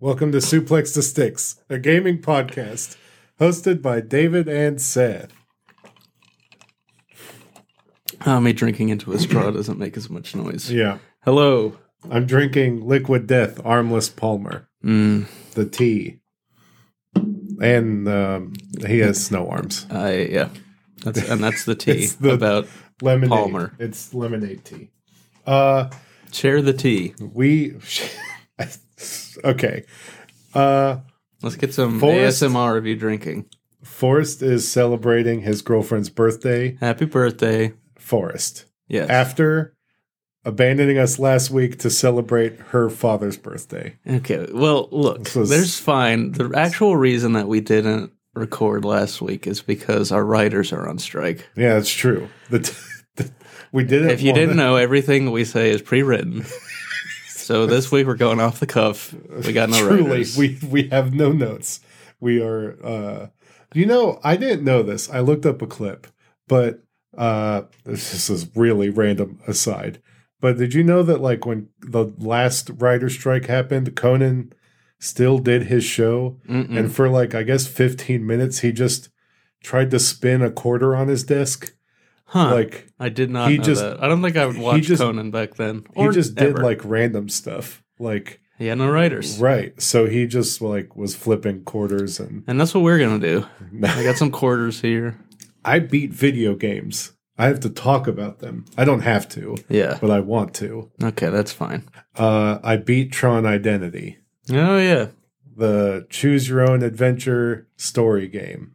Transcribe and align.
Welcome 0.00 0.30
to 0.32 0.38
Suplex 0.38 0.94
the 0.94 1.02
Sticks, 1.02 1.60
a 1.68 1.78
gaming 1.78 2.18
podcast 2.18 2.96
hosted 3.40 3.82
by 3.82 4.00
David 4.00 4.48
and 4.48 4.80
Seth. 4.80 5.32
Uh, 8.24 8.40
me 8.40 8.52
drinking 8.52 8.88
into 8.90 9.12
a 9.12 9.18
straw 9.18 9.50
doesn't 9.50 9.78
make 9.78 9.96
as 9.96 10.08
much 10.10 10.34
noise. 10.34 10.70
Yeah, 10.70 10.98
Hello. 11.24 11.76
I'm 12.10 12.26
drinking 12.26 12.86
Liquid 12.86 13.26
Death 13.26 13.60
Armless 13.64 14.08
Palmer, 14.08 14.68
Mm, 14.84 15.26
the 15.54 15.64
tea, 15.66 16.20
and 17.60 18.08
um, 18.08 18.52
he 18.86 19.00
has 19.00 19.24
snow 19.24 19.48
arms. 19.48 19.84
I 19.90 20.12
yeah. 20.30 20.48
That's 21.02 21.28
and 21.28 21.42
that's 21.42 21.64
the 21.64 21.74
tea 21.76 22.06
the- 22.06 22.34
about 22.34 22.68
Lemonade. 23.02 23.30
Palmer. 23.30 23.74
It's 23.80 24.14
lemonade 24.14 24.64
tea. 24.64 24.90
Uh, 25.44 25.90
share 26.32 26.62
the 26.62 26.72
tea. 26.72 27.14
we 27.20 27.74
okay. 29.44 29.84
Uh, 30.54 30.98
Let's 31.42 31.56
get 31.56 31.72
some 31.74 32.00
Forrest- 32.00 32.42
ASMR 32.42 32.76
of 32.78 32.86
you 32.86 32.96
drinking. 32.96 33.46
Forrest 33.84 34.42
is 34.42 34.68
celebrating 34.70 35.42
his 35.42 35.62
girlfriend's 35.62 36.10
birthday. 36.10 36.76
Happy 36.80 37.04
birthday. 37.04 37.72
Forrest. 37.98 38.64
Yes. 38.88 39.10
after 39.10 39.74
abandoning 40.46 40.96
us 40.98 41.18
last 41.18 41.50
week 41.50 41.78
to 41.80 41.90
celebrate 41.90 42.58
her 42.70 42.88
father's 42.88 43.36
birthday. 43.36 43.96
okay. 44.08 44.46
Well, 44.52 44.88
look, 44.90 45.34
was- 45.34 45.50
there's 45.50 45.78
fine. 45.78 46.32
The 46.32 46.50
actual 46.56 46.96
reason 46.96 47.34
that 47.34 47.48
we 47.48 47.60
didn't 47.60 48.12
record 48.34 48.84
last 48.86 49.20
week 49.20 49.46
is 49.46 49.60
because 49.60 50.10
our 50.10 50.24
writers 50.24 50.72
are 50.72 50.88
on 50.88 50.98
strike. 50.98 51.46
Yeah, 51.54 51.74
that's 51.74 51.90
true. 51.92 52.28
The 52.50 52.60
t- 52.60 52.72
the- 53.16 53.30
we 53.72 53.84
didn't. 53.84 54.10
If 54.10 54.22
you 54.22 54.32
didn't 54.32 54.56
know, 54.56 54.76
everything 54.76 55.30
we 55.30 55.44
say 55.44 55.70
is 55.70 55.82
pre-written. 55.82 56.46
so 57.48 57.64
this 57.64 57.90
week 57.90 58.06
we're 58.06 58.14
going 58.14 58.40
off 58.40 58.60
the 58.60 58.66
cuff. 58.66 59.14
We 59.46 59.54
got 59.54 59.70
no 59.70 59.80
truly, 59.88 60.10
writers. 60.10 60.36
we 60.36 60.58
we 60.68 60.88
have 60.88 61.14
no 61.14 61.32
notes. 61.32 61.80
We 62.20 62.42
are. 62.42 62.76
uh 62.84 63.26
You 63.74 63.86
know, 63.86 64.20
I 64.22 64.36
didn't 64.36 64.64
know 64.64 64.82
this. 64.82 65.08
I 65.08 65.20
looked 65.20 65.46
up 65.46 65.62
a 65.62 65.66
clip, 65.66 66.06
but 66.46 66.82
uh 67.16 67.62
this 67.84 68.28
is 68.28 68.54
really 68.54 68.90
random 68.90 69.40
aside. 69.46 70.02
But 70.40 70.58
did 70.58 70.74
you 70.74 70.84
know 70.84 71.02
that 71.02 71.22
like 71.22 71.46
when 71.46 71.68
the 71.80 72.12
last 72.18 72.70
writer 72.76 73.08
strike 73.08 73.46
happened, 73.46 73.96
Conan 73.96 74.52
still 75.00 75.38
did 75.38 75.62
his 75.64 75.84
show, 75.84 76.38
Mm-mm. 76.46 76.76
and 76.78 76.94
for 76.94 77.08
like 77.08 77.34
I 77.34 77.44
guess 77.44 77.66
fifteen 77.66 78.26
minutes, 78.26 78.58
he 78.58 78.72
just 78.72 79.08
tried 79.62 79.90
to 79.92 79.98
spin 79.98 80.42
a 80.42 80.50
quarter 80.50 80.94
on 80.94 81.08
his 81.08 81.24
desk, 81.24 81.72
huh. 82.28 82.54
like. 82.54 82.86
I 83.00 83.08
did 83.10 83.30
not 83.30 83.50
He 83.50 83.58
just- 83.58 83.82
that. 83.82 84.02
I 84.02 84.08
don't 84.08 84.22
think 84.22 84.36
I 84.36 84.46
would 84.46 84.58
watch 84.58 84.82
just- 84.82 85.02
Conan 85.02 85.30
back 85.30 85.54
then. 85.56 85.84
he 85.96 86.08
just 86.10 86.34
did 86.34 86.58
like 86.58 86.80
random 86.84 87.28
stuff 87.28 87.82
like 87.98 88.40
he 88.58 88.66
had 88.66 88.78
no 88.78 88.90
writers, 88.90 89.38
right 89.38 89.80
so 89.80 90.06
he 90.06 90.26
just 90.26 90.60
like 90.60 90.96
was 90.96 91.14
flipping 91.14 91.62
quarters 91.64 92.18
and 92.20 92.42
and 92.48 92.60
that's 92.60 92.74
what 92.74 92.82
we're 92.82 92.98
gonna 92.98 93.18
do. 93.20 93.46
I 93.84 94.02
got 94.02 94.16
some 94.16 94.30
quarters 94.32 94.80
here. 94.80 95.16
i 95.64 95.78
beat 95.78 96.12
video 96.12 96.54
games 96.56 97.12
i 97.36 97.46
have 97.46 97.60
to 97.60 97.70
talk 97.70 98.06
about 98.08 98.38
them 98.40 98.64
i 98.76 98.84
don't 98.84 99.02
have 99.02 99.28
to 99.30 99.56
Yeah. 99.68 99.98
but 100.00 100.10
i 100.10 100.18
want 100.20 100.54
to 100.54 100.90
Okay, 101.02 101.28
that's 101.30 101.52
fine. 101.52 101.88
uh 102.16 102.58
i 102.64 102.76
beat 102.76 103.12
tron 103.12 103.46
identity 103.46 104.18
Oh 104.50 104.78
yeah. 104.78 105.08
the 105.56 106.06
choose 106.10 106.48
your 106.48 106.68
own 106.68 106.82
adventure 106.82 107.68
story 107.76 108.26
game 108.28 108.74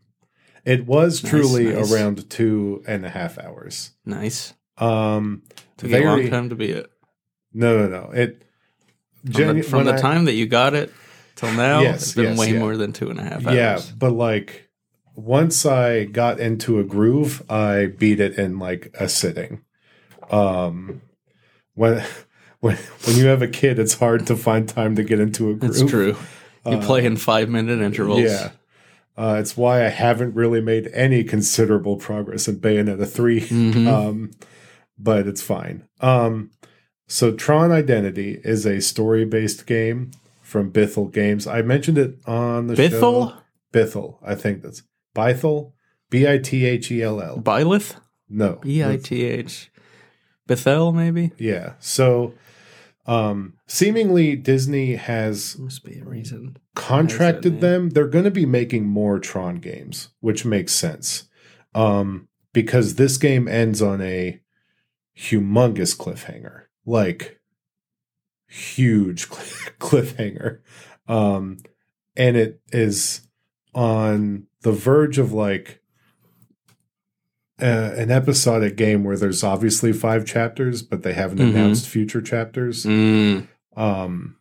it 0.66 0.86
was 0.86 1.24
Nice, 1.24 1.30
truly 1.30 1.74
nice. 1.74 1.92
around 1.92 2.30
two 2.30 2.84
and 2.88 3.06
a 3.06 3.10
half 3.10 3.38
hours 3.38 3.92
Nice. 4.06 4.54
um 4.78 5.44
Took 5.78 5.90
you 5.92 5.98
a 5.98 6.06
long 6.06 6.30
time 6.30 6.50
to 6.50 6.56
beat 6.56 6.72
it. 6.72 6.90
no 7.54 7.78
no 7.78 7.88
no 7.88 8.12
it 8.12 8.44
From, 9.32 9.58
the, 9.58 9.62
from 9.64 9.84
the 9.86 9.94
I- 9.96 9.98
time 10.02 10.26
that 10.26 10.34
you 10.34 10.46
got 10.48 10.74
it 10.74 10.92
till 11.36 11.52
now, 11.54 11.82
Yes, 11.82 12.04
it's 12.04 12.14
been 12.14 12.26
yes, 12.32 12.40
way 12.40 12.54
yeah. 12.54 12.60
more 12.60 12.78
than 12.78 12.94
two 12.94 13.10
and 13.10 13.20
a 13.20 13.24
half 13.24 13.46
hours. 13.48 13.56
Yeah, 13.56 13.80
but 13.98 14.12
like 14.12 14.70
once 15.16 15.66
I 15.66 16.06
got 16.06 16.40
into 16.40 16.80
a 16.80 16.84
groove, 16.84 17.44
I 17.50 17.88
beat 17.88 18.20
it 18.20 18.38
in 18.38 18.60
like 18.60 18.94
a 19.00 19.08
sitting. 19.10 19.62
Um 20.30 21.02
when 21.76 22.04
when 22.60 22.78
when 23.06 23.16
you 23.18 23.26
have 23.28 23.42
a 23.42 23.48
kid, 23.48 23.80
it's 23.80 23.96
hard 23.96 24.26
to 24.28 24.36
find 24.36 24.68
time 24.70 24.96
to 24.96 25.04
get 25.04 25.20
into 25.20 25.50
a 25.50 25.54
groove. 25.56 25.72
It's 25.82 25.90
true. 25.90 26.16
You 26.66 26.78
Uh, 26.78 26.86
play 26.86 27.04
in 27.06 27.18
five 27.18 27.50
minute 27.50 27.82
intervals. 27.82 28.22
Yeah. 28.22 28.52
Uh, 29.18 29.38
it's 29.40 29.56
why 29.56 29.86
I 29.86 29.90
haven't 29.90 30.34
really 30.36 30.62
made 30.62 30.90
any 30.94 31.24
considerable 31.24 31.98
progress 31.98 32.48
in 32.48 32.60
Bayonetta 32.60 33.08
3. 33.08 33.42
Mhm. 33.42 33.88
Um, 33.88 34.32
but 34.98 35.28
it's 35.28 35.42
fine. 35.42 35.84
Um, 36.02 36.50
so 37.08 37.32
Tron 37.32 37.72
Identity 37.72 38.40
is 38.44 38.66
a 38.66 38.82
story-based 38.82 39.66
game 39.68 40.12
from 40.42 40.72
Bithell 40.72 41.12
Games. 41.12 41.46
I 41.48 41.62
mentioned 41.62 41.98
it 41.98 42.18
on 42.26 42.68
the 42.68 42.76
show. 42.76 43.34
Bithell? 43.72 44.18
I 44.24 44.36
think 44.36 44.62
that's 44.64 44.84
Bithell. 45.16 45.74
B 46.10 46.28
I 46.28 46.38
T 46.38 46.66
H 46.66 46.92
E 46.92 47.02
L 47.02 47.20
L. 47.22 47.40
Bylith? 47.40 47.96
No, 48.30 48.60
B 48.62 48.84
I 48.84 48.98
T 48.98 49.24
H. 49.24 49.72
Bethel, 50.48 50.92
maybe? 50.92 51.32
Yeah. 51.38 51.74
So, 51.80 52.34
um, 53.06 53.54
seemingly 53.68 54.36
Disney 54.36 54.96
has 54.96 55.58
Must 55.58 55.84
be 55.84 56.00
a 56.00 56.04
reason. 56.06 56.58
contracted 56.76 57.60
them. 57.62 57.90
They're 57.90 58.08
going 58.08 58.24
to 58.26 58.32
be 58.32 58.46
making 58.46 58.86
more 58.86 59.20
Tron 59.20 59.58
games, 59.58 60.10
which 60.22 60.46
makes 60.46 60.74
sense, 60.74 61.28
um, 61.76 62.28
because 62.54 62.96
this 62.96 63.18
game 63.18 63.48
ends 63.48 63.82
on 63.82 64.02
a 64.02 64.40
humongous 65.18 65.96
cliffhanger, 65.98 66.64
like 66.86 67.40
huge 68.48 69.30
cliffhanger, 69.80 70.60
um, 71.08 71.58
and 72.16 72.38
it 72.38 72.62
is 72.72 73.28
on 73.74 74.48
the 74.62 74.72
verge 74.72 75.18
of 75.18 75.34
like 75.34 75.82
uh, 77.64 77.94
an 77.98 78.12
episodic 78.12 78.76
game 78.76 79.04
where 79.06 79.16
there's 79.18 79.44
obviously 79.44 79.94
five 79.94 80.26
chapters, 80.26 80.82
but 80.82 81.02
they 81.04 81.14
haven't 81.14 81.38
Mhm. 81.40 81.50
announced 81.52 81.88
future 81.88 82.22
chapters. 82.22 82.86
Mm. 82.86 83.48
Um, 83.78 84.36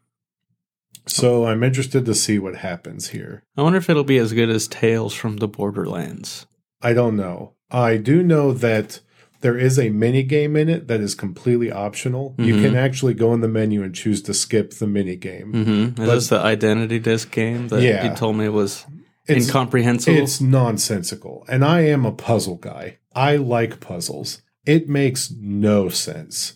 so 1.07 1.47
I'm 1.47 1.63
interested 1.63 2.05
to 2.07 2.15
see 2.15 2.39
what 2.39 2.57
happens 2.57 3.09
here. 3.09 3.45
I 3.57 3.63
wonder 3.63 3.79
if 3.79 3.89
it'll 3.91 4.05
be 4.05 4.19
as 4.19 4.33
good 4.33 4.51
as 4.51 4.69
Tales 4.69 5.15
from 5.15 5.39
the 5.39 5.49
Borderlands. 5.49 6.47
I 6.81 6.93
don't 6.93 7.17
know. 7.17 7.53
I 7.71 7.97
do 7.97 8.23
know 8.23 8.53
that 8.53 9.01
there 9.41 9.57
is 9.57 9.79
a 9.79 9.89
mini 9.91 10.23
game 10.23 10.55
in 10.57 10.69
it 10.69 10.87
that 10.89 11.01
is 11.01 11.15
completely 11.15 11.73
optional. 11.73 12.35
You 12.39 12.55
Mhm. 12.57 12.63
can 12.63 12.77
actually 12.77 13.15
go 13.15 13.33
in 13.35 13.41
the 13.41 13.49
menu 13.49 13.83
and 13.83 13.95
choose 13.95 14.23
to 14.23 14.35
skip 14.35 14.75
the 14.75 14.87
mini 14.87 15.17
game. 15.17 15.53
Mm-hmm. 15.53 16.03
Is 16.03 16.09
this 16.09 16.29
the 16.29 16.39
identity 16.39 16.99
disc 17.01 17.31
game 17.33 17.69
that 17.69 17.83
Yeah. 17.83 18.09
you 18.11 18.17
told 18.17 18.37
me 18.37 18.49
was 18.49 18.85
It's 19.27 19.47
incomprehensible? 19.47 20.19
it's 20.19 20.41
nonsensical, 20.41 21.45
and 21.49 21.65
I 21.65 21.81
am 21.83 22.05
a 22.05 22.13
puzzle 22.13 22.57
guy. 22.57 22.99
I 23.15 23.37
like 23.37 23.81
puzzles. 23.81 24.43
It 24.65 24.89
makes 24.89 25.31
no 25.39 25.89
sense, 25.89 26.55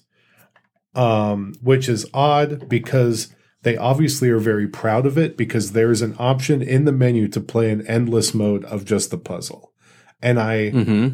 um, 0.94 1.54
which 1.60 1.88
is 1.88 2.06
odd 2.14 2.68
because 2.68 3.34
they 3.62 3.76
obviously 3.76 4.30
are 4.30 4.38
very 4.38 4.68
proud 4.68 5.06
of 5.06 5.18
it 5.18 5.36
because 5.36 5.72
there 5.72 5.90
is 5.90 6.02
an 6.02 6.14
option 6.18 6.62
in 6.62 6.84
the 6.84 6.92
menu 6.92 7.26
to 7.28 7.40
play 7.40 7.70
an 7.70 7.86
endless 7.86 8.32
mode 8.32 8.64
of 8.66 8.84
just 8.84 9.10
the 9.10 9.18
puzzle, 9.18 9.72
and 10.22 10.38
I. 10.40 10.70
mm-hmm. 10.70 11.08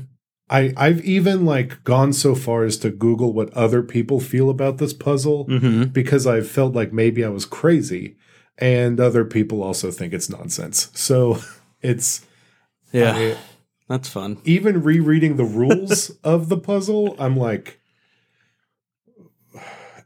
I 0.50 0.74
I've 0.76 1.02
even 1.02 1.46
like 1.46 1.82
gone 1.82 2.12
so 2.12 2.34
far 2.34 2.64
as 2.64 2.76
to 2.78 2.90
Google 2.90 3.32
what 3.32 3.50
other 3.54 3.82
people 3.82 4.20
feel 4.20 4.50
about 4.50 4.76
this 4.76 4.92
puzzle 4.92 5.46
Mm-hmm. 5.46 5.84
because 5.84 6.26
I 6.26 6.42
felt 6.42 6.74
like 6.74 6.92
maybe 6.92 7.24
I 7.24 7.30
was 7.30 7.46
crazy, 7.46 8.16
and 8.58 9.00
other 9.00 9.24
people 9.24 9.62
also 9.62 9.90
think 9.90 10.12
it's 10.12 10.28
nonsense. 10.28 10.90
So 10.92 11.38
it's 11.80 12.26
Yeah, 12.92 13.14
I- 13.16 13.36
that's 13.92 14.08
fun. 14.08 14.38
even 14.44 14.82
rereading 14.82 15.36
the 15.36 15.44
rules 15.44 16.10
of 16.24 16.48
the 16.48 16.56
puzzle. 16.58 17.14
I'm 17.18 17.36
like, 17.36 17.78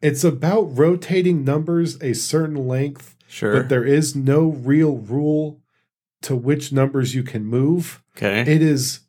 it's 0.03 0.25
about 0.25 0.65
rotating 0.77 1.45
numbers 1.45 2.01
a 2.03 2.13
certain 2.13 2.67
length, 2.69 3.15
Sure. 3.29 3.55
but 3.61 3.69
there 3.69 3.85
is 3.85 4.15
no 4.15 4.47
real 4.49 4.97
rule 4.99 5.61
to 6.23 6.37
which 6.37 6.73
numbers 6.73 7.15
you 7.15 7.23
can 7.23 7.45
move. 7.45 8.03
okay. 8.17 8.41
It 8.41 8.63
is. 8.63 9.01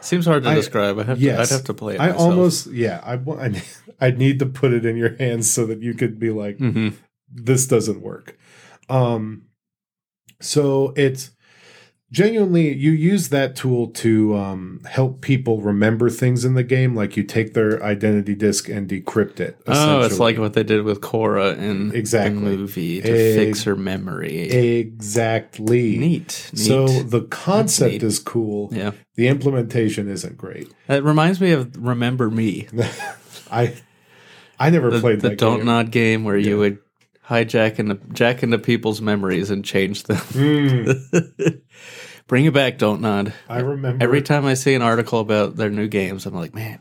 Seems 0.00 0.26
hard 0.26 0.42
to 0.44 0.50
I- 0.50 0.54
describe. 0.54 0.98
I 0.98 1.04
have 1.04 1.18
to. 1.18 1.40
I'd 1.40 1.48
have 1.48 1.64
to 1.64 1.74
play 1.74 1.94
it. 1.94 2.00
I 2.00 2.08
myself. 2.08 2.20
almost 2.20 2.66
yeah. 2.68 3.00
I 3.04 3.14
I 3.14 3.62
I'd 4.00 4.18
need 4.18 4.38
to 4.40 4.46
put 4.46 4.72
it 4.72 4.84
in 4.84 4.96
your 4.96 5.16
hands 5.16 5.50
so 5.50 5.66
that 5.66 5.80
you 5.82 5.94
could 5.94 6.18
be 6.18 6.30
like, 6.30 6.58
hmm 6.58 6.90
this 7.34 7.66
doesn't 7.66 8.02
work. 8.02 8.36
Um, 8.90 9.46
so 10.40 10.92
it's 10.96 11.30
genuinely 12.12 12.72
you 12.74 12.92
use 12.92 13.30
that 13.30 13.56
tool 13.56 13.88
to 13.88 14.36
um, 14.36 14.80
help 14.88 15.20
people 15.22 15.60
remember 15.62 16.08
things 16.10 16.44
in 16.44 16.54
the 16.54 16.62
game. 16.62 16.94
Like 16.94 17.16
you 17.16 17.24
take 17.24 17.54
their 17.54 17.82
identity 17.82 18.34
disk 18.36 18.68
and 18.68 18.88
decrypt 18.88 19.40
it. 19.40 19.58
Oh, 19.66 20.02
it's 20.02 20.20
like 20.20 20.38
what 20.38 20.52
they 20.52 20.62
did 20.62 20.84
with 20.84 21.00
Quorra 21.00 21.54
in 21.56 21.92
Exactly. 21.94 22.34
the 22.34 22.56
movie 22.58 23.00
to 23.00 23.08
Ex- 23.10 23.36
fix 23.36 23.64
her 23.64 23.74
memory. 23.74 24.38
exactly. 24.50 25.96
neat, 25.98 26.50
neat. 26.52 26.58
So 26.58 26.86
the 26.86 27.22
concept 27.22 28.02
is 28.02 28.18
cool. 28.18 28.68
yeah, 28.72 28.92
The 29.16 29.28
implementation 29.28 30.08
isn't 30.08 30.36
great. 30.36 30.70
it 30.88 31.02
reminds 31.02 31.40
me 31.40 31.52
of 31.52 31.76
Remember 31.76 32.30
Me, 32.30 32.68
I 33.50 33.74
I 34.58 34.70
never 34.70 34.90
the, 34.90 35.00
played 35.00 35.20
the 35.22 35.34
Don't 35.34 35.58
game. 35.58 35.66
Nod 35.66 35.90
game 35.90 36.24
where 36.24 36.36
Yeah. 36.36 36.50
you 36.50 36.58
would 36.58 36.78
hijack 37.32 37.78
into 37.78 37.94
jack 38.12 38.42
into 38.42 38.58
people's 38.58 39.00
memories 39.00 39.50
and 39.50 39.64
change 39.64 40.02
them. 40.04 40.16
Mm, 40.18 41.62
Bring 42.28 42.44
it 42.44 42.54
back, 42.54 42.78
don't 42.78 43.00
nod. 43.00 43.32
I 43.48 43.60
remember 43.60 44.02
Every 44.04 44.22
time 44.22 44.46
I 44.46 44.54
see 44.54 44.74
an 44.74 44.82
article 44.82 45.20
about 45.20 45.56
their 45.56 45.70
new 45.70 45.88
games, 45.88 46.24
I'm 46.26 46.34
like, 46.34 46.54
man, 46.54 46.80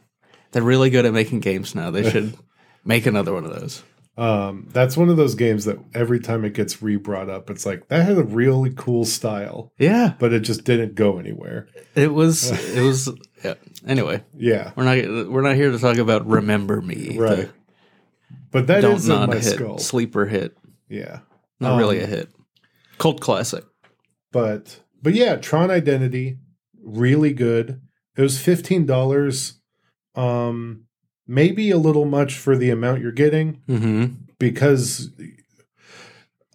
they're 0.51 0.61
really 0.63 0.89
good 0.89 1.05
at 1.05 1.13
making 1.13 1.39
games 1.39 1.73
now. 1.75 1.91
They 1.91 2.09
should 2.09 2.37
make 2.85 3.05
another 3.05 3.33
one 3.33 3.45
of 3.45 3.59
those. 3.59 3.83
Um, 4.17 4.67
that's 4.71 4.95
one 4.97 5.09
of 5.09 5.17
those 5.17 5.35
games 5.35 5.65
that 5.65 5.77
every 5.93 6.19
time 6.19 6.43
it 6.45 6.53
gets 6.53 6.81
re-brought 6.81 7.29
up, 7.29 7.49
it's 7.49 7.65
like 7.65 7.87
that 7.87 8.05
had 8.05 8.17
a 8.17 8.23
really 8.23 8.71
cool 8.75 9.05
style, 9.05 9.71
Yeah, 9.79 10.13
but 10.19 10.33
it 10.33 10.41
just 10.41 10.63
didn't 10.65 10.95
go 10.95 11.17
anywhere. 11.17 11.67
it 11.95 12.13
was. 12.13 12.51
It 12.77 12.81
was. 12.83 13.09
Yeah. 13.43 13.55
Anyway, 13.87 14.23
Yeah, 14.37 14.71
we're 14.75 14.83
not. 14.83 15.29
We're 15.31 15.41
not 15.41 15.55
here 15.55 15.71
to 15.71 15.79
talk 15.79 15.97
about 15.97 16.27
"Remember 16.27 16.81
Me." 16.81 17.17
right. 17.17 17.37
the 17.37 17.49
But 18.51 18.67
that 18.67 18.81
don't 18.81 18.95
is 18.97 19.07
nod 19.07 19.29
my 19.29 19.35
hit, 19.35 19.43
skull. 19.55 19.77
sleeper 19.77 20.25
hit. 20.25 20.57
Yeah, 20.89 21.19
Not 21.59 21.73
Um, 21.73 21.79
really 21.79 21.99
a 21.99 22.05
hit. 22.05 22.29
Cult 22.97 23.21
classic. 23.21 23.63
but 24.31 24.79
but 25.01 25.13
yeah, 25.13 25.35
Tron 25.37 25.71
Identity, 25.71 26.37
really 26.83 27.33
good. 27.33 27.81
It 28.17 28.21
was 28.21 28.39
fifteen 28.39 28.85
dollars. 28.85 29.59
Um, 30.15 30.85
maybe 31.27 31.71
a 31.71 31.77
little 31.77 32.05
much 32.05 32.35
for 32.37 32.57
the 32.57 32.69
amount 32.69 33.01
you're 33.01 33.11
getting 33.13 33.61
Mm-hmm. 33.69 34.05
because 34.37 35.09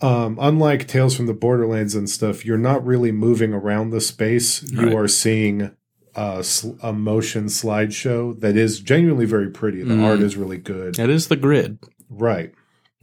um 0.02 0.36
unlike 0.40 0.86
tales 0.86 1.16
from 1.16 1.24
the 1.26 1.32
borderlands 1.32 1.94
and 1.94 2.10
stuff 2.10 2.44
you're 2.44 2.58
not 2.58 2.84
really 2.84 3.10
moving 3.12 3.54
around 3.54 3.88
the 3.90 4.00
space 4.02 4.62
Right. 4.74 4.90
you 4.90 4.98
are 4.98 5.08
seeing 5.08 5.70
a, 6.16 6.42
sl- 6.42 6.72
a 6.82 6.92
motion 6.92 7.46
slideshow 7.46 8.38
that 8.40 8.56
is 8.56 8.80
genuinely 8.80 9.26
very 9.26 9.50
pretty 9.50 9.82
the 9.82 9.94
Mm. 9.94 10.04
art 10.04 10.20
is 10.20 10.36
really 10.36 10.58
good 10.58 10.98
It 10.98 11.10
is 11.10 11.28
the 11.28 11.36
grid. 11.36 11.78
right 12.08 12.52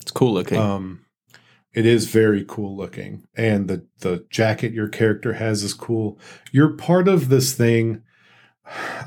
It's 0.02 0.12
cool 0.12 0.34
looking. 0.34 0.58
um 0.60 1.00
it 1.74 1.86
is 1.88 2.06
very 2.08 2.44
cool 2.48 2.76
looking 2.78 3.24
and 3.36 3.68
the 3.68 3.86
the 4.00 4.26
jacket 4.30 4.74
your 4.74 4.88
character 4.88 5.34
has 5.34 5.64
is 5.64 5.74
cool 5.74 6.20
you're 6.52 6.74
part 6.78 7.08
of 7.08 7.30
this 7.30 7.54
thing 7.54 8.02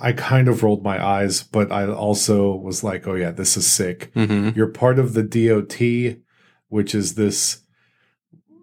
i 0.03 0.13
kind 0.13 0.49
of 0.49 0.63
rolled 0.63 0.83
my 0.83 1.05
eyes 1.05 1.43
but 1.43 1.71
i 1.73 1.87
also 1.87 2.55
was 2.55 2.83
like 2.85 3.07
oh 3.07 3.15
yeah 3.15 3.31
this 3.31 3.57
is 3.57 3.67
sick 3.67 4.11
mm-hmm. 4.15 4.51
you're 4.57 4.67
part 4.69 4.99
of 4.99 5.15
the 5.15 5.23
DOT, 5.23 6.19
which 6.69 6.95
is 6.95 7.15
this 7.15 7.63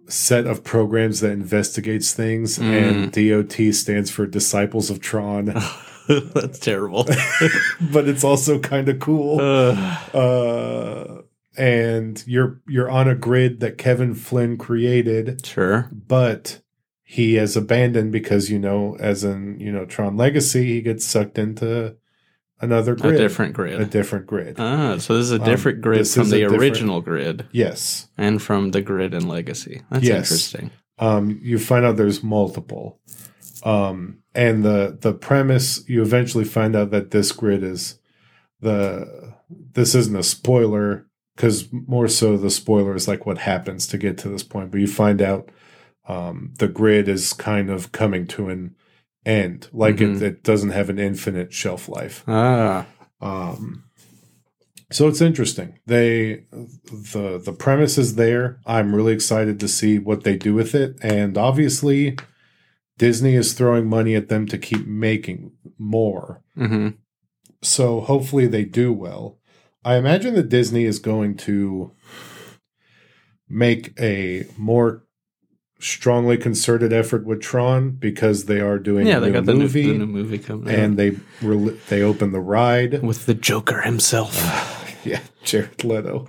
set 0.08 0.46
of 0.46 0.62
programs 0.64 1.20
that 1.20 1.32
investigates 1.32 2.12
things, 2.12 2.58
Mm. 2.58 2.64
and 2.64 3.12
DOT 3.12 3.72
stands 3.74 4.10
for 4.10 4.26
Disciples 4.26 4.90
of 4.90 5.00
Tron. 5.00 5.46
That's 6.08 6.58
terrible. 6.58 7.04
but 7.92 8.08
it's 8.08 8.24
also 8.24 8.58
kind 8.58 8.88
of 8.88 8.98
cool. 9.00 9.40
Uh, 10.14 11.22
and 11.56 12.22
you're 12.26 12.60
you're 12.66 12.90
on 12.90 13.08
a 13.08 13.14
grid 13.14 13.60
that 13.60 13.78
Kevin 13.78 14.14
Flynn 14.14 14.56
created, 14.58 15.44
sure. 15.46 15.88
but 15.92 16.60
he 17.04 17.34
has 17.34 17.56
abandoned 17.56 18.10
because 18.12 18.50
you 18.50 18.58
know, 18.58 18.96
as 18.98 19.22
in 19.24 19.58
you 19.60 19.70
know 19.70 19.84
Tron 19.84 20.16
Legacy, 20.16 20.64
he 20.66 20.80
gets 20.82 21.04
sucked 21.06 21.38
into 21.38 21.96
another 22.60 22.94
grid, 22.94 23.14
A 23.14 23.18
different 23.18 23.52
grid. 23.54 23.80
a 23.80 23.84
different 23.84 24.26
grid. 24.26 24.56
ah, 24.58 24.96
so 24.98 25.16
this 25.16 25.24
is 25.26 25.32
a 25.32 25.36
Um, 25.40 25.44
different 25.44 25.80
grid 25.80 26.06
from 26.08 26.30
the 26.30 26.44
original 26.44 27.00
grid 27.00 27.46
yes. 27.52 28.08
and 28.16 28.40
from 28.40 28.70
the 28.70 28.80
grid 28.82 29.12
in 29.14 29.26
Legacy. 29.28 29.82
That's 29.90 30.04
Yes. 30.04 30.30
interesting. 30.30 30.70
um, 30.98 31.38
you 31.42 31.58
find 31.58 31.84
out 31.84 31.96
there's 31.96 32.22
multiple. 32.22 33.00
Um, 33.64 34.18
and 34.34 34.62
the 34.64 34.96
the 35.00 35.12
premise 35.14 35.82
you 35.88 36.02
eventually 36.02 36.44
find 36.44 36.76
out 36.76 36.90
that 36.90 37.10
this 37.12 37.32
grid 37.32 37.62
is 37.64 37.98
the 38.60 39.32
this 39.72 39.94
isn't 39.94 40.16
a 40.16 40.22
spoiler 40.22 41.06
because 41.36 41.68
more 41.72 42.08
so 42.08 42.36
the 42.36 42.50
spoiler 42.50 42.94
is 42.94 43.08
like 43.08 43.26
what 43.26 43.38
happens 43.38 43.86
to 43.88 43.98
get 43.98 44.18
to 44.18 44.28
this 44.28 44.42
point. 44.42 44.70
But 44.70 44.80
you 44.80 44.86
find 44.86 45.20
out 45.22 45.50
um, 46.08 46.52
the 46.58 46.68
grid 46.68 47.08
is 47.08 47.32
kind 47.32 47.70
of 47.70 47.90
coming 47.92 48.26
to 48.28 48.48
an 48.50 48.74
end, 49.26 49.68
like 49.72 49.96
Mhm. 49.96 50.16
it, 50.16 50.22
it 50.22 50.42
doesn't 50.42 50.70
have 50.70 50.90
an 50.90 50.98
infinite 50.98 51.52
shelf 51.52 51.88
life. 51.88 52.24
Ah, 52.28 52.86
Um, 53.20 53.84
so 54.90 55.08
it's 55.08 55.20
interesting. 55.22 55.78
They 55.86 56.44
the 56.52 57.40
the 57.42 57.52
premise 57.58 57.96
is 57.98 58.16
there. 58.16 58.60
I'm 58.66 58.94
really 58.94 59.14
excited 59.14 59.58
to 59.60 59.68
see 59.68 59.98
what 59.98 60.24
they 60.24 60.36
do 60.36 60.54
with 60.54 60.74
it, 60.74 60.96
and 61.02 61.38
obviously, 61.38 62.16
Disney 62.98 63.34
is 63.34 63.54
throwing 63.54 63.86
money 63.88 64.14
at 64.14 64.28
them 64.28 64.46
to 64.46 64.58
keep 64.58 64.86
making 64.86 65.52
more. 65.78 66.42
hmm 66.56 66.88
So 67.62 68.00
hopefully 68.00 68.46
they 68.46 68.64
do 68.64 68.92
well. 68.92 69.38
I 69.84 69.96
imagine 69.96 70.34
that 70.34 70.48
Disney 70.50 70.84
is 70.84 70.98
going 70.98 71.36
to 71.38 71.92
make 73.48 73.98
a 74.00 74.44
more 74.58 75.02
strongly 75.84 76.36
concerted 76.36 76.92
effort 76.92 77.24
with 77.26 77.40
Tron 77.40 77.90
because 77.90 78.46
they 78.46 78.60
are 78.60 78.78
doing 78.78 79.06
yeah. 79.06 79.18
a 79.18 79.20
They 79.20 79.26
new 79.28 79.32
got 79.32 79.44
the 79.46 79.52
new, 79.54 79.58
movie 79.60 79.86
the 79.92 79.98
new 79.98 80.06
movie 80.06 80.38
coming 80.38 80.68
out. 80.72 80.78
and 80.78 80.96
they 80.98 81.16
rel 81.42 81.74
they 81.88 82.02
open 82.02 82.32
the 82.32 82.40
ride. 82.40 83.02
with 83.02 83.26
the 83.26 83.34
Joker 83.34 83.82
himself. 83.82 84.34
yeah, 85.04 85.20
Jared 85.44 85.84
Leto. 85.84 86.28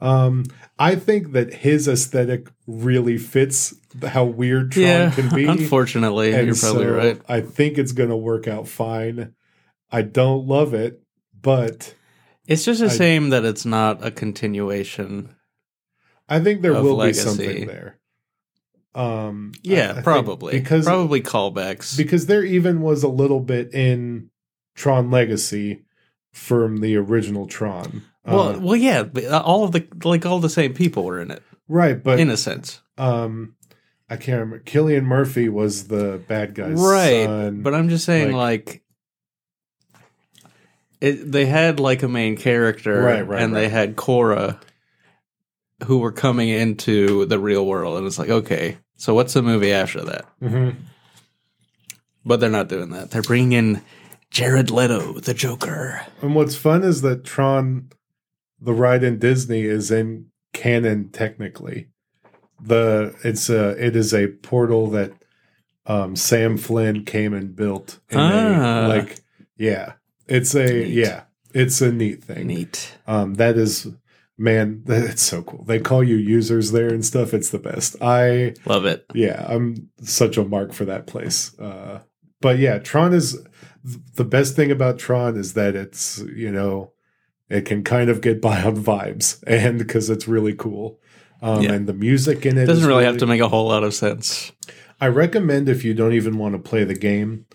Um, 0.00 0.44
I 0.78 0.96
think 0.96 1.32
that 1.32 1.54
his 1.54 1.86
aesthetic 1.88 2.48
really 2.66 3.16
fits 3.16 3.74
how 4.04 4.24
weird 4.24 4.72
Tron 4.72 4.84
yeah, 4.86 5.10
can 5.10 5.34
be. 5.34 5.46
unfortunately, 5.46 6.32
And 6.34 6.46
you're 6.46 6.56
probably 6.56 6.84
so 6.86 6.94
right. 6.96 7.20
I 7.28 7.40
think 7.40 7.78
it's 7.78 7.92
going 7.92 8.10
to 8.10 8.16
work 8.16 8.48
out 8.48 8.66
fine. 8.68 9.34
I 9.92 10.02
don't 10.02 10.46
love 10.46 10.74
it, 10.74 11.00
but 11.40 11.94
It's 12.46 12.64
just 12.64 12.82
a 12.82 12.86
I- 12.86 12.88
shame 12.88 13.30
that 13.30 13.44
it's 13.44 13.64
not 13.64 14.04
a 14.04 14.10
continuation. 14.10 15.34
I 16.28 16.40
think 16.40 16.62
there 16.62 16.72
will 16.72 16.96
legacy. 16.96 17.20
be 17.20 17.24
something 17.28 17.66
there. 17.66 17.98
Um, 18.94 19.52
I- 19.56 19.70
I 19.70 19.72
Yeah, 19.74 20.00
probably 20.02 20.52
because 20.58 20.84
probably 20.84 21.20
callbacks. 21.20 21.96
because 21.96 22.26
there 22.26 22.44
even 22.44 22.80
was 22.80 23.02
a 23.02 23.08
little 23.08 23.40
bit 23.40 23.74
in 23.74 24.30
Tron 24.76 25.10
Legacy 25.10 25.84
from 26.32 26.78
the 26.78 26.96
original 26.96 27.46
Tron. 27.46 28.02
well, 28.24 28.56
Uh, 28.56 28.58
well, 28.60 28.76
yeah, 28.76 29.04
uh, 29.30 29.40
all 29.40 29.64
of 29.64 29.72
the 29.72 29.86
like 30.04 30.24
all 30.24 30.38
the 30.38 30.48
same 30.48 30.74
people 30.74 31.04
were 31.04 31.20
in 31.20 31.30
it 31.30 31.42
right, 31.68 32.02
but 32.02 32.20
in 32.20 32.30
a 32.30 32.36
sense, 32.36 32.80
um 32.98 33.54
I 34.08 34.16
can't 34.16 34.40
remember. 34.40 34.62
Cillian 34.64 35.04
Murphy 35.04 35.48
was 35.48 35.88
the 35.88 36.22
bad 36.28 36.54
guy's 36.54 36.78
right? 36.78 37.24
son. 37.24 37.62
but 37.62 37.74
I'm 37.74 37.88
just 37.88 38.04
saying, 38.04 38.32
like, 38.32 38.82
it, 41.00 41.30
they 41.32 41.46
had 41.46 41.80
like 41.80 42.02
a 42.02 42.08
main 42.08 42.36
character, 42.36 43.00
Right, 43.02 43.26
right, 43.26 43.42
and 43.42 43.54
they 43.56 43.68
had 43.68 43.96
Quorra, 43.96 44.60
who 45.84 45.98
were 45.98 46.12
coming 46.12 46.48
into 46.48 47.24
the 47.26 47.38
real 47.38 47.66
world, 47.66 47.98
and 47.98 48.06
it's 48.06 48.18
like, 48.18 48.28
okay, 48.30 48.76
so 48.96 49.14
what's 49.14 49.34
the 49.34 49.42
movie 49.42 49.72
after 49.72 50.02
that? 50.04 50.24
Mhm. 50.42 50.76
But 52.24 52.40
they're 52.40 52.50
not 52.50 52.68
doing 52.68 52.90
that. 52.90 53.10
They're 53.10 53.22
bringing 53.22 53.52
in 53.52 53.82
Jared 54.30 54.70
Leto, 54.70 55.20
the 55.20 55.34
Joker. 55.34 56.00
and 56.22 56.34
what's 56.34 56.56
fun 56.56 56.82
is 56.82 57.02
that 57.02 57.24
Tron, 57.24 57.90
the 58.60 58.72
ride 58.72 59.04
in 59.04 59.18
Disney, 59.18 59.62
is 59.62 59.90
in 59.90 60.26
canon 60.52 61.10
technically. 61.10 61.88
The 62.62 63.14
it's 63.22 63.50
a 63.50 63.70
it 63.84 63.94
is 63.94 64.14
a 64.14 64.28
portal 64.28 64.88
that 64.90 65.12
um 65.86 66.16
Sam 66.16 66.56
Flynn 66.56 67.04
came 67.04 67.34
and 67.34 67.54
built. 67.54 67.98
In 68.10 68.18
Ah. 68.18 68.86
a, 68.86 68.88
like 68.88 69.18
yeah, 69.56 69.92
it's 70.26 70.54
a 70.54 70.66
Neat. 70.66 70.88
yeah, 70.88 71.22
it's 71.52 71.80
a 71.82 71.92
neat 71.92 72.24
thing. 72.24 72.46
Neat. 72.46 72.96
Um, 73.06 73.34
that 73.34 73.56
is 73.58 73.88
man, 74.38 74.82
that's 74.86 75.22
so 75.22 75.42
cool. 75.42 75.64
They 75.64 75.80
call 75.80 76.02
you 76.02 76.16
users 76.16 76.72
there 76.72 76.88
and 76.88 77.04
stuff. 77.04 77.34
It's 77.34 77.50
the 77.50 77.58
best. 77.58 77.96
I 78.00 78.54
Love 78.66 78.84
it. 78.84 79.06
yeah, 79.14 79.44
I'm 79.48 79.90
such 80.02 80.36
a 80.36 80.44
mark 80.44 80.72
for 80.72 80.84
that 80.84 81.06
place. 81.06 81.58
Uh, 81.58 82.00
but 82.40 82.58
yeah, 82.58 82.78
Tron 82.78 83.14
is 83.14 83.38
the 84.14 84.24
best 84.24 84.56
thing 84.56 84.70
about 84.70 84.98
Tron 84.98 85.36
is 85.36 85.54
that 85.54 85.74
it's 85.76 86.22
you 86.34 86.50
know 86.50 86.92
it 87.48 87.66
can 87.66 87.84
kind 87.84 88.10
of 88.10 88.20
get 88.20 88.40
by 88.40 88.62
on 88.62 88.76
vibes 88.76 89.42
and 89.46 89.78
because 89.78 90.10
it's 90.10 90.28
really 90.28 90.54
cool. 90.54 90.98
Um, 91.42 91.62
Yeah. 91.62 91.72
And 91.72 91.86
the 91.86 91.92
music 91.94 92.46
in 92.46 92.56
it 92.56 92.66
doesn't 92.66 92.84
is 92.84 92.88
really 92.88 93.04
have 93.04 93.18
to 93.18 93.26
make 93.26 93.40
a 93.40 93.48
whole 93.48 93.68
lot 93.68 93.84
of 93.84 93.92
sense. 93.94 94.52
I 95.00 95.08
recommend 95.08 95.68
if 95.68 95.84
you 95.84 95.92
don't 95.92 96.14
even 96.14 96.38
want 96.38 96.54
to 96.54 96.58
play 96.58 96.84
the 96.84 96.94
game, 96.94 97.46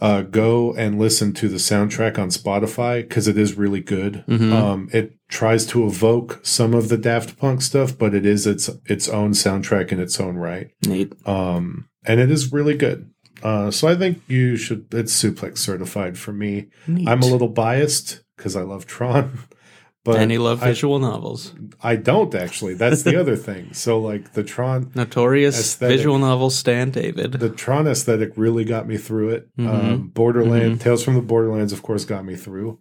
uh, 0.00 0.22
go 0.22 0.72
and 0.74 0.98
listen 0.98 1.32
to 1.34 1.48
the 1.48 1.56
soundtrack 1.58 2.18
on 2.18 2.28
Spotify 2.30 3.02
because 3.02 3.28
it 3.28 3.36
is 3.36 3.58
really 3.58 3.80
good. 3.80 4.24
Mhm. 4.28 4.52
Um, 4.52 4.88
it 4.92 5.14
tries 5.28 5.66
to 5.66 5.84
evoke 5.86 6.40
some 6.42 6.72
of 6.74 6.88
the 6.88 6.96
Daft 6.96 7.36
Punk 7.38 7.60
stuff, 7.62 7.96
but 7.98 8.14
it 8.14 8.24
is 8.24 8.46
its 8.46 8.70
its 8.86 9.08
own 9.08 9.32
soundtrack 9.32 9.92
in 9.92 10.00
its 10.00 10.18
own 10.20 10.36
right, 10.36 10.70
Neat. 10.86 11.12
um, 11.26 11.86
and 12.06 12.18
it 12.20 12.30
is 12.30 12.52
really 12.52 12.74
good. 12.76 13.10
Uh, 13.42 13.70
so 13.70 13.88
I 13.88 13.94
think 13.94 14.20
you 14.28 14.56
should. 14.56 14.86
It's 14.92 15.12
Suplex 15.22 15.58
certified 15.58 16.18
for 16.18 16.32
me. 16.32 16.66
Neat. 16.86 17.08
I'm 17.08 17.22
a 17.22 17.26
little 17.26 17.48
biased 17.48 18.20
because 18.36 18.54
I 18.56 18.62
love 18.62 18.86
Tron, 18.86 19.38
but 20.04 20.16
and 20.16 20.30
you 20.32 20.38
love 20.40 20.62
I- 20.62 20.66
visual 20.66 20.98
novels. 20.98 21.54
I 21.82 21.96
don't 21.96 22.34
actually. 22.34 22.74
That's 22.74 23.02
the 23.02 23.18
other 23.18 23.36
thing. 23.36 23.70
So 23.74 23.98
like 24.00 24.32
the 24.32 24.42
Tron, 24.42 24.90
Notorious 24.94 25.58
Aesthetic. 25.58 25.98
visual 25.98 26.18
novel 26.18 26.50
Stan 26.50 26.90
David. 26.90 27.32
the 27.32 27.50
Tron 27.50 27.86
aesthetic 27.86 28.32
really 28.36 28.64
got 28.64 28.86
me 28.88 28.96
through 28.96 29.30
it. 29.30 29.48
Mhm. 29.56 29.68
Um, 29.68 30.08
Borderland, 30.08 30.62
Mm-hmm. 30.74 30.78
Tales 30.82 31.04
from 31.04 31.14
the 31.14 31.22
Borderlands, 31.22 31.72
of 31.72 31.82
course, 31.82 32.04
got 32.04 32.24
me 32.24 32.36
through. 32.36 32.78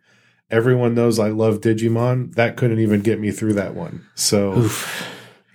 Everyone 0.51 0.95
knows 0.95 1.19
I 1.19 1.29
love 1.29 1.61
Digimon. 1.61 2.33
That 2.35 2.57
couldn't 2.57 2.79
even 2.79 3.01
get 3.01 3.19
me 3.19 3.31
through 3.31 3.53
that 3.53 3.75
one. 3.75 4.05
So, 4.15 4.57
Oof. 4.57 5.07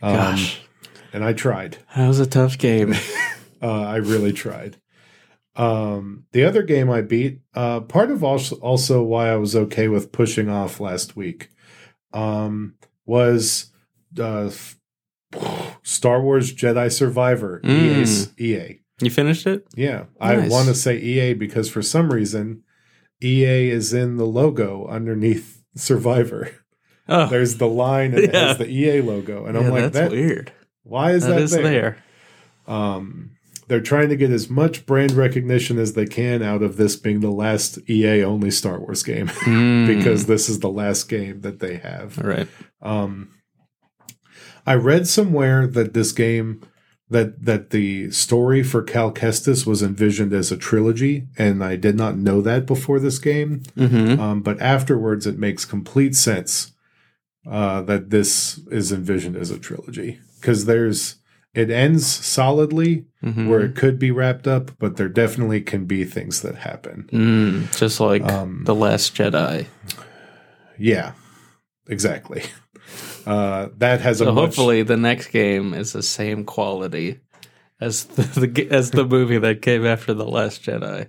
Um, 0.03 0.15
Gosh, 0.15 0.61
and 1.13 1.25
I 1.25 1.33
tried. 1.33 1.79
that 1.97 2.07
was 2.07 2.21
a 2.21 2.27
tough 2.27 2.59
game. 2.59 2.95
Uh, 3.63 3.83
I 3.85 3.97
really 3.97 4.35
tried. 4.35 4.77
Um, 5.57 6.25
the 6.33 6.45
other 6.45 6.63
game 6.63 6.91
I 6.91 7.01
beat, 7.01 7.41
uh, 7.55 7.81
part 7.81 8.11
of 8.11 8.23
also, 8.25 8.57
also 8.57 9.03
why 9.03 9.31
I 9.31 9.37
was 9.37 9.55
okay 9.57 9.89
with 9.89 10.13
pushing 10.13 10.51
off 10.51 10.81
last 10.81 11.17
week, 11.17 11.49
um, 12.15 12.75
was 13.05 13.71
uh, 14.19 14.51
Star 15.83 16.23
Wars 16.23 16.55
Jedi 16.55 16.91
Survivor. 16.91 17.61
Mm. 17.65 18.01
EA's, 18.01 18.33
EA. 18.39 18.81
you 19.01 19.11
finished 19.11 19.47
it? 19.47 19.67
Yeah, 19.77 20.05
I 20.21 20.49
want 20.49 20.69
to 20.69 20.75
say 20.75 20.97
EA 20.99 21.35
because 21.35 21.69
for 21.69 21.83
some 21.83 22.11
reason, 22.13 22.63
EA 23.23 23.69
is 23.71 23.93
in 23.93 24.17
the 24.17 24.27
logo 24.27 24.87
underneath 24.87 25.63
Survivor. 25.77 26.51
Oh, 27.07 27.27
There's 27.27 27.59
the 27.59 27.69
line 27.69 28.15
and 28.15 28.25
it 28.25 28.35
has 28.35 28.57
the 28.57 28.69
EA 28.69 29.03
logo, 29.03 29.45
and 29.45 29.55
yeah, 29.57 29.61
I'm 29.61 29.71
like, 29.71 29.83
that's 29.93 29.95
that. 29.95 30.11
weird. 30.11 30.53
Why 30.85 31.13
is 31.13 31.25
that 31.27 31.35
that 31.35 31.43
is 31.43 31.51
there? 31.51 31.63
there. 31.63 31.97
Um, 32.67 33.34
they're 33.69 33.81
trying 33.81 34.09
to 34.11 34.17
get 34.17 34.31
as 34.31 34.51
much 34.51 34.85
brand 34.87 35.13
recognition 35.13 35.79
as 35.79 35.95
they 35.95 36.07
can 36.07 36.43
out 36.43 36.63
of 36.63 36.77
this 36.77 36.97
being 36.97 37.21
the 37.21 37.31
last 37.31 37.79
EA 37.89 38.23
only 38.23 38.51
Star 38.51 38.79
Wars 38.79 39.03
game 39.03 39.27
Mm. 39.45 39.87
because 39.87 40.27
this 40.27 40.49
is 40.49 40.61
the 40.61 40.71
last 40.71 41.09
game 41.09 41.41
that 41.43 41.61
they 41.61 41.77
have. 41.77 42.19
all 42.19 42.29
right. 42.29 42.49
Um, 42.83 43.31
I 44.67 44.75
read 44.75 45.07
somewhere 45.07 45.67
that 45.67 45.95
this 45.95 46.13
game 46.13 46.63
that 47.11 47.45
that 47.45 47.69
the 47.71 48.11
story 48.11 48.63
for 48.63 48.83
Cal 48.83 49.13
Kestis 49.13 49.67
was 49.67 49.83
envisioned 49.83 50.33
as 50.33 50.51
a 50.51 50.57
trilogy, 50.57 51.27
and 51.37 51.63
I 51.63 51.77
did 51.77 51.97
not 51.97 52.17
know 52.17 52.41
that 52.41 52.65
before 52.67 52.99
this 52.99 53.19
game. 53.19 53.61
Mm-hmm. 53.77 54.19
Um, 54.19 54.41
but 54.43 54.61
afterwards, 54.61 55.27
it 55.27 55.39
makes 55.39 55.67
complete 55.67 56.17
sense 56.17 56.73
uh, 57.47 57.83
that 57.83 58.09
this 58.09 58.59
is 58.71 58.91
envisioned 58.91 59.37
as 59.37 59.51
a 59.51 59.59
trilogy 59.59 60.19
because 60.41 60.65
there's 60.65 61.17
it 61.55 61.71
ends 61.71 62.07
solidly 62.07 63.07
mm-hmm. 63.23 63.49
where 63.49 63.61
it 63.61 63.77
could 63.77 63.99
be 63.99 64.11
wrapped 64.11 64.47
up, 64.47 64.73
but 64.79 64.97
there 64.97 65.09
definitely 65.09 65.61
can 65.61 65.85
be 65.85 66.05
things 66.05 66.43
that 66.43 66.57
happen. 66.57 67.09
Mm, 67.13 67.79
just 67.79 68.01
like 68.01 68.23
Um, 68.23 68.63
the 68.65 68.75
Last 68.75 69.15
Jedi. 69.15 69.67
Yeah, 70.79 71.13
exactly. 71.89 72.43
Uh, 73.27 73.71
that 73.79 74.03
has 74.03 74.21
a 74.21 74.27
So 74.27 74.33
much, 74.33 74.45
hopefully 74.45 74.83
the 74.83 74.99
next 74.99 75.29
game 75.29 75.73
is 75.73 75.95
the 75.95 76.03
same 76.03 76.45
quality 76.45 77.21
as 77.81 78.05
the, 78.17 78.47
the 78.47 78.69
as 78.71 78.91
the 78.91 79.07
movie 79.07 79.39
that 79.39 79.63
came 79.63 79.87
after 79.87 80.13
the 80.13 80.27
Last 80.27 80.63
Jedi. 80.63 81.09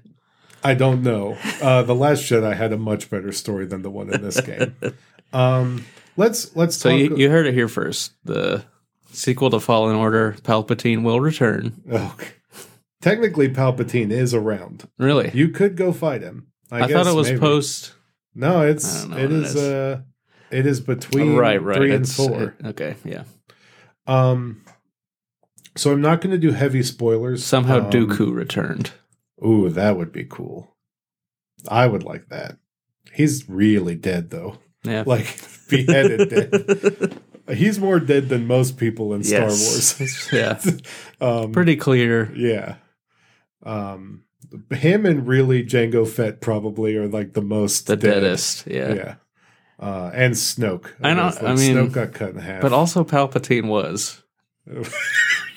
I 0.63 0.73
don't 0.73 1.03
know. 1.03 1.37
Uh, 1.61 1.83
the 1.83 1.93
Last 1.93 2.23
Jedi 2.23 2.55
had 2.55 2.71
a 2.71 2.77
much 2.77 3.09
better 3.09 3.33
story 3.33 3.65
than 3.65 3.81
the 3.81 3.89
one 3.89 4.13
in 4.13 4.21
this 4.21 4.39
game. 4.39 4.75
Um, 5.33 5.85
let's 6.15 6.55
let's 6.55 6.77
So 6.77 6.87
you, 6.87 7.17
you 7.17 7.29
heard 7.29 7.45
it 7.45 7.53
here 7.53 7.67
first. 7.67 8.13
The 8.23 8.63
sequel 9.15 9.49
to 9.51 9.59
Fallen 9.59 9.95
Order, 9.95 10.35
Palpatine 10.43 11.03
will 11.03 11.19
return. 11.19 11.81
oh, 11.91 12.15
technically, 13.01 13.49
Palpatine 13.49 14.11
is 14.11 14.33
around. 14.33 14.87
Really? 14.97 15.31
You 15.33 15.49
could 15.49 15.75
go 15.75 15.91
fight 15.93 16.21
him. 16.21 16.47
I, 16.71 16.77
I, 16.77 16.87
guess 16.87 16.91
thought 16.91 17.07
it 17.07 17.15
was 17.15 17.27
maybe. 17.27 17.39
post. 17.39 17.93
No, 18.33 18.61
it's 18.61 19.03
it 19.03 19.09
what 19.09 19.19
it 19.19 19.31
is. 19.31 19.55
is. 19.55 19.63
Uh, 19.63 20.01
it 20.51 20.65
is 20.65 20.79
between 20.79 21.35
right, 21.35 21.61
right. 21.61 21.77
three 21.77 21.91
and 21.93 22.03
It's- 22.03 22.15
four. 22.15 22.55
uh, 22.63 22.69
okay, 22.69 22.95
yeah. 23.03 23.23
Um, 24.07 24.63
so 25.75 25.91
I'm 25.91 26.01
not 26.01 26.21
going 26.21 26.31
to 26.31 26.37
do 26.37 26.51
heavy 26.51 26.83
spoilers. 26.83 27.43
Somehow 27.43 27.79
um, 27.85 27.89
Dooku 27.91 28.33
returned. 28.33 28.91
Ooh, 29.45 29.69
that 29.69 29.97
would 29.97 30.11
be 30.11 30.23
cool. 30.23 30.75
I 31.67 31.87
would 31.87 32.03
like 32.03 32.29
that. 32.29 32.57
He's 33.11 33.49
really 33.49 33.95
dead 33.95 34.29
though, 34.29 34.57
Yeah. 34.83 35.03
like 35.05 35.39
beheaded 35.69 36.29
dead. 36.29 37.21
He's 37.53 37.79
more 37.79 37.99
dead 37.99 38.29
than 38.29 38.47
most 38.47 38.77
people 38.77 39.13
in 39.13 39.23
Star 39.23 39.41
Wars. 39.41 40.29
yeah. 40.33 40.59
um, 41.21 41.51
Pretty 41.51 41.75
clear. 41.75 42.31
Yeah. 42.35 42.75
Um, 43.63 44.23
him 44.71 45.05
and 45.05 45.27
really 45.27 45.63
Jango 45.63 46.07
Fett 46.07 46.41
probably 46.41 46.95
are 46.97 47.07
like 47.07 47.33
the 47.33 47.41
most 47.41 47.87
The 47.87 47.95
dead. 47.97 48.13
deadest. 48.15 48.65
Yeah. 48.67 48.93
Yeah. 48.93 49.15
Uh, 49.79 50.09
and 50.13 50.33
Snoke. 50.33 50.87
I 51.03 51.13
know- 51.13 51.29
guess. 51.31 51.43
I 51.43 51.55
mean- 51.55 51.75
Snoke 51.75 51.91
got 51.91 52.13
cut 52.13 52.29
in 52.31 52.37
half. 52.39 52.61
But 52.61 52.73
also 52.73 53.03
Palpatine 53.03 53.67
was. 53.67 54.23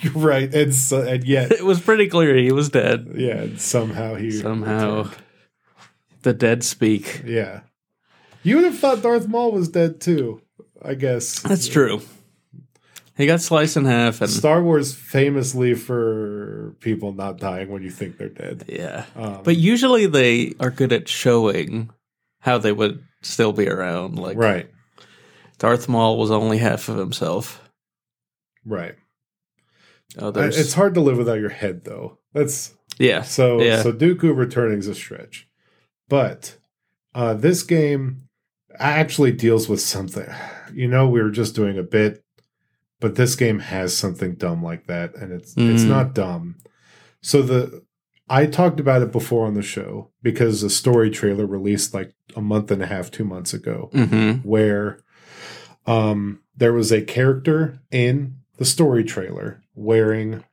You're 0.01 0.13
right, 0.15 0.53
and 0.55 0.75
so, 0.75 1.01
and 1.03 1.25
yet, 1.25 1.51
It 1.51 1.65
was 1.65 1.81
pretty 1.81 2.07
clear 2.09 2.37
he 2.37 2.53
was 2.53 2.69
dead. 2.69 3.09
yeah, 3.17 3.47
somehow 3.57 4.15
he 4.15 4.31
Somehow 4.31 4.99
returned. 5.05 5.17
the 6.23 6.33
dead 6.35 6.63
speak. 6.63 7.23
yeah. 7.25 7.63
You 8.45 8.57
would 8.57 8.65
have 8.65 8.79
thought 8.79 9.03
Darth 9.03 9.27
Maul 9.27 9.51
was 9.53 9.69
dead 9.69 10.01
too. 10.01 10.41
I 10.83 10.95
guess 10.95 11.41
That's 11.41 11.69
true. 11.69 12.01
He 13.17 13.27
got 13.27 13.41
sliced 13.41 13.77
in 13.77 13.85
half 13.85 14.21
and 14.21 14.31
Star 14.31 14.63
Wars 14.63 14.95
famously 14.95 15.75
for 15.75 16.77
people 16.79 17.13
not 17.13 17.39
dying 17.39 17.69
when 17.69 17.83
you 17.83 17.91
think 17.91 18.17
they're 18.17 18.29
dead. 18.29 18.65
yeah. 18.69 19.07
Um, 19.17 19.41
But 19.43 19.57
usually 19.57 20.07
they 20.07 20.55
are 20.61 20.71
good 20.71 20.93
at 20.93 21.09
showing 21.09 21.91
how 22.41 22.59
they 22.59 22.71
would 22.73 23.03
still 23.23 23.53
be 23.53 23.69
around. 23.69 24.17
Like 24.21 24.37
right, 24.37 24.71
Darth 25.59 25.89
Maul 25.89 26.17
was 26.17 26.31
only 26.31 26.59
half 26.59 26.89
of 26.89 26.97
himself. 26.97 27.61
right. 28.65 28.95
Others, 30.17 30.57
it's 30.59 30.73
hard 30.75 30.95
to 30.95 31.01
live 31.01 31.19
without 31.19 31.39
your 31.41 31.51
head, 31.51 31.85
though. 31.85 32.19
That's 32.33 32.73
yeah, 32.99 33.23
So 33.23 33.61
Yeah. 33.61 33.83
so 33.83 33.93
Dooku 33.93 34.35
returning 34.35 34.79
is 34.79 34.87
a 34.87 34.95
stretch. 34.95 35.49
But 36.09 36.57
uh 37.15 37.35
this 37.35 37.63
game 37.65 38.28
actually 38.79 39.33
deals 39.33 39.69
with 39.69 39.81
something. 39.81 40.29
You 40.73 40.89
know, 40.89 41.09
we 41.09 41.23
were 41.23 41.31
just 41.31 41.55
doing 41.55 41.79
a 41.79 41.83
bit, 41.83 42.23
but 43.01 43.17
this 43.17 43.35
game 43.35 43.59
has 43.61 43.97
something 43.97 44.35
dumb 44.35 44.63
like 44.63 44.87
that, 44.87 45.15
and 45.17 45.33
it's 45.33 45.55
it's 45.57 45.85
Mm. 45.85 45.89
not 45.89 46.15
dumb. 46.15 46.57
So 47.21 47.43
the 47.43 47.83
I 48.31 48.47
talked 48.47 48.79
about 48.79 49.03
it 49.03 49.11
before 49.11 49.47
on 49.47 49.55
the 49.55 49.63
show 49.63 50.11
because 50.23 50.63
a 50.63 50.69
story 50.71 51.11
trailer 51.11 51.47
released 51.47 51.95
like 51.95 52.13
a 52.37 52.43
month 52.43 52.71
and 52.71 52.83
a 52.83 52.87
half, 52.87 53.11
two 53.11 53.25
months 53.25 53.55
ago, 53.55 53.89
hmm 53.93 54.33
where 54.43 54.99
um 55.87 56.41
there 56.57 56.73
was 56.73 56.93
a 56.93 57.01
character 57.03 57.81
in 57.91 58.35
the 58.59 58.65
story 58.65 59.03
trailer 59.05 59.63
wearing 59.75 60.45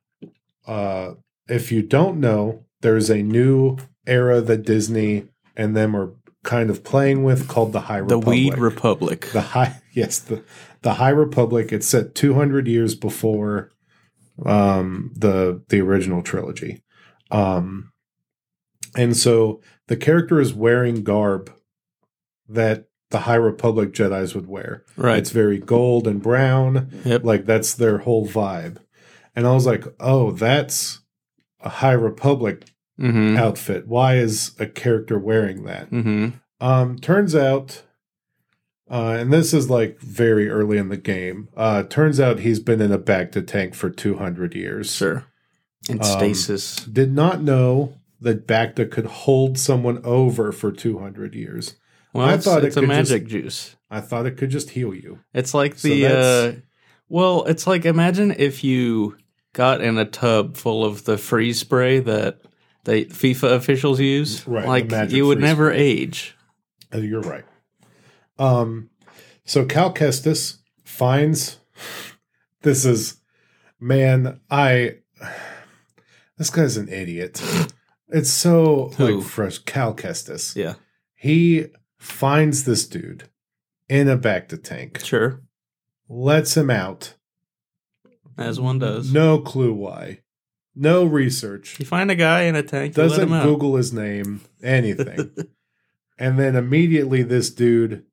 uh 0.68 1.12
if 1.50 1.72
you 1.72 1.82
don't 1.82 2.20
know 2.20 2.64
there's 2.82 3.10
a 3.10 3.22
new 3.22 3.78
era 4.08 4.40
that 4.42 4.66
disney 4.66 5.28
and 5.58 5.76
them 5.76 5.96
are 5.96 6.14
kind 6.46 6.70
of 6.70 6.84
playing 6.84 7.24
with 7.24 7.48
called 7.48 7.74
the 7.74 7.82
high 7.82 7.98
Republic. 7.98 8.24
the 8.26 8.30
Weed 8.30 8.58
Republic. 8.58 9.30
the 9.34 9.42
high 9.42 9.82
yes 9.94 10.20
the 10.20 10.44
the 10.84 10.94
high 10.96 11.10
republic 11.10 11.72
it's 11.74 11.88
set 11.88 12.16
200 12.16 12.68
years 12.68 12.96
before 12.96 13.72
um 14.46 15.12
the 15.16 15.62
the 15.70 15.82
original 15.82 16.22
trilogy 16.22 16.82
um 17.32 17.92
and 18.96 19.18
so 19.18 19.62
the 19.88 19.98
character 19.98 20.40
is 20.40 20.54
wearing 20.54 21.04
garb 21.04 21.52
that 22.48 22.86
the 23.12 23.20
high 23.22 23.36
republic 23.36 23.92
jedis 23.94 24.36
would 24.36 24.48
wear 24.48 24.84
right. 24.98 25.18
it's 25.18 25.32
very 25.32 25.58
gold 25.58 26.08
and 26.08 26.22
brown 26.22 26.90
Yep. 27.06 27.24
like 27.24 27.46
that's 27.46 27.74
their 27.74 28.00
whole 28.00 28.28
vibe 28.28 28.78
and 29.36 29.48
i 29.48 29.54
was 29.54 29.66
like 29.66 29.86
oh 30.00 30.32
that's 30.32 31.02
a 31.62 31.70
high 31.70 31.94
republic 31.94 32.66
hmm 32.98 33.36
outfit 33.38 33.88
why 33.88 34.16
is 34.16 34.52
a 34.60 34.66
character 34.66 35.20
wearing 35.20 35.64
that 35.66 35.88
hmm 35.90 36.30
um, 36.62 36.98
turns 37.00 37.36
out, 37.36 37.84
uh, 38.90 39.18
and 39.20 39.32
this 39.34 39.54
is 39.54 39.70
like 39.70 40.00
very 40.00 40.50
early 40.50 40.78
in 40.78 40.88
the 40.90 40.96
game. 40.98 41.50
Uh, 41.56 41.84
turns 41.84 42.20
out 42.20 42.40
he's 42.40 42.60
been 42.62 42.80
in 42.82 42.94
a 42.94 42.98
Bacta 42.98 43.46
tank 43.46 43.76
for 43.76 43.90
200 43.90 44.56
years. 44.56 44.96
Sure. 44.96 45.26
In 45.90 45.98
Um, 46.00 46.04
stasis. 46.06 46.78
Did 46.86 47.12
not 47.14 47.42
know 47.44 47.96
that 48.22 48.48
Bacta 48.48 48.90
could 48.90 49.06
hold 49.06 49.60
someone 49.60 50.00
over 50.06 50.54
for 50.54 50.72
200 50.72 51.36
years. 51.36 51.76
Well, 52.14 52.26
I 52.30 52.36
it's, 52.36 52.46
thought 52.46 52.64
it 52.64 52.68
it's 52.68 52.78
a 52.78 52.80
could 52.80 52.90
magic 52.90 53.28
juice. 53.28 53.76
I 53.92 54.00
thought 54.00 54.26
it 54.26 54.38
could 54.38 54.50
just 54.50 54.70
heal 54.72 54.94
you. 54.96 55.20
It's 55.34 55.54
like 55.54 55.78
the 55.78 56.04
that's- 56.04 56.26
uh 56.26 56.60
well, 57.10 57.44
it's 57.44 57.68
like 57.68 57.84
imagine 57.86 58.34
if 58.38 58.64
you 58.64 59.18
got 59.54 59.82
in 59.82 59.98
a 59.98 60.06
tub 60.06 60.56
full 60.56 60.86
of 60.86 61.04
the 61.04 61.18
freeze 61.18 61.60
spray 61.60 62.00
that 62.00 62.40
they 62.86 63.06
FIFA 63.06 63.52
officials 63.54 64.00
use. 64.00 64.48
Right, 64.48 64.66
Like 64.88 65.12
you 65.12 65.28
would 65.28 65.40
never 65.42 65.72
age. 65.72 66.36
Uh, 66.94 67.00
You're 67.00 67.22
right. 67.22 67.44
Um, 68.40 68.90
so 69.44 69.66
Cal 69.66 69.94
Kestis 69.94 70.58
finds 70.84 71.58
this 72.62 72.86
is 72.86 73.20
man. 73.80 74.40
I 74.50 74.96
this 76.38 76.50
guy's 76.50 76.78
an 76.78 76.90
idiot. 76.90 77.42
It's 78.10 78.30
so 78.30 78.92
Who? 78.98 79.18
like 79.20 79.26
fresh. 79.28 79.58
Cal 79.60 79.94
Kestis. 79.96 80.56
Yeah. 80.56 80.76
He 81.16 81.68
finds 81.98 82.66
this 82.66 82.88
dude 82.88 83.30
in 83.90 84.08
a 84.08 84.18
Bacta 84.18 84.62
tank, 84.62 85.00
Sure. 85.04 85.42
lets 86.08 86.56
him 86.56 86.70
out. 86.70 87.16
As 88.38 88.60
one 88.60 88.80
does. 88.80 89.12
No 89.14 89.40
clue 89.40 89.74
why. 89.74 90.20
No 90.76 91.06
research. 91.06 91.80
You 91.80 91.86
find 91.86 92.12
a 92.12 92.16
guy 92.16 92.44
in 92.44 92.56
a 92.56 92.64
tank, 92.64 92.94
Doesn't. 92.96 93.30
Google 93.30 93.76
his 93.78 93.94
name. 93.94 94.42
Anything. 94.62 95.32
And 96.18 96.40
then 96.40 96.56
immediately 96.56 97.24
this 97.24 97.50
dude, 97.50 98.06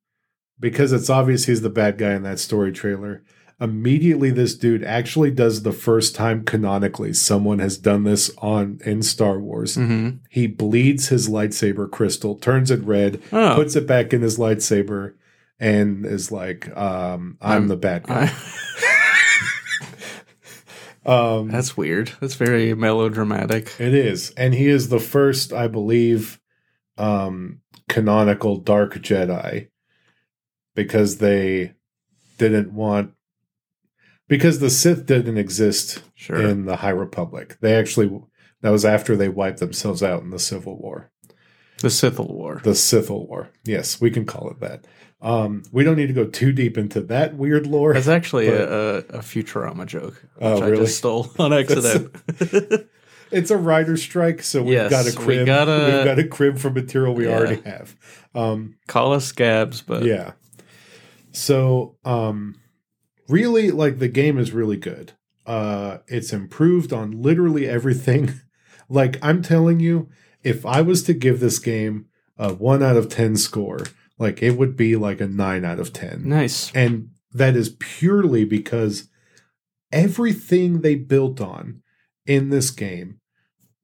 because 0.58 0.90
it's 0.92 1.08
obvious 1.08 1.44
he's 1.44 1.60
the 1.62 1.70
bad 1.70 1.98
guy 1.98 2.14
in 2.14 2.24
that 2.24 2.40
story 2.40 2.72
trailer, 2.72 3.22
immediately 3.60 4.30
this 4.32 4.56
dude 4.56 4.82
actually 4.82 5.30
does 5.30 5.62
the 5.62 5.70
first 5.72 6.16
time 6.16 6.42
canonically 6.44 7.12
someone 7.12 7.60
has 7.60 7.78
done 7.78 8.02
this 8.02 8.32
on 8.38 8.80
in 8.84 9.04
Star 9.04 9.38
Wars. 9.38 9.76
Mm-hmm. 9.76 10.16
He 10.30 10.48
bleeds 10.48 11.10
his 11.10 11.28
lightsaber 11.28 11.88
crystal, 11.88 12.34
turns 12.34 12.72
it 12.72 12.82
red, 12.82 13.22
Oh, 13.30 13.54
puts 13.54 13.76
it 13.76 13.86
back 13.86 14.12
in 14.12 14.20
his 14.22 14.36
lightsaber, 14.36 15.14
and 15.60 16.04
is 16.04 16.32
like, 16.32 16.76
um, 16.76 17.38
"I'm, 17.40 17.52
I'm- 17.52 17.68
the 17.68 17.76
bad 17.76 18.02
guy." 18.08 18.24
I- 18.24 18.32
um, 21.04 21.48
that's 21.50 21.76
weird. 21.76 22.12
That's 22.20 22.34
very 22.36 22.74
melodramatic. 22.74 23.74
It 23.78 23.94
is, 23.94 24.30
and 24.36 24.54
he 24.54 24.68
is 24.68 24.88
the 24.88 25.00
first, 25.00 25.52
I 25.52 25.66
believe, 25.68 26.40
um, 26.98 27.60
canonical 27.88 28.56
Dark 28.58 28.94
Jedi, 28.96 29.68
because 30.74 31.18
they 31.18 31.74
didn't 32.38 32.72
want 32.72 33.12
because 34.28 34.60
the 34.60 34.70
Sith 34.70 35.04
didn't 35.06 35.36
exist 35.38 36.02
Sure. 36.14 36.40
in 36.40 36.64
the 36.64 36.76
High 36.76 36.90
Republic. 36.90 37.56
They 37.60 37.74
actually 37.76 38.10
that 38.62 38.70
was 38.70 38.84
after 38.84 39.16
they 39.16 39.28
wiped 39.28 39.58
themselves 39.60 40.02
out 40.02 40.22
in 40.22 40.30
the 40.30 40.38
Civil 40.38 40.78
War, 40.78 41.10
the 41.78 41.88
Sithal 41.88 42.30
War. 42.32 42.60
the 42.64 42.70
Sithal 42.70 43.28
War. 43.28 43.50
Yes, 43.64 44.00
we 44.00 44.10
can 44.10 44.24
call 44.24 44.50
it 44.50 44.60
that. 44.60 44.86
Um, 45.22 45.62
we 45.70 45.84
don't 45.84 45.96
need 45.96 46.08
to 46.08 46.12
go 46.12 46.24
too 46.26 46.52
deep 46.52 46.76
into 46.76 47.00
that 47.02 47.36
weird 47.36 47.66
lore. 47.66 47.94
That's 47.94 48.08
actually 48.08 48.50
but- 48.50 48.60
a, 48.60 48.96
a, 49.10 49.18
Futurama 49.20 49.86
joke, 49.86 50.14
which 50.34 50.42
Oh, 50.42 50.62
I 50.62 50.74
just 50.74 50.98
stole 50.98 51.30
on 51.38 51.52
accident. 51.52 52.14
It's 53.30 53.50
a 53.50 53.56
writer 53.56 53.96
strike, 53.96 54.42
so 54.42 54.62
we've 54.62 54.74
Yes, 54.74 54.90
got 54.90 55.06
a 55.06 55.18
we 55.18 55.24
crib. 55.24 55.46
gotta- 55.46 55.94
we've 55.96 56.04
got 56.04 56.18
a 56.18 56.28
crib 56.28 56.58
for 56.58 56.68
material 56.68 57.14
we 57.14 57.24
Yeah. 57.26 57.38
already 57.38 57.62
have. 57.62 57.96
Um, 58.34 58.74
Call 58.88 59.14
us 59.14 59.24
scabs, 59.24 59.80
but 59.80 60.04
yeah. 60.04 60.32
So, 61.32 61.96
um, 62.04 62.56
really, 63.28 63.70
like 63.70 63.98
the 64.00 64.08
game 64.08 64.38
is 64.38 64.52
really 64.52 64.76
good. 64.76 65.12
Uh, 65.46 65.98
it's 66.08 66.32
improved 66.32 66.92
on 66.92 67.22
literally 67.22 67.66
everything. 67.66 68.34
like 68.90 69.18
I'm 69.22 69.40
telling 69.40 69.80
you, 69.80 70.10
if 70.42 70.66
I 70.66 70.82
was 70.82 71.02
to 71.04 71.14
give 71.14 71.40
this 71.40 71.58
game 71.58 72.06
a 72.36 72.52
one 72.52 72.82
out 72.82 72.96
of 72.98 73.08
ten 73.08 73.36
score, 73.36 73.78
like 74.22 74.40
it 74.40 74.52
would 74.56 74.76
be 74.76 74.94
like 74.94 75.20
a 75.20 75.26
nine 75.26 75.64
out 75.64 75.80
of 75.80 75.92
ten. 75.92 76.28
nice. 76.28 76.70
And 76.72 77.10
that 77.32 77.56
is 77.56 77.70
purely 77.80 78.44
because 78.44 79.08
everything 79.90 80.80
they 80.80 80.94
built 80.94 81.40
on 81.40 81.82
in 82.24 82.50
this 82.50 82.70
game 82.70 83.18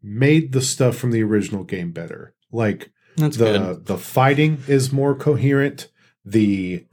made 0.00 0.52
the 0.52 0.62
stuff 0.62 0.96
from 0.96 1.10
the 1.10 1.22
original 1.22 1.64
game 1.64 1.90
better. 1.90 2.34
Like 2.52 2.92
That's 3.16 3.36
the 3.36 3.58
good. 3.58 3.86
the 3.86 3.98
fighting 3.98 4.62
is 4.68 4.92
more 4.92 5.16
coherent, 5.16 5.88
the 6.24 6.86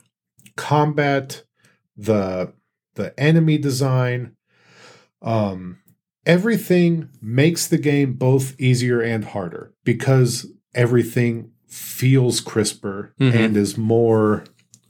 combat, 0.55 1.43
the 1.95 2.53
the 2.95 3.17
enemy 3.19 3.59
design, 3.59 4.35
um 5.21 5.77
everything 6.25 7.09
makes 7.21 7.67
the 7.67 7.77
game 7.77 8.13
both 8.13 8.59
easier 8.59 9.01
and 9.01 9.23
harder 9.25 9.71
because 9.83 10.51
everything 10.73 11.51
feels 11.75 12.39
crisper 12.39 13.13
Mhm. 13.20 13.34
and 13.36 13.58
is 13.58 13.77
more 13.77 14.46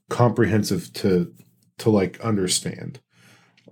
comprehensive 0.10 0.94
to 0.94 1.32
to 1.80 1.90
like 1.90 2.20
understand. 2.22 3.00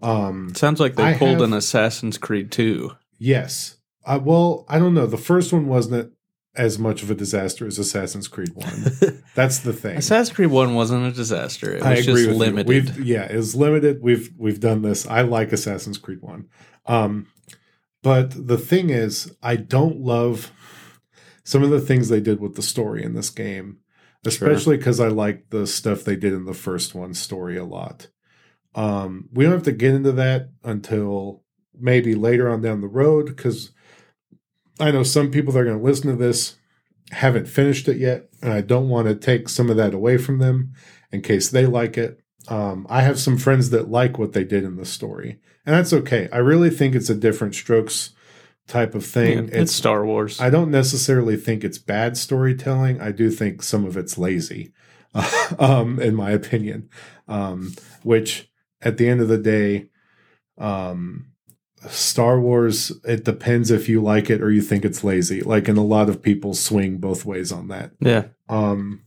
Um 0.01 0.53
Sounds 0.55 0.79
like 0.79 0.95
they 0.95 1.03
I 1.03 1.13
pulled 1.17 1.31
have- 1.39 1.41
an 1.41 1.53
Assassin's 1.53 2.17
Creed 2.17 2.51
2. 2.51 2.91
yes. 3.19 3.77
Uh, 4.05 4.19
well, 4.21 4.65
I 4.67 4.79
don't 4.79 4.93
know. 4.93 5.05
The 5.05 5.15
first 5.17 5.53
one 5.53 5.65
wasn't 5.67 6.11
as 6.57 6.77
much 6.77 7.03
of 7.03 7.09
a 7.09 7.15
disaster 7.15 7.65
as 7.65 7.79
Assassin's 7.79 8.27
Creed 8.27 8.49
1. 8.53 9.21
That's 9.35 9.59
the 9.59 9.71
thing. 9.71 9.95
Assassin's 9.95 10.35
Creed 10.35 10.49
1 10.49 10.73
wasn't 10.73 11.05
a 11.05 11.11
disaster. 11.15 11.71
It 11.71 11.77
was 11.77 11.85
I 11.85 11.93
agree 11.93 12.03
just 12.25 12.27
with 12.27 12.37
limited. 12.37 12.67
you. 12.69 12.81
We've, 12.97 13.05
yeah, 13.07 13.23
it's 13.23 13.55
limited. 13.55 13.99
We've 14.01 14.29
we've 14.37 14.59
done 14.59 14.81
this. 14.81 15.07
I 15.07 15.21
like 15.21 15.53
Assassin's 15.53 15.97
Creed 15.97 16.21
One, 16.21 16.47
um, 16.85 17.27
but 18.01 18.31
the 18.47 18.57
thing 18.57 18.89
is, 18.89 19.33
I 19.41 19.55
don't 19.55 20.01
love 20.01 20.51
some 21.43 21.63
of 21.63 21.69
the 21.69 21.81
things 21.81 22.09
they 22.09 22.21
did 22.21 22.39
with 22.39 22.55
the 22.55 22.61
story 22.61 23.03
in 23.03 23.13
this 23.13 23.29
game, 23.29 23.79
especially 24.25 24.77
because 24.77 24.99
I 24.99 25.09
like 25.09 25.49
the 25.49 25.67
stuff 25.67 26.03
they 26.03 26.15
did 26.15 26.33
in 26.33 26.45
the 26.45 26.53
first 26.53 26.95
one 26.95 27.13
story 27.13 27.57
a 27.57 27.65
lot. 27.65 28.07
Um, 28.75 29.29
we 29.31 29.43
don't 29.43 29.53
have 29.53 29.63
to 29.63 29.71
get 29.71 29.93
into 29.93 30.11
that 30.13 30.49
until 30.63 31.43
maybe 31.77 32.15
later 32.15 32.49
on 32.49 32.61
down 32.61 32.81
the 32.81 32.87
road 32.87 33.27
because 33.27 33.71
I 34.79 34.91
know 34.91 35.03
some 35.03 35.31
people 35.31 35.53
that 35.53 35.59
are 35.59 35.65
going 35.65 35.77
to 35.77 35.83
listen 35.83 36.09
to 36.09 36.15
this 36.15 36.57
haven't 37.11 37.47
finished 37.47 37.87
it 37.87 37.97
yet, 37.97 38.29
and 38.41 38.51
I 38.51 38.61
don't 38.61 38.89
want 38.89 39.07
to 39.07 39.15
take 39.15 39.49
some 39.49 39.69
of 39.69 39.77
that 39.77 39.93
away 39.93 40.17
from 40.17 40.39
them 40.39 40.73
in 41.11 41.21
case 41.21 41.49
they 41.49 41.65
like 41.65 41.97
it. 41.97 42.19
Um, 42.47 42.87
I 42.89 43.01
have 43.01 43.19
some 43.19 43.37
friends 43.37 43.69
that 43.69 43.89
like 43.89 44.17
what 44.17 44.33
they 44.33 44.43
did 44.43 44.63
in 44.63 44.75
the 44.75 44.85
story, 44.85 45.39
and 45.65 45.75
that's 45.75 45.93
okay. 45.93 46.27
I 46.31 46.37
really 46.37 46.69
think 46.69 46.95
it's 46.95 47.09
a 47.09 47.15
different 47.15 47.55
strokes 47.55 48.11
type 48.67 48.95
of 48.95 49.03
Yeah, 49.03 49.07
thing. 49.11 49.49
it's, 49.51 49.71
Star 49.73 50.05
Wars. 50.05 50.39
I 50.39 50.49
don't 50.49 50.71
necessarily 50.71 51.37
think 51.37 51.63
it's 51.63 51.77
bad 51.77 52.17
storytelling. 52.17 53.01
I 53.01 53.11
do 53.11 53.29
think 53.29 53.61
some 53.63 53.85
of 53.85 53.97
it's 53.97 54.17
lazy, 54.17 54.71
um, 55.59 55.99
in 55.99 56.15
my 56.15 56.31
opinion. 56.31 56.89
Um, 57.27 57.73
which, 58.03 58.49
at 58.81 58.97
the 58.97 59.07
end 59.07 59.21
of 59.21 59.27
the 59.29 59.37
day, 59.37 59.87
um, 60.57 61.27
Star 61.89 62.39
Wars. 62.39 62.91
It 63.05 63.25
depends 63.25 63.69
if 63.71 63.89
you 63.89 64.01
like 64.01 64.29
it 64.29 64.41
or 64.41 64.49
you 64.51 64.61
think 64.61 64.85
it's 64.85 65.03
lazy. 65.03 65.41
Like, 65.41 65.67
and 65.67 65.77
a 65.77 65.81
lot 65.81 66.09
of 66.09 66.21
people 66.21 66.53
swing 66.53 66.97
both 66.97 67.25
ways 67.25 67.51
on 67.51 67.67
that. 67.69 67.91
yeah. 67.99 68.25
Um, 68.49 69.01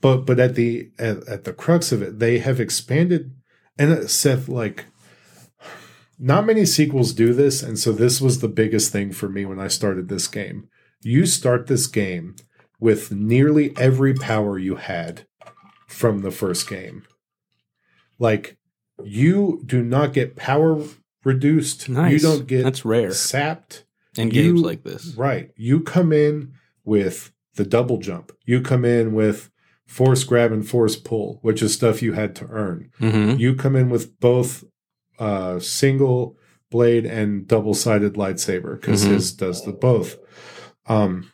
but 0.00 0.18
but 0.26 0.38
at 0.40 0.54
the 0.54 0.90
at, 0.98 1.26
at 1.28 1.44
the 1.44 1.52
crux 1.52 1.92
of 1.92 2.02
it, 2.02 2.18
they 2.20 2.38
have 2.38 2.60
expanded. 2.60 3.34
And 3.78 3.92
uh, 3.92 4.06
Seth, 4.06 4.48
like, 4.48 4.84
not 6.22 6.44
many 6.46 6.66
sequels 6.66 7.12
do 7.14 7.32
this, 7.32 7.62
and 7.62 7.78
so 7.78 7.92
this 7.92 8.20
was 8.20 8.40
the 8.40 8.48
biggest 8.48 8.92
thing 8.92 9.10
for 9.12 9.28
me 9.28 9.44
when 9.46 9.58
I 9.58 9.68
started 9.68 10.08
this 10.08 10.28
game. 10.28 10.68
You 11.02 11.24
start 11.26 11.66
this 11.66 11.86
game 11.86 12.36
with 12.78 13.10
nearly 13.10 13.74
every 13.78 14.12
power 14.14 14.58
you 14.58 14.76
had 14.76 15.26
from 15.88 16.20
the 16.20 16.30
first 16.30 16.68
game. 16.68 17.04
Like, 18.18 18.58
you 19.02 19.62
do 19.64 19.82
not 19.82 20.12
get 20.12 20.36
power 20.36 20.82
reduced. 21.24 21.88
Nice. 21.88 22.12
You 22.12 22.18
don't 22.18 22.46
get 22.46 22.64
That's 22.64 22.84
rare 22.84 23.12
sapped. 23.12 23.84
in 24.16 24.28
you- 24.28 24.32
games 24.32 24.60
like 24.60 24.82
this. 24.84 25.14
Right. 25.16 25.50
You 25.56 25.80
come 25.80 26.12
in 26.12 26.52
with 26.84 27.32
the 27.54 27.64
double 27.64 27.98
jump. 27.98 28.32
You 28.44 28.60
come 28.60 28.84
in 28.84 29.14
with 29.14 29.50
force 29.86 30.22
grab 30.24 30.52
and 30.52 30.66
force 30.68 30.96
pull, 30.96 31.38
which 31.42 31.62
is 31.62 31.72
stuff 31.74 32.02
you 32.02 32.12
had 32.12 32.34
to 32.36 32.46
earn. 32.50 32.90
hmm 32.98 33.34
You 33.38 33.54
come 33.54 33.74
in 33.76 33.88
with 33.88 34.18
both 34.20 34.64
uh, 35.20 35.60
single 35.60 36.36
blade 36.70 37.04
and 37.06 37.46
double 37.46 37.74
sided 37.74 38.14
lightsaber 38.14 38.80
because 38.80 39.04
Mhm. 39.04 39.10
his 39.10 39.32
does 39.32 39.64
the 39.64 39.72
both. 39.72 40.16
Um, 40.86 41.30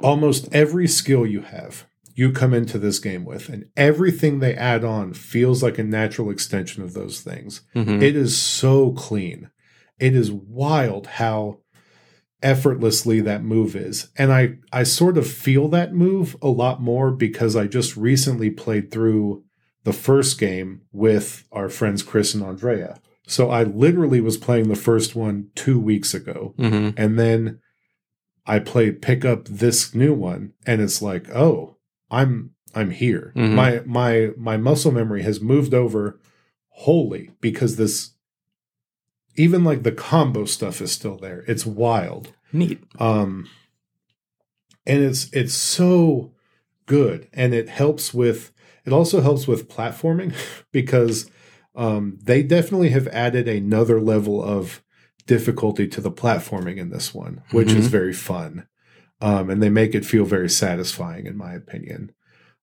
almost 0.00 0.48
every 0.52 0.86
skill 0.86 1.26
you 1.26 1.42
have, 1.42 1.86
you 2.14 2.32
come 2.32 2.54
into 2.54 2.78
this 2.78 2.98
game 2.98 3.24
with, 3.24 3.48
and 3.48 3.66
everything 3.76 4.38
they 4.38 4.54
add 4.54 4.84
on 4.84 5.12
feels 5.12 5.62
like 5.62 5.78
a 5.78 5.84
natural 5.84 6.30
extension 6.30 6.82
of 6.82 6.94
those 6.94 7.20
things. 7.20 7.62
hmm 7.74 8.02
It 8.02 8.16
is 8.16 8.38
so 8.38 8.92
clean. 8.92 9.50
It 9.98 10.14
is 10.14 10.30
wild 10.30 11.06
how 11.06 11.58
effortlessly 12.42 13.20
that 13.20 13.44
move 13.44 13.76
is. 13.76 14.08
And 14.16 14.32
I 14.32 14.54
I 14.72 14.82
sort 14.84 15.18
of 15.18 15.26
feel 15.26 15.68
that 15.68 15.92
move 15.94 16.36
a 16.40 16.48
lot 16.48 16.80
more 16.80 17.10
because 17.10 17.54
I 17.54 17.66
just 17.66 17.96
recently 17.96 18.50
played 18.50 18.90
through 18.90 19.44
the 19.84 19.92
first 19.92 20.38
game 20.38 20.82
with 20.92 21.44
our 21.52 21.68
friends 21.68 22.02
Chris 22.02 22.34
and 22.34 22.42
Andrea. 22.44 23.00
So 23.26 23.50
I 23.50 23.62
literally 23.62 24.20
was 24.20 24.36
playing 24.36 24.68
the 24.68 24.76
first 24.76 25.14
one 25.14 25.50
2 25.54 25.78
weeks 25.78 26.14
ago 26.14 26.54
hmm 26.58 26.90
and 26.96 27.18
then 27.18 27.60
I 28.46 28.58
play 28.58 28.90
pick 28.90 29.24
up 29.24 29.44
this 29.46 29.94
new 29.94 30.12
one 30.14 30.54
and 30.66 30.80
it's 30.80 31.00
like, 31.00 31.30
"Oh, 31.30 31.76
I'm 32.10 32.50
I'm 32.74 32.90
here." 32.90 33.32
Mhm. 33.36 33.54
My 33.54 33.82
my 33.86 34.30
my 34.36 34.56
muscle 34.56 34.90
memory 34.90 35.22
has 35.22 35.40
moved 35.40 35.72
over 35.74 36.18
wholly 36.70 37.30
because 37.40 37.76
this 37.76 38.12
even 39.36 39.62
like 39.62 39.82
the 39.84 39.92
combo 39.92 40.44
stuff 40.46 40.80
is 40.80 40.90
still 40.90 41.16
there. 41.16 41.44
It's 41.46 41.64
wild. 41.66 42.32
Neat. 42.52 42.82
Um 42.98 43.48
and 44.86 45.02
it's 45.04 45.30
it's 45.32 45.54
so 45.54 46.32
good 46.86 47.28
and 47.32 47.54
it 47.54 47.68
helps 47.68 48.12
with 48.12 48.50
it 48.86 48.92
also 48.92 49.20
helps 49.20 49.46
with 49.46 49.68
platforming 49.68 50.34
because 50.72 51.30
um 51.74 52.18
they 52.22 52.42
definitely 52.42 52.90
have 52.90 53.06
added 53.08 53.46
another 53.48 54.00
level 54.00 54.42
of 54.42 54.82
difficulty 55.26 55.86
to 55.86 56.00
the 56.00 56.10
platforming 56.10 56.76
in 56.78 56.90
this 56.90 57.14
one 57.14 57.42
which 57.52 57.72
is 57.72 57.86
Mhm. 57.88 57.90
very 57.90 58.12
fun. 58.12 58.66
Um 59.20 59.50
and 59.50 59.62
they 59.62 59.70
make 59.70 59.94
it 59.94 60.04
feel 60.06 60.24
very 60.24 60.48
satisfying 60.50 61.26
in 61.26 61.36
my 61.36 61.52
opinion. 61.54 62.10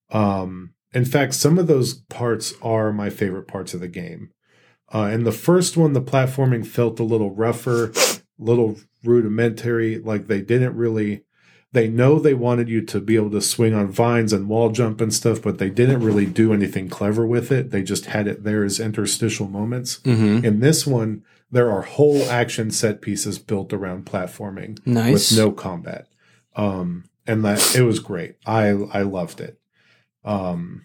Um 0.10 0.74
in 0.94 1.06
fact 1.06 1.34
some 1.34 1.58
of 1.60 1.68
those 1.68 1.94
parts 2.10 2.54
are 2.62 2.92
my 2.94 3.10
favorite 3.10 3.48
parts 3.48 3.74
of 3.74 3.80
the 3.80 3.88
game. 3.88 4.32
Uh 4.94 5.10
in 5.14 5.24
the 5.24 5.32
first 5.32 5.78
one 5.78 5.94
the 5.94 6.02
platforming 6.02 6.66
felt 6.66 7.00
a 7.00 7.04
little 7.04 7.34
rougher 7.34 7.92
a 7.96 8.44
little 8.44 8.78
rudimentary 9.04 10.00
like 10.00 10.28
they 10.28 10.42
didn't 10.42 10.76
really 10.76 11.24
they 11.78 11.88
know 11.88 12.18
they 12.18 12.34
wanted 12.34 12.68
you 12.68 12.82
to 12.82 13.00
be 13.00 13.16
able 13.16 13.30
to 13.30 13.40
swing 13.40 13.76
on 13.76 13.88
vines 13.88 14.34
and 14.34 14.50
wall 14.50 14.72
jump 14.72 15.00
and 15.00 15.14
stuff, 15.14 15.44
but 15.44 15.60
they 15.60 15.70
didn't 15.70 16.02
really 16.02 16.26
do 16.26 16.52
anything 16.52 16.90
clever 16.90 17.24
with 17.24 17.52
it. 17.52 17.70
They 17.70 17.84
just 17.84 18.08
had 18.08 18.28
it 18.28 18.44
there 18.44 18.64
as 18.64 18.80
interstitial 18.80 19.48
moments. 19.48 20.00
Mm-hmm. 20.00 20.44
In 20.44 20.60
this 20.60 20.88
one, 20.88 21.24
there 21.52 21.70
are 21.72 21.84
whole 21.84 22.24
action 22.24 22.72
set 22.72 23.00
pieces 23.00 23.38
built 23.38 23.74
around 23.74 24.08
platforming 24.08 24.80
Nice. 24.88 25.30
with 25.32 25.38
no 25.38 25.52
combat. 25.52 26.08
Um, 26.56 27.04
and 27.28 27.46
that 27.46 27.76
it 27.76 27.84
was 27.84 28.00
great. 28.00 28.38
I 28.48 28.70
I 28.70 29.04
loved 29.04 29.40
it. 29.40 29.60
Um, 30.26 30.82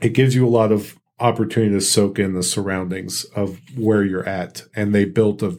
it 0.00 0.10
gives 0.10 0.36
you 0.36 0.46
a 0.46 0.56
lot 0.60 0.70
of 0.70 0.96
opportunity 1.18 1.74
to 1.74 1.80
soak 1.80 2.20
in 2.20 2.34
the 2.34 2.44
surroundings 2.44 3.24
of 3.34 3.60
where 3.76 4.04
you're 4.04 4.28
at, 4.28 4.62
and 4.76 4.94
they 4.94 5.04
built 5.04 5.42
a 5.42 5.58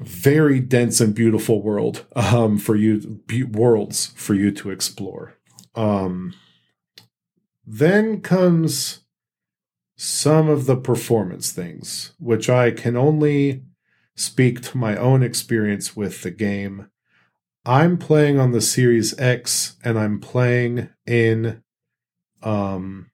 very 0.00 0.60
dense 0.60 1.00
and 1.00 1.14
beautiful 1.14 1.62
world 1.62 2.04
um, 2.14 2.58
for 2.58 2.76
you 2.76 3.20
be, 3.26 3.42
worlds 3.42 4.12
for 4.16 4.34
you 4.34 4.50
to 4.52 4.70
explore. 4.70 5.34
Um, 5.74 6.34
then 7.66 8.20
comes 8.20 9.00
some 9.96 10.48
of 10.48 10.66
the 10.66 10.76
performance 10.76 11.50
things, 11.50 12.12
which 12.18 12.48
I 12.48 12.70
can 12.70 12.96
only 12.96 13.64
speak 14.14 14.62
to 14.62 14.78
my 14.78 14.96
own 14.96 15.22
experience 15.22 15.96
with 15.96 16.22
the 16.22 16.30
game. 16.30 16.88
I'm 17.64 17.98
playing 17.98 18.38
on 18.38 18.52
the 18.52 18.60
Series 18.60 19.18
X 19.18 19.76
and 19.84 19.98
I'm 19.98 20.20
playing 20.20 20.88
in 21.06 21.62
um 22.42 23.10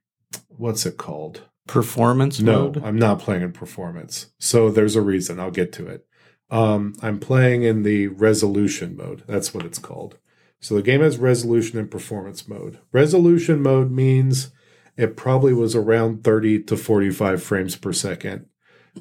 what's 0.49 0.87
it 0.87 0.97
called? 0.97 1.43
Performance 1.67 2.41
No, 2.41 2.65
mode. 2.65 2.85
I'm 2.85 2.99
not 2.99 3.19
playing 3.19 3.43
in 3.43 3.53
performance. 3.53 4.31
So 4.39 4.71
there's 4.71 4.97
a 4.97 5.03
reason. 5.03 5.41
I'll 5.41 5.51
get 5.51 5.73
to 5.75 5.87
it. 5.87 6.07
Um, 6.51 6.95
I'm 7.03 7.19
playing 7.19 7.63
in 7.63 7.83
the 7.83 8.09
resolution 8.09 8.97
mode. 8.97 9.25
That's 9.27 9.53
what 9.55 9.65
it's 9.65 9.79
called. 9.79 10.19
So 10.61 10.75
the 10.75 10.83
game 10.83 11.01
has 11.01 11.19
resolution 11.19 11.79
and 11.79 11.91
performance 11.91 12.49
mode. 12.49 12.79
Resolution 12.93 13.63
mode 13.63 13.91
means 13.91 14.51
it 14.97 15.17
probably 15.17 15.53
was 15.53 15.75
around 15.75 16.23
30 16.25 16.63
to 16.65 16.77
45 16.77 17.43
frames 17.43 17.77
per 17.77 17.93
second, 17.93 18.47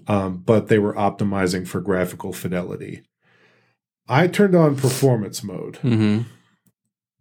um, 0.07 0.37
but 0.45 0.67
they 0.67 0.79
were 0.79 0.93
optimizing 0.95 1.67
for 1.67 1.79
graphical 1.79 2.33
fidelity. 2.33 3.03
I 4.07 4.27
turned 4.27 4.55
on 4.55 4.75
performance 4.75 5.43
mode 5.43 5.75
Mm-hmm. 5.83 6.23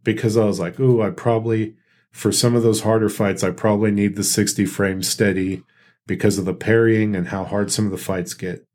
because 0.03 0.37
I 0.37 0.45
was 0.45 0.59
like, 0.59 0.81
ooh, 0.81 1.03
I 1.03 1.11
probably, 1.11 1.75
for 2.11 2.33
some 2.33 2.57
of 2.57 2.63
those 2.63 2.81
harder 2.83 3.09
fights, 3.09 3.45
I 3.45 3.51
probably 3.51 3.91
need 3.91 4.17
the 4.17 4.25
60 4.25 4.67
frames 4.67 5.09
steady 5.09 5.63
because 6.07 6.39
of 6.39 6.45
the 6.45 6.55
parrying 6.55 7.15
and 7.15 7.29
how 7.29 7.45
hard 7.45 7.71
some 7.71 7.85
of 7.85 7.93
the 7.93 7.99
fights 7.99 8.35
get. 8.35 8.67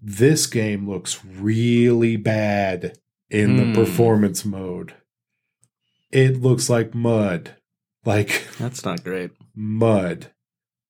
This 0.00 0.46
game 0.46 0.88
looks 0.88 1.24
really 1.24 2.16
bad 2.16 2.98
in 3.30 3.56
Hmm. 3.58 3.72
the 3.72 3.80
performance 3.80 4.44
mode. 4.44 4.94
It 6.12 6.40
looks 6.40 6.68
like 6.70 6.94
mud. 6.94 7.56
Like 8.04 8.46
That's 8.58 8.84
not 8.84 9.02
great. 9.02 9.32
mud. 9.54 10.28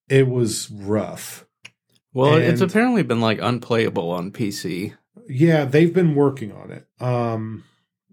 It 0.08 0.28
was 0.28 0.70
rough. 0.70 1.46
Well, 2.12 2.36
it's 2.36 2.60
apparently 2.60 3.02
been 3.02 3.20
like 3.20 3.38
unplayable 3.42 4.10
on 4.10 4.30
PC. 4.30 4.94
Yeah, 5.28 5.64
they've 5.64 5.92
been 5.92 6.14
working 6.14 6.52
on 6.52 6.70
it. 6.70 6.86
Um 7.00 7.64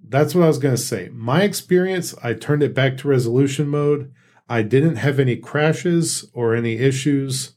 that's 0.06 0.36
what 0.36 0.44
I 0.44 0.48
was 0.48 0.58
going 0.60 0.76
to 0.76 0.82
say. 0.82 1.10
My 1.14 1.44
experience, 1.44 2.14
I 2.22 2.34
turned 2.34 2.62
it 2.62 2.74
back 2.76 2.98
to 2.98 3.08
resolution 3.08 3.68
mode. 3.70 4.12
I 4.50 4.62
didn't 4.62 4.98
have 4.98 5.18
any 5.18 5.38
crashes 5.38 6.30
or 6.34 6.54
any 6.54 6.74
issues. 6.74 7.56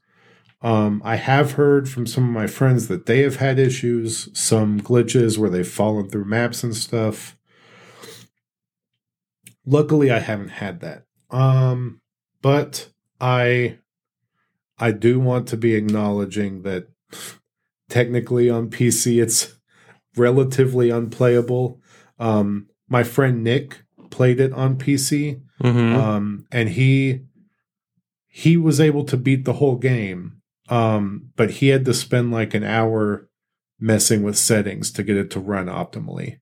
Um, 0.62 1.03
I 1.05 1.16
have 1.16 1.53
heard 1.53 1.88
from 1.88 2.07
some 2.07 2.25
of 2.25 2.31
my 2.31 2.47
friends 2.47 2.88
that 2.88 3.07
they 3.07 3.21
have 3.23 3.37
had 3.37 3.59
issues, 3.59 4.29
some 4.38 4.81
glitches 4.81 5.37
where 5.38 5.51
they've 5.51 5.66
fallen 5.69 6.09
through 6.09 6.25
maps 6.25 6.64
and 6.64 6.75
stuff. 6.75 7.37
Luckily, 9.64 10.11
I 10.11 10.21
haven't 10.21 10.49
had 10.49 10.81
that. 10.81 11.05
Um, 11.31 12.01
but 12.42 12.88
I 13.21 13.79
I 14.79 14.92
do 14.92 15.19
want 15.19 15.49
to 15.49 15.57
be 15.57 15.75
acknowledging 15.75 16.62
that 16.62 16.88
technically 17.88 18.49
on 18.49 18.71
PC 18.71 19.21
it's 19.23 19.57
relatively 20.16 20.90
unplayable. 20.90 21.81
Um, 22.19 22.69
my 22.88 23.03
friend 23.03 23.42
Nick 23.42 23.83
played 24.11 24.40
it 24.40 24.53
on 24.53 24.77
PC, 24.79 25.42
Mm-hmm. 25.62 25.97
um, 25.97 26.47
and 26.53 26.69
he 26.71 27.23
he 28.29 28.57
was 28.59 28.79
able 28.79 29.05
to 29.05 29.16
beat 29.16 29.45
the 29.47 29.55
whole 29.55 29.77
game, 29.77 30.36
um, 30.69 31.31
but 31.37 31.51
he 31.53 31.69
had 31.69 31.85
to 31.85 31.95
spend 31.95 32.31
like 32.31 32.55
an 32.55 32.65
hour 32.65 33.29
messing 33.79 34.23
with 34.23 34.39
settings 34.39 34.91
to 34.91 35.03
get 35.03 35.17
it 35.17 35.31
to 35.31 35.41
run 35.41 35.67
optimally 35.67 36.39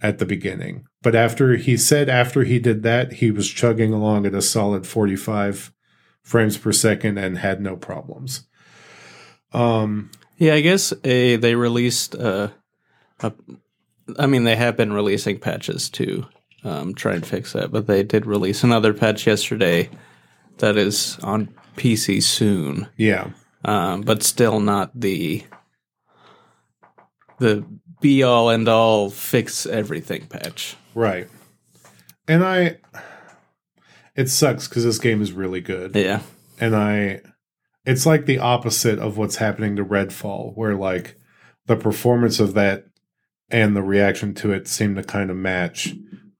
at 0.00 0.18
the 0.18 0.26
beginning. 0.26 0.86
But 1.02 1.14
after 1.14 1.56
he 1.56 1.76
said 1.76 2.08
after 2.08 2.44
he 2.44 2.58
did 2.58 2.82
that, 2.82 3.14
he 3.14 3.30
was 3.30 3.48
chugging 3.48 3.92
along 3.92 4.26
at 4.26 4.34
a 4.34 4.42
solid 4.42 4.86
45 4.86 5.72
frames 6.22 6.58
per 6.58 6.72
second 6.72 7.18
and 7.18 7.38
had 7.38 7.60
no 7.60 7.76
problems. 7.76 8.46
Um, 9.52 10.10
Yeah, 10.36 10.54
I 10.54 10.60
guess 10.60 10.92
a, 11.04 11.36
they 11.36 11.54
released. 11.54 12.14
Uh, 12.14 12.48
a, 13.20 13.32
I 14.18 14.26
mean, 14.26 14.44
they 14.44 14.56
have 14.56 14.76
been 14.76 14.92
releasing 14.92 15.38
patches 15.38 15.88
to 15.90 16.26
um, 16.64 16.94
try 16.94 17.14
and 17.14 17.26
fix 17.26 17.54
that, 17.54 17.72
but 17.72 17.86
they 17.86 18.02
did 18.02 18.26
release 18.26 18.62
another 18.62 18.92
patch 18.92 19.26
yesterday 19.26 19.88
that 20.58 20.76
is 20.76 21.18
on 21.22 21.48
PC 21.76 22.22
soon, 22.22 22.88
yeah. 22.96 23.30
Um, 23.66 24.02
but 24.02 24.22
still 24.22 24.60
not 24.60 24.98
the 24.98 25.44
the 27.38 27.64
be 28.00 28.22
all 28.22 28.48
end 28.48 28.68
all 28.68 29.10
fix 29.10 29.66
everything 29.66 30.26
patch. 30.26 30.76
Right. 30.94 31.28
And 32.28 32.44
I 32.44 32.78
it 34.14 34.30
sucks 34.30 34.68
cuz 34.68 34.84
this 34.84 34.98
game 34.98 35.20
is 35.20 35.32
really 35.32 35.60
good. 35.60 35.94
Yeah, 35.94 36.22
And 36.58 36.74
I 36.74 37.20
it's 37.84 38.06
like 38.06 38.26
the 38.26 38.38
opposite 38.38 38.98
of 38.98 39.18
what's 39.18 39.36
happening 39.36 39.76
to 39.76 39.84
Redfall 39.84 40.56
where 40.56 40.74
like 40.74 41.18
the 41.66 41.76
performance 41.76 42.40
of 42.40 42.54
that 42.54 42.86
and 43.50 43.76
the 43.76 43.82
reaction 43.82 44.34
to 44.34 44.52
it 44.52 44.68
seem 44.68 44.94
to 44.94 45.02
kind 45.02 45.30
of 45.30 45.36
match. 45.36 45.94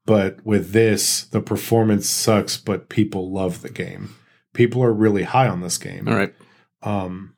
But 0.07 0.45
with 0.47 0.71
this, 0.71 1.25
the 1.25 1.41
performance 1.41 2.09
sucks, 2.09 2.57
but 2.57 2.89
people 2.89 3.33
love 3.33 3.63
the 3.63 3.71
game. 3.71 4.15
People 4.55 4.83
are 4.83 4.93
really 4.93 5.25
high 5.25 5.49
on 5.49 5.61
this 5.61 5.79
game. 5.79 6.07
all 6.09 6.15
right. 6.15 6.33
Um, 6.87 7.35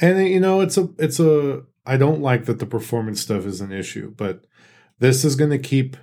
and 0.00 0.28
you 0.28 0.40
know, 0.40 0.60
it's 0.60 0.76
a, 0.76 0.88
it's 0.98 1.18
a. 1.18 1.62
I 1.86 1.96
don't 1.96 2.20
like 2.20 2.44
that 2.44 2.58
the 2.58 2.66
performance 2.66 3.20
stuff 3.20 3.46
is 3.46 3.60
an 3.60 3.72
issue, 3.72 4.14
but 4.16 4.44
this 4.98 5.24
is 5.24 5.34
going 5.34 5.50
to 5.50 5.58
keep. 5.58 5.96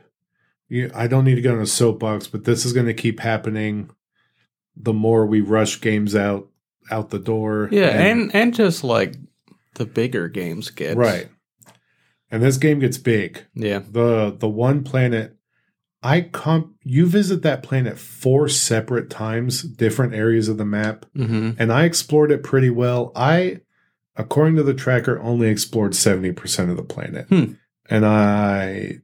You, 0.67 0.91
I 0.93 1.07
don't 1.07 1.23
need 1.23 1.35
to 1.35 1.41
get 1.41 1.53
on 1.53 1.61
a 1.61 1.67
soapbox, 1.67 2.27
but 2.27 2.43
this 2.43 2.65
is 2.65 2.73
going 2.73 2.87
to 2.87 2.93
keep 2.93 3.19
happening. 3.19 3.91
The 4.75 4.93
more 4.93 5.25
we 5.25 5.41
rush 5.41 5.79
games 5.79 6.15
out 6.15 6.49
out 6.91 7.09
the 7.09 7.19
door, 7.19 7.69
Yeah, 7.71 7.89
and 7.89 8.33
and 8.35 8.53
just 8.53 8.83
like 8.83 9.15
the 9.75 9.85
bigger 9.85 10.27
games 10.27 10.69
get 10.69 10.97
right, 10.97 11.29
and 12.29 12.43
this 12.43 12.57
game 12.57 12.79
gets 12.79 12.97
big. 12.97 13.45
Yeah, 13.53 13.79
the 13.79 14.35
the 14.37 14.49
one 14.49 14.83
planet 14.83 15.36
I 16.03 16.21
comp 16.21 16.75
you 16.83 17.05
visit 17.07 17.41
that 17.41 17.63
planet 17.63 17.97
four 17.97 18.47
separate 18.49 19.09
times, 19.09 19.63
different 19.63 20.13
areas 20.13 20.47
of 20.47 20.57
the 20.57 20.65
map 20.65 21.05
hmm 21.15 21.51
and 21.57 21.71
I 21.73 21.85
explored 21.85 22.31
it 22.31 22.43
pretty 22.43 22.69
well. 22.69 23.11
I, 23.15 23.61
according 24.15 24.55
to 24.57 24.63
the 24.63 24.73
tracker, 24.75 25.19
only 25.19 25.47
explored 25.47 25.95
seventy 25.95 26.31
percent 26.31 26.69
of 26.69 26.77
the 26.77 26.83
planet, 26.83 27.27
Hmm. 27.29 27.53
and 27.89 28.05
I, 28.05 28.99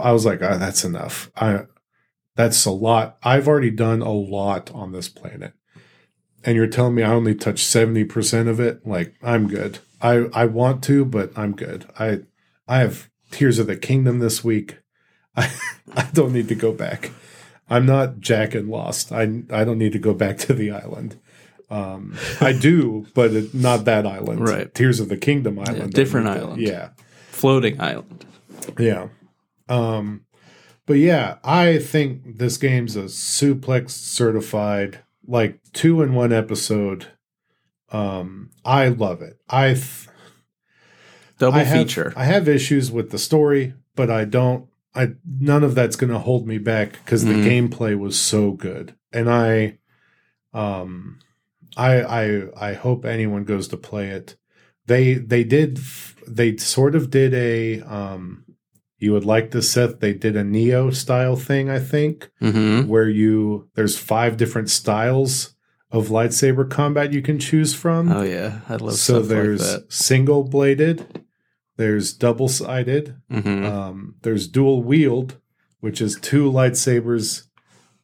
I 0.00 0.12
was 0.12 0.24
like, 0.24 0.40
oh, 0.42 0.58
that's 0.58 0.84
enough. 0.84 1.30
I, 1.36 1.64
that's 2.36 2.64
a 2.64 2.70
lot. 2.70 3.18
I've 3.22 3.46
already 3.48 3.70
done 3.70 4.00
a 4.00 4.12
lot 4.12 4.70
on 4.72 4.92
this 4.92 5.08
planet, 5.08 5.52
and 6.44 6.56
you're 6.56 6.66
telling 6.68 6.94
me 6.94 7.02
I 7.02 7.12
only 7.12 7.34
touched 7.34 7.66
seventy 7.66 8.04
percent 8.04 8.48
of 8.48 8.60
it. 8.60 8.86
Like 8.86 9.14
I'm 9.22 9.46
good. 9.48 9.80
I 10.00 10.26
I 10.32 10.46
want 10.46 10.82
to, 10.84 11.04
but 11.04 11.32
I'm 11.36 11.54
good. 11.54 11.86
I 11.98 12.20
I 12.66 12.78
have 12.78 13.10
Tears 13.30 13.58
of 13.58 13.66
the 13.66 13.76
Kingdom 13.76 14.20
this 14.20 14.42
week. 14.42 14.78
I 15.38 15.50
I 15.94 16.08
don't 16.12 16.32
need 16.32 16.48
to 16.48 16.54
go 16.54 16.72
back. 16.72 17.10
I'm 17.70 17.86
not 17.86 18.20
Jack 18.20 18.54
and 18.54 18.68
Lost. 18.68 19.12
I 19.12 19.22
I 19.50 19.64
don't 19.64 19.78
need 19.78 19.92
to 19.92 19.98
go 19.98 20.14
back 20.14 20.38
to 20.38 20.54
the 20.54 20.70
island. 20.70 21.18
Um, 21.70 22.16
I 22.40 22.52
do, 22.54 23.06
but 23.14 23.32
it, 23.32 23.54
not 23.54 23.84
that 23.84 24.06
island. 24.06 24.40
Right. 24.40 24.74
Tears 24.74 25.00
of 25.00 25.08
the 25.08 25.18
Kingdom 25.18 25.58
island. 25.58 25.82
I 25.82 25.86
different 25.88 26.26
island. 26.28 26.62
Yeah. 26.62 26.90
floating 27.30 27.80
island. 27.80 28.24
Yeah. 28.78 29.08
Um, 29.68 30.24
but 30.86 30.94
yeah, 30.94 31.36
I 31.44 31.78
think 31.78 32.38
this 32.38 32.56
game's 32.56 32.96
a 32.96 33.04
suplex 33.04 33.90
certified, 33.90 35.00
like 35.26 35.60
two 35.74 36.00
in 36.00 36.14
one 36.14 36.32
episode. 36.32 37.08
Um, 37.92 38.50
I 38.64 38.88
love 38.88 39.20
it. 39.20 39.38
I 39.48 39.74
th- 39.74 40.08
Double 41.38 41.58
I 41.58 41.64
have, 41.64 41.86
feature. 41.86 42.12
I 42.16 42.24
have 42.24 42.48
issues 42.48 42.90
with 42.90 43.10
the 43.10 43.18
story, 43.18 43.74
but 43.94 44.10
I 44.10 44.24
don't. 44.24 44.66
I 44.98 45.12
none 45.40 45.62
of 45.64 45.74
that's 45.74 45.96
going 45.96 46.12
to 46.12 46.18
hold 46.18 46.46
me 46.46 46.58
back 46.58 46.92
because 47.04 47.24
the 47.24 47.34
Mhm. 47.34 47.70
gameplay 47.70 47.96
was 47.98 48.18
so 48.18 48.50
good, 48.52 48.94
and 49.12 49.30
I, 49.30 49.78
um, 50.52 51.18
I 51.76 52.02
I 52.02 52.70
I 52.70 52.72
hope 52.74 53.04
anyone 53.04 53.44
goes 53.44 53.68
to 53.68 53.76
play 53.76 54.08
it. 54.08 54.36
They 54.86 55.14
they 55.14 55.44
did 55.44 55.78
they 56.26 56.56
sort 56.56 56.94
of 56.94 57.10
did 57.10 57.32
a 57.34 57.80
um 57.82 58.44
you 59.00 59.12
would 59.12 59.24
like 59.24 59.52
this 59.52 59.70
set, 59.70 60.00
they 60.00 60.12
did 60.12 60.34
a 60.36 60.42
Neo 60.42 60.90
style 60.90 61.36
thing, 61.36 61.70
I 61.70 61.78
think, 61.78 62.30
Mm-hmm. 62.42 62.88
where 62.88 63.08
you 63.08 63.68
there's 63.76 63.96
five 63.96 64.36
different 64.36 64.70
styles 64.70 65.54
of 65.90 66.08
lightsaber 66.08 66.68
combat 66.68 67.12
you 67.12 67.22
can 67.22 67.38
choose 67.38 67.74
from. 67.74 68.10
Oh 68.12 68.22
yeah, 68.22 68.60
I 68.68 68.74
love 68.76 68.96
so 68.96 69.22
there's 69.22 69.74
like 69.74 69.84
single 69.88 70.42
bladed, 70.42 71.04
there's 71.78 72.12
double 72.12 72.48
sided, 72.48 73.16
that. 73.30 73.42
hmm 73.42 73.64
um, 73.64 74.14
there's 74.22 74.46
dual 74.48 74.82
wield, 74.82 75.38
which 75.80 76.00
is 76.02 76.18
two 76.20 76.50
lightsabers 76.52 77.44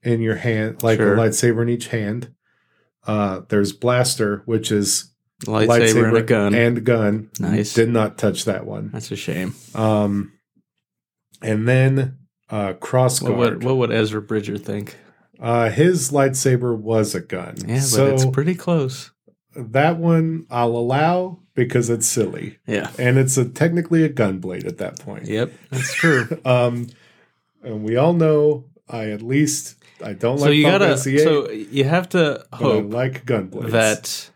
in 0.02 0.20
your 0.22 0.36
hand, 0.36 0.82
like 0.82 0.98
Sure. 0.98 1.14
a 1.14 1.16
lightsaber 1.18 1.62
in 1.62 1.68
each 1.68 1.88
hand. 1.88 2.32
Uh, 3.06 3.42
there's 3.50 3.72
blaster, 3.72 4.42
which 4.46 4.72
is 4.72 5.12
lightsaber, 5.44 6.08
and 6.08 6.16
a 6.16 6.22
gun. 6.22 6.54
and 6.54 6.84
gun. 6.84 7.30
Nice. 7.38 7.74
Did 7.74 7.90
not 7.90 8.16
touch 8.16 8.46
that 8.46 8.64
one. 8.66 8.90
That's 8.92 9.10
a 9.10 9.16
shame. 9.16 9.54
Um, 9.74 10.32
and 11.42 11.68
then 11.68 12.18
uh, 12.50 12.74
cross 12.74 13.20
What 13.20 13.30
guard. 13.36 13.38
would, 13.38 13.64
what 13.64 13.76
would 13.76 13.92
Ezra 13.92 14.22
Bridger 14.22 14.56
think? 14.56 14.96
Uh, 15.40 15.68
his 15.68 16.10
lightsaber 16.12 16.78
was 16.78 17.14
a 17.14 17.20
gun. 17.20 17.56
Yeah, 17.66 17.80
so 17.80 18.06
but 18.06 18.14
it's 18.14 18.26
pretty 18.26 18.54
close. 18.54 19.10
that 19.56 19.98
one 19.98 20.46
I'll 20.50 20.76
allow 20.76 21.40
because 21.54 21.88
it's 21.90 22.06
silly, 22.06 22.58
Yeah. 22.66 22.90
and 22.98 23.16
it's 23.18 23.36
a 23.36 23.44
technically 23.44 24.02
a 24.04 24.08
gun 24.08 24.38
blade 24.38 24.66
at 24.66 24.78
that 24.78 24.98
point. 24.98 25.26
Yep, 25.26 25.52
that's 25.70 25.94
true. 25.94 26.26
Um, 26.44 26.88
and 27.62 27.82
we 27.84 27.96
all 27.96 28.12
know 28.12 28.64
I 28.88 29.10
at 29.10 29.22
least 29.22 29.76
I 30.04 30.12
don't 30.12 30.38
so 30.38 30.46
like 30.46 30.54
you 30.54 30.64
gotta. 30.64 30.98
So 30.98 31.50
you 31.50 31.84
have 31.84 32.08
to 32.10 32.44
hope 32.52 32.92
like 32.92 33.24
gun 33.24 33.46
blades. 33.46 33.72
that, 33.72 34.30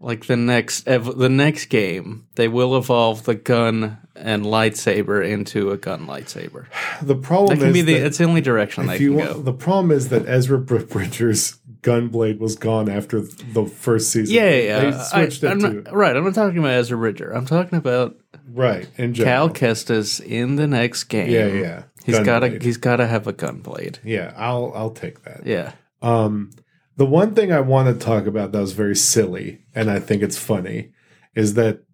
like 0.00 0.26
the 0.26 0.36
next 0.36 0.86
ev- 0.88 1.16
the 1.16 1.28
next 1.30 1.66
game, 1.66 2.26
they 2.34 2.48
will 2.48 2.76
evolve 2.76 3.24
the 3.24 3.34
gun 3.34 3.98
and 4.14 4.44
lightsaber 4.44 5.26
into 5.26 5.70
a 5.70 5.76
gun 5.76 6.06
lightsaber. 6.06 6.66
the 7.02 7.14
problem 7.14 7.58
That 7.58 7.64
can 7.64 7.72
be 7.72 7.82
the. 7.82 7.94
It's 7.94 8.18
the 8.18 8.24
only 8.24 8.40
direction 8.40 8.86
they 8.86 8.98
can 8.98 9.14
want, 9.14 9.32
go. 9.32 9.42
the 9.42 9.52
problem 9.52 9.90
is 9.90 10.08
that 10.10 10.28
Ezra 10.28 10.58
Bridger's 10.58 11.58
gunblade 11.82 12.38
was 12.38 12.56
gone 12.56 12.88
after 12.88 13.20
the 13.20 13.66
first 13.66 14.10
season. 14.10 14.34
Yeah, 14.34 14.50
yeah. 14.50 14.82
Yeah. 14.82 15.02
switched 15.02 15.44
I, 15.44 15.46
it 15.46 15.50
am 15.52 15.60
to 15.60 15.72
not, 15.82 15.92
right. 15.92 16.16
I'm 16.16 16.24
not 16.24 16.34
talking 16.34 16.58
about 16.58 16.72
Ezra 16.72 16.96
Bridger. 16.96 17.32
I'm 17.32 17.46
talking 17.46 17.78
about 17.78 18.16
right 18.52 18.88
in 18.96 19.14
Cal. 19.14 19.50
Kestis 19.50 20.20
in 20.20 20.56
the 20.56 20.66
next 20.66 21.04
game. 21.04 21.30
yeah, 21.30 21.46
yeah. 21.46 21.82
He's 22.04 22.20
got 22.20 22.40
to. 22.40 22.58
He's 22.58 22.76
got 22.76 22.96
to 22.96 23.06
have 23.06 23.26
a 23.26 23.32
gunblade. 23.32 23.98
Yeah, 24.04 24.32
I'll 24.36 24.72
I'll 24.74 24.90
take 24.90 25.22
that. 25.24 25.46
Yeah. 25.46 25.72
Um, 26.00 26.50
the 26.96 27.06
one 27.06 27.34
thing 27.34 27.52
I 27.52 27.60
want 27.60 27.88
to 27.88 28.04
talk 28.04 28.26
about 28.26 28.52
that 28.52 28.60
was 28.60 28.72
very 28.72 28.96
silly, 28.96 29.64
and 29.74 29.90
I 29.90 30.00
think 30.00 30.22
it's 30.22 30.38
funny, 30.38 30.92
is 31.34 31.54
that 31.54 31.84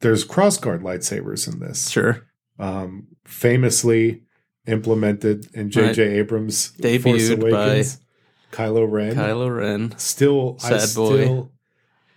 there's 0.00 0.26
crossguard 0.26 0.82
lightsabers 0.82 1.52
in 1.52 1.60
this. 1.60 1.90
Sure. 1.90 2.26
Um, 2.58 3.08
famously 3.24 4.22
implemented 4.66 5.46
in 5.54 5.70
J.J. 5.70 6.02
Abrams' 6.18 6.68
Force 6.68 6.80
Debuted 6.80 7.40
by 7.40 7.48
Awakens, 7.48 7.98
Kylo 8.52 8.90
Ren. 8.90 9.14
Kylo 9.16 9.56
Ren. 9.56 9.94
Still, 9.98 10.58
I 10.62 10.78
Sad 10.78 10.94
boy. 10.96 11.22
still, 11.22 11.52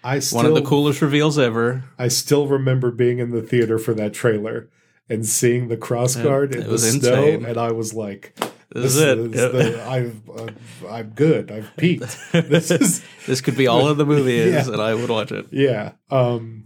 I 0.03 0.19
still, 0.19 0.37
One 0.37 0.45
of 0.47 0.53
the 0.55 0.61
coolest 0.61 1.01
reveals 1.01 1.39
ever. 1.39 1.85
I 1.97 2.09
still 2.09 2.47
remember 2.47 2.91
being 2.91 3.19
in 3.19 3.31
the 3.31 3.41
theater 3.41 3.79
for 3.79 3.93
that 3.93 4.13
trailer 4.13 4.69
and 5.09 5.25
seeing 5.25 5.67
the 5.69 5.77
crossguard 5.77 6.53
in 6.55 6.69
the 6.69 6.77
snow, 6.77 7.23
insane. 7.25 7.45
and 7.45 7.57
I 7.57 7.71
was 7.71 7.93
like, 7.93 8.37
This, 8.71 8.95
is 8.95 9.01
it. 9.01 9.17
is 9.17 9.31
the, 9.31 9.85
I've, 9.87 10.29
uh, 10.29 10.47
I'm 10.89 11.09
good. 11.11 11.51
I've 11.51 11.71
peaked. 11.77 12.17
This 12.33 12.69
is 12.71 13.03
this 13.25 13.39
could 13.41 13.55
be 13.55 13.67
all 13.67 13.87
of 13.87 13.95
the 13.97 14.05
movie 14.05 14.37
is, 14.37 14.53
Yeah. 14.67 14.73
and 14.73 14.81
I 14.81 14.93
would 14.93 15.09
watch 15.09 15.31
it. 15.31 15.47
yeah. 15.51 15.93
Um, 16.09 16.65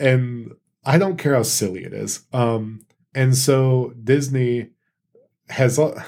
and 0.00 0.54
I 0.84 0.98
don't 0.98 1.18
care 1.18 1.34
how 1.34 1.42
silly 1.42 1.84
it 1.84 1.92
is. 1.92 2.26
Um, 2.32 2.86
and 3.14 3.36
so 3.36 3.92
Disney 4.02 4.70
has 5.50 5.78
uh, 5.78 6.02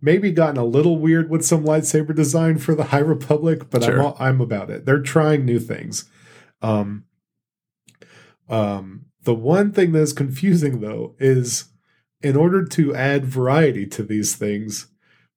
maybe 0.00 0.32
gotten 0.32 0.56
a 0.56 0.64
little 0.64 0.98
weird 0.98 1.30
with 1.30 1.44
some 1.44 1.64
lightsaber 1.64 2.14
design 2.14 2.58
for 2.58 2.74
the 2.74 2.84
High 2.84 2.98
Republic, 2.98 3.70
but 3.70 3.84
I'm 3.84 4.00
all, 4.00 4.16
I'm 4.18 4.40
about 4.40 4.70
it. 4.70 4.84
They're 4.84 5.00
trying 5.00 5.44
new 5.44 5.60
things. 5.60 6.08
Um, 6.60 7.04
um, 8.48 9.06
the 9.22 9.34
one 9.34 9.72
thing 9.72 9.92
that's 9.92 10.12
confusing 10.12 10.80
though 10.80 11.14
is 11.18 11.66
in 12.22 12.36
order 12.36 12.64
to 12.64 12.94
add 12.94 13.24
variety 13.24 13.86
to 13.86 14.02
these 14.02 14.34
things, 14.34 14.88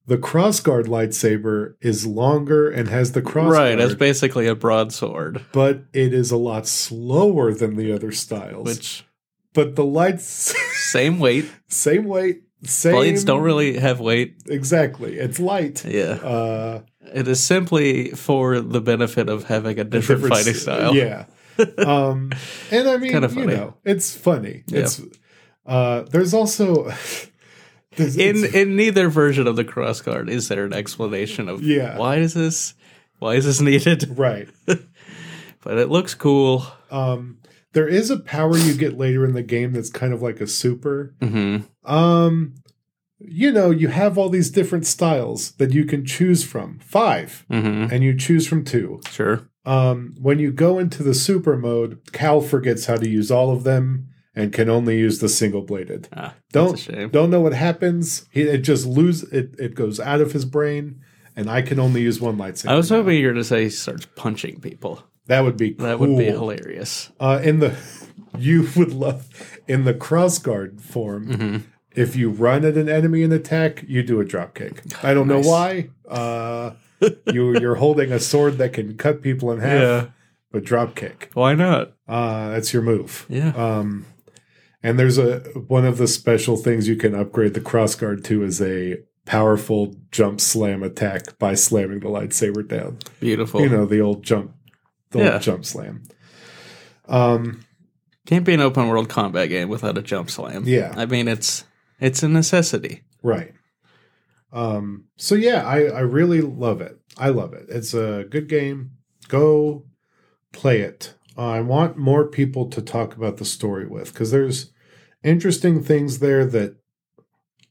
the 0.06 0.16
crossguard 0.18 0.84
lightsaber 0.86 1.74
is 1.80 2.06
longer 2.06 2.70
and 2.70 2.88
has 2.88 3.12
the 3.12 3.22
crossguard, 3.22 3.50
Right, 3.52 3.80
it's 3.80 3.94
basically 3.94 4.46
a 4.46 4.54
broadsword, 4.54 5.44
but 5.52 5.82
it 5.92 6.12
is 6.14 6.30
a 6.30 6.36
lot 6.36 6.66
slower 6.66 7.52
than 7.52 7.76
the 7.76 7.92
other 7.92 8.12
styles. 8.12 8.64
which 8.66 9.04
but 9.52 9.74
the 9.74 9.84
lights, 9.84 10.54
same 10.90 11.18
weight. 11.18 11.46
same 11.68 12.04
weight, 12.04 12.42
same 12.62 12.92
weight. 12.94 12.98
Blades 13.00 13.24
don't 13.24 13.42
really 13.42 13.78
have 13.78 14.00
weight. 14.00 14.36
exactly. 14.46 15.16
It's 15.18 15.40
light. 15.40 15.84
Yeah, 15.84 16.14
Uh, 16.22 16.80
it 17.14 17.26
is 17.28 17.42
simply 17.42 18.10
for 18.10 18.60
the 18.60 18.80
benefit 18.80 19.28
of 19.28 19.44
having 19.44 19.78
a 19.78 19.84
different, 19.84 20.26
fighting 20.26 20.54
style. 20.54 20.94
Yeah. 20.94 21.24
um, 21.78 22.32
and 22.70 22.88
I 22.88 22.96
mean, 22.98 23.12
you 23.14 23.28
funny. 23.28 23.46
know, 23.46 23.74
it's 23.84 24.14
funny. 24.14 24.64
Yeah. 24.66 24.80
It's 24.80 25.00
uh, 25.64 26.02
there's 26.02 26.34
also 26.34 26.92
In 27.98 28.44
in 28.44 28.76
neither 28.76 29.08
version 29.08 29.46
of 29.46 29.56
the 29.56 29.64
crossguard 29.64 30.28
is 30.28 30.48
there 30.48 30.64
an 30.64 30.72
explanation 30.72 31.48
of 31.48 31.62
Yeah. 31.62 31.96
why 31.98 32.16
is 32.16 32.34
this 32.34 32.74
why 33.18 33.34
is 33.34 33.44
this 33.46 33.60
needed? 33.60 34.06
right. 34.18 34.48
But 34.66 35.78
it 35.78 35.88
looks 35.88 36.14
cool. 36.14 36.66
Um, 36.90 37.38
there 37.72 37.88
is 37.88 38.10
a 38.10 38.18
power 38.18 38.56
you 38.56 38.74
get 38.74 38.96
later 38.96 39.24
in 39.24 39.32
the 39.34 39.42
game 39.42 39.72
that's 39.72 39.90
kind 39.90 40.12
of 40.12 40.22
like 40.22 40.40
a 40.40 40.46
super. 40.46 41.14
hmm 41.20 41.58
Um, 41.84 42.54
you 43.18 43.50
know, 43.50 43.70
you 43.70 43.88
have 43.88 44.18
all 44.18 44.28
these 44.28 44.50
different 44.50 44.86
styles 44.86 45.52
that 45.52 45.72
you 45.72 45.84
can 45.84 46.04
choose 46.04 46.44
from. 46.44 46.78
Five, 46.80 47.44
hmm 47.50 47.86
and 47.90 48.02
you 48.04 48.16
choose 48.16 48.46
from 48.46 48.64
two. 48.64 49.00
Sure. 49.10 49.48
Um, 49.64 50.14
when 50.20 50.38
you 50.38 50.52
go 50.52 50.78
into 50.78 51.02
the 51.02 51.14
super 51.14 51.56
mode, 51.56 51.98
Cal 52.12 52.40
forgets 52.40 52.86
how 52.86 52.96
to 52.96 53.08
use 53.08 53.30
all 53.32 53.50
of 53.50 53.64
them 53.64 54.08
and 54.36 54.52
can 54.52 54.68
only 54.70 54.98
use 54.98 55.18
the 55.18 55.28
single 55.28 55.62
bladed. 55.62 56.08
Ah, 56.14 56.34
Don't 56.52 56.74
a 56.74 56.76
shame. 56.76 57.08
don't 57.08 57.30
know 57.30 57.40
what 57.40 57.54
happens. 57.54 58.26
He 58.30 58.42
it 58.42 58.58
just 58.58 58.86
lose 58.86 59.22
it. 59.24 59.54
It 59.58 59.74
goes 59.74 59.98
out 59.98 60.20
of 60.20 60.32
his 60.32 60.44
brain, 60.44 61.00
and 61.34 61.50
I 61.50 61.62
can 61.62 61.80
only 61.80 62.02
use 62.02 62.20
one 62.20 62.36
lightsaber. 62.36 62.68
I 62.70 62.76
was 62.76 62.90
now. 62.90 62.98
hoping 62.98 63.18
you 63.18 63.26
were 63.28 63.34
to 63.34 63.42
say 63.44 63.64
he 63.64 63.70
starts 63.70 64.06
punching 64.14 64.60
people. 64.60 65.02
that 65.26 65.40
would 65.40 65.56
be 65.56 65.72
That 65.72 65.98
would 65.98 66.16
be 66.18 66.26
hilarious. 66.26 67.10
Uh, 67.18 67.40
in 67.42 67.58
the 67.60 67.74
you 68.38 68.68
would 68.76 68.92
love 68.92 69.58
in 69.66 69.84
the 69.84 69.94
crossguard 69.94 70.80
form. 70.80 71.26
Mm-hmm. 71.28 71.56
If 71.92 72.14
you 72.14 72.28
run 72.28 72.66
at 72.66 72.76
an 72.76 72.90
enemy 72.90 73.22
and 73.22 73.32
attack, 73.32 73.82
you 73.88 74.02
do 74.02 74.20
a 74.20 74.24
drop 74.24 74.54
kick. 74.54 74.82
I 75.02 75.14
don't 75.14 75.28
Nice. 75.28 75.44
know 75.46 75.50
why. 75.50 75.88
Uh, 76.06 76.72
you 77.32 77.58
you're 77.58 77.76
holding 77.76 78.12
a 78.12 78.20
sword 78.20 78.58
that 78.58 78.74
can 78.74 78.98
cut 78.98 79.22
people 79.22 79.50
in 79.50 79.60
half, 79.60 80.08
but 80.52 80.62
drop 80.62 80.94
kick. 80.94 81.30
Why 81.32 81.54
not? 81.54 81.92
Uh, 82.06 82.50
that's 82.50 82.72
your 82.74 82.82
move. 82.82 83.24
Yeah. 83.30 83.52
Um, 83.56 84.04
and 84.82 84.98
there's 84.98 85.18
a 85.18 85.40
one 85.68 85.84
of 85.84 85.98
the 85.98 86.06
special 86.08 86.56
things 86.56 86.88
you 86.88 86.96
can 86.96 87.14
upgrade 87.14 87.54
the 87.54 87.60
crossguard 87.60 88.24
to 88.24 88.42
is 88.42 88.60
a 88.60 88.98
powerful 89.24 89.94
jump 90.12 90.40
slam 90.40 90.82
attack 90.82 91.38
by 91.38 91.54
slamming 91.54 92.00
the 92.00 92.08
lightsaber 92.08 92.66
down. 92.66 92.98
Beautiful. 93.20 93.60
You 93.60 93.68
know 93.68 93.84
the 93.86 94.00
old 94.00 94.22
jump, 94.22 94.52
the 95.10 95.18
Yeah. 95.20 95.32
old 95.34 95.42
jump 95.42 95.64
slam. 95.64 96.02
Um, 97.08 97.60
Can't 98.26 98.44
be 98.44 98.54
an 98.54 98.60
open 98.60 98.88
world 98.88 99.08
combat 99.08 99.48
game 99.48 99.68
without 99.68 99.98
a 99.98 100.02
jump 100.02 100.30
slam. 100.30 100.64
Yeah. 100.66 100.92
I 100.96 101.06
mean 101.06 101.28
it's 101.28 101.64
it's 102.00 102.22
a 102.22 102.28
necessity. 102.28 103.02
right. 103.22 103.52
Um, 104.52 105.06
so 105.16 105.34
yeah, 105.34 105.66
I 105.66 105.86
I 105.86 106.00
really 106.00 106.40
love 106.40 106.80
it. 106.80 106.98
I 107.18 107.28
love 107.30 107.52
it. 107.52 107.66
It's 107.68 107.94
a 107.94 108.24
good 108.30 108.48
game. 108.48 108.92
Go 109.28 109.84
play 110.52 110.80
it. 110.80 111.14
I 111.36 111.60
want 111.60 111.96
more 111.96 112.26
people 112.26 112.68
to 112.70 112.80
talk 112.80 113.14
about 113.14 113.36
the 113.36 113.44
story 113.44 113.86
with 113.86 114.12
because 114.12 114.30
there's 114.30 114.72
interesting 115.22 115.82
things 115.82 116.18
there 116.18 116.46
that 116.46 116.76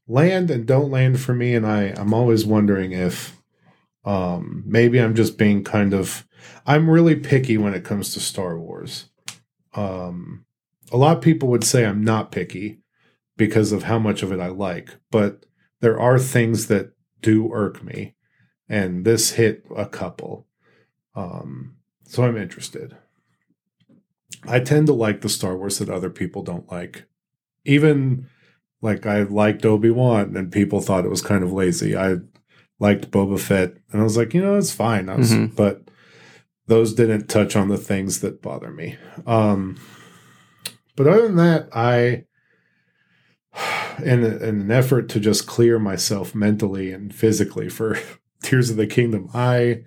land 0.07 0.51
and 0.51 0.65
don't 0.65 0.91
land 0.91 1.19
for 1.19 1.33
me, 1.33 1.55
and 1.55 1.65
I 1.65 1.93
I'm 1.97 2.13
always 2.13 2.45
wondering 2.45 2.91
if 2.91 3.41
um, 4.03 4.63
maybe 4.65 4.99
I'm 4.99 5.15
just 5.15 5.37
being 5.37 5.63
kind 5.63 5.93
of 5.93 6.27
I'm 6.65 6.89
really 6.89 7.15
picky 7.15 7.57
when 7.57 7.73
it 7.73 7.83
comes 7.83 8.13
to 8.13 8.19
Star 8.19 8.59
Wars. 8.59 9.09
Um, 9.73 10.45
a 10.91 10.97
lot 10.97 11.17
of 11.17 11.23
people 11.23 11.49
would 11.49 11.63
say 11.63 11.85
I'm 11.85 12.03
not 12.03 12.31
picky 12.31 12.79
because 13.37 13.71
of 13.71 13.83
how 13.83 13.99
much 13.99 14.23
of 14.23 14.31
it 14.31 14.39
I 14.39 14.47
like, 14.47 14.95
but 15.11 15.45
there 15.81 15.99
are 15.99 16.19
things 16.19 16.67
that 16.67 16.91
do 17.21 17.51
irk 17.51 17.83
me, 17.83 18.15
and 18.69 19.05
this 19.05 19.31
hit 19.31 19.65
a 19.75 19.85
couple. 19.85 20.47
Um, 21.15 21.77
so 22.05 22.23
I'm 22.23 22.37
interested. 22.37 22.95
I 24.47 24.59
tend 24.59 24.87
to 24.87 24.93
like 24.93 25.21
the 25.21 25.29
Star 25.29 25.57
Wars 25.57 25.79
that 25.79 25.89
other 25.89 26.09
people 26.09 26.43
don't 26.43 26.71
like. 26.71 27.05
Even 27.65 28.27
like 28.81 29.05
I 29.05 29.23
liked 29.23 29.65
Obi 29.65 29.89
Wan, 29.89 30.35
and 30.35 30.51
people 30.51 30.81
thought 30.81 31.05
it 31.05 31.09
was 31.09 31.21
kind 31.21 31.43
of 31.43 31.51
lazy. 31.51 31.95
I 31.95 32.17
liked 32.79 33.09
Boba 33.11 33.39
Fett, 33.39 33.73
and 33.91 34.01
I 34.01 34.03
was 34.03 34.17
like, 34.17 34.33
you 34.33 34.41
know, 34.41 34.55
it's 34.57 34.71
fine. 34.73 35.09
I 35.09 35.15
was, 35.15 35.31
Mhm. 35.31 35.55
but 35.55 35.89
those 36.67 36.93
didn't 36.93 37.27
touch 37.27 37.55
on 37.55 37.69
the 37.69 37.77
things 37.77 38.19
that 38.21 38.41
bother 38.41 38.71
me. 38.71 38.97
Um, 39.25 39.77
but 40.95 41.07
other 41.07 41.23
than 41.23 41.35
that, 41.37 41.69
I 41.73 42.25
in, 44.03 44.23
in 44.25 44.61
an 44.61 44.71
effort 44.71 45.07
to 45.09 45.19
just 45.19 45.47
clear 45.47 45.79
myself 45.79 46.35
mentally 46.35 46.91
and 46.91 47.15
physically 47.15 47.69
for 47.69 47.97
Tears 48.43 48.69
of 48.69 48.75
the 48.77 48.87
Kingdom, 48.87 49.29
I 49.33 49.83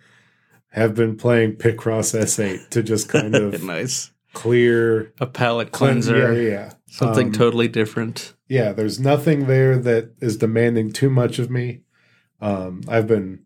have 0.71 0.95
been 0.95 1.17
playing 1.17 1.57
Picross 1.57 2.19
S8 2.19 2.71
to 2.71 2.83
just 2.83 3.09
kind 3.09 3.35
of 3.37 3.63
nice. 3.63 4.11
Clear 4.43 5.13
A 5.21 5.27
palate 5.27 5.73
cleanse. 5.73 6.07
cleanser. 6.07 6.33
Yeah, 6.41 6.49
yeah. 6.51 6.73
Something 6.87 7.27
Um, 7.29 7.33
totally 7.33 7.69
different. 7.69 8.35
yeah, 8.49 8.73
there's 8.73 8.99
nothing 9.01 9.47
there 9.47 9.77
that 9.79 10.13
is 10.21 10.37
demanding 10.37 10.93
too 10.93 11.11
much 11.11 11.39
of 11.39 11.51
me. 11.51 11.83
Um, 12.41 12.83
I've 12.89 13.07
been 13.07 13.41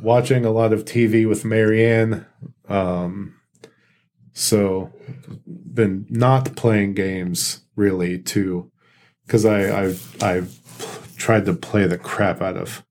watching 0.00 0.44
a 0.44 0.50
lot 0.50 0.72
of 0.72 0.84
TV 0.84 1.26
with 1.28 1.44
Marianne. 1.44 2.26
Um, 2.68 3.34
so 4.34 4.92
been 5.46 6.06
not 6.10 6.54
playing 6.56 6.94
games 6.94 7.62
really 7.74 8.18
to 8.18 8.70
because 9.26 9.44
I 9.44 9.82
I've 9.84 10.22
I've 10.22 11.16
tried 11.16 11.46
to 11.46 11.54
play 11.54 11.86
the 11.86 11.98
crap 11.98 12.40
out 12.42 12.56
of 12.56 12.84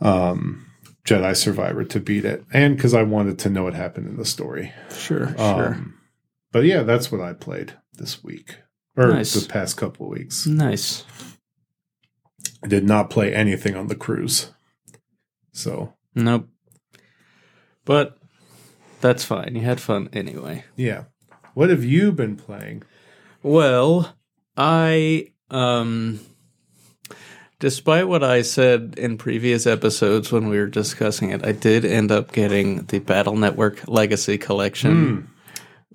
um 0.00 0.66
Jedi 1.04 1.34
Survivor 1.36 1.84
to 1.84 2.00
beat 2.00 2.24
it, 2.24 2.44
and 2.52 2.76
because 2.76 2.94
I 2.94 3.02
wanted 3.02 3.38
to 3.40 3.50
know 3.50 3.64
what 3.64 3.74
happened 3.74 4.06
in 4.08 4.16
the 4.16 4.24
story. 4.24 4.72
Sure, 4.94 5.28
sure. 5.36 5.78
But 6.52 6.64
yeah, 6.64 6.82
that's 6.82 7.12
what 7.12 7.20
I 7.20 7.32
played 7.32 7.74
this 7.92 8.22
week 8.24 8.56
or 8.96 9.06
Nice. 9.08 9.34
the 9.34 9.48
past 9.48 9.76
couple 9.76 10.06
of 10.06 10.12
weeks. 10.18 10.46
Nice. 10.46 11.04
I 12.62 12.66
did 12.66 12.84
not 12.84 13.08
play 13.10 13.32
anything 13.34 13.76
on 13.76 13.86
the 13.86 13.94
cruise. 13.94 14.50
So, 15.52 15.94
Nope. 16.14 16.48
But 17.84 18.18
that's 19.00 19.24
fine. 19.24 19.54
You 19.54 19.62
had 19.62 19.80
fun 19.80 20.08
anyway. 20.12 20.64
yeah. 20.76 21.04
What 21.54 21.70
have 21.70 21.82
you 21.84 22.12
been 22.12 22.36
playing? 22.36 22.84
Well, 23.42 24.14
I 24.56 25.32
um 25.50 26.20
despite 27.58 28.06
what 28.08 28.22
I 28.22 28.42
said 28.42 28.94
in 28.96 29.18
previous 29.18 29.66
episodes 29.66 30.30
when 30.30 30.48
we 30.48 30.58
were 30.58 30.66
discussing 30.68 31.30
it, 31.30 31.44
I 31.44 31.52
did 31.52 31.84
end 31.84 32.12
up 32.12 32.32
getting 32.32 32.84
the 32.84 33.00
Battle 33.00 33.36
Network 33.36 33.86
Legacy 33.88 34.38
Collection. 34.38 35.28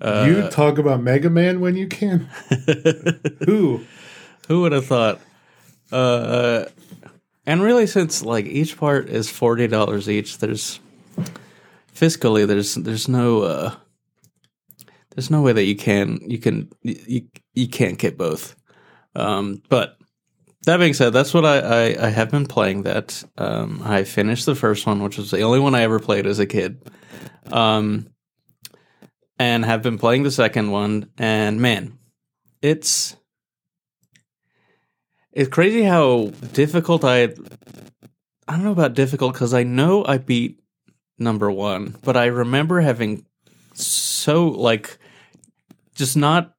Uh, 0.00 0.26
you 0.28 0.48
talk 0.50 0.78
about 0.78 1.02
Mega 1.02 1.30
Man 1.30 1.60
when 1.60 1.76
you 1.76 1.86
can. 1.86 2.28
Who? 3.46 3.84
Who 4.48 4.60
would 4.62 4.72
have 4.72 4.86
thought? 4.86 5.20
Uh, 5.90 6.66
and 7.46 7.62
really, 7.62 7.86
since 7.86 8.22
like 8.22 8.46
each 8.46 8.76
part 8.76 9.08
is 9.08 9.30
forty 9.30 9.66
dollars 9.68 10.08
each, 10.08 10.38
there's 10.38 10.80
fiscally 11.94 12.46
there's 12.46 12.74
there's 12.74 13.08
no 13.08 13.42
uh, 13.42 13.74
there's 15.14 15.30
no 15.30 15.42
way 15.42 15.52
that 15.52 15.64
you 15.64 15.76
can 15.76 16.18
you 16.22 16.38
can 16.38 16.70
you 16.82 17.22
you 17.54 17.68
can't 17.68 17.98
get 17.98 18.18
both. 18.18 18.54
Um, 19.14 19.62
but 19.68 19.96
that 20.66 20.78
being 20.78 20.94
said, 20.94 21.12
that's 21.12 21.32
what 21.32 21.46
I, 21.46 21.58
I, 21.58 22.06
I 22.06 22.10
have 22.10 22.30
been 22.30 22.46
playing. 22.46 22.82
That 22.82 23.24
um, 23.38 23.80
I 23.84 24.04
finished 24.04 24.44
the 24.46 24.54
first 24.54 24.84
one, 24.86 25.02
which 25.02 25.16
was 25.16 25.30
the 25.30 25.42
only 25.42 25.60
one 25.60 25.74
I 25.74 25.82
ever 25.82 26.00
played 26.00 26.26
as 26.26 26.38
a 26.38 26.46
kid. 26.46 26.82
Um, 27.50 28.08
and 29.38 29.64
have 29.64 29.82
been 29.82 29.98
playing 29.98 30.22
the 30.22 30.30
second 30.30 30.70
one, 30.70 31.10
and 31.18 31.60
man, 31.60 31.98
it's 32.62 33.16
it's 35.32 35.50
crazy 35.50 35.82
how 35.82 36.28
difficult 36.52 37.04
I. 37.04 37.24
I 38.48 38.52
don't 38.52 38.62
know 38.64 38.72
about 38.72 38.94
difficult 38.94 39.32
because 39.32 39.52
I 39.52 39.64
know 39.64 40.04
I 40.04 40.18
beat 40.18 40.60
number 41.18 41.50
one, 41.50 41.96
but 42.02 42.16
I 42.16 42.26
remember 42.26 42.80
having 42.80 43.26
so 43.74 44.48
like 44.48 44.98
just 45.94 46.16
not 46.16 46.54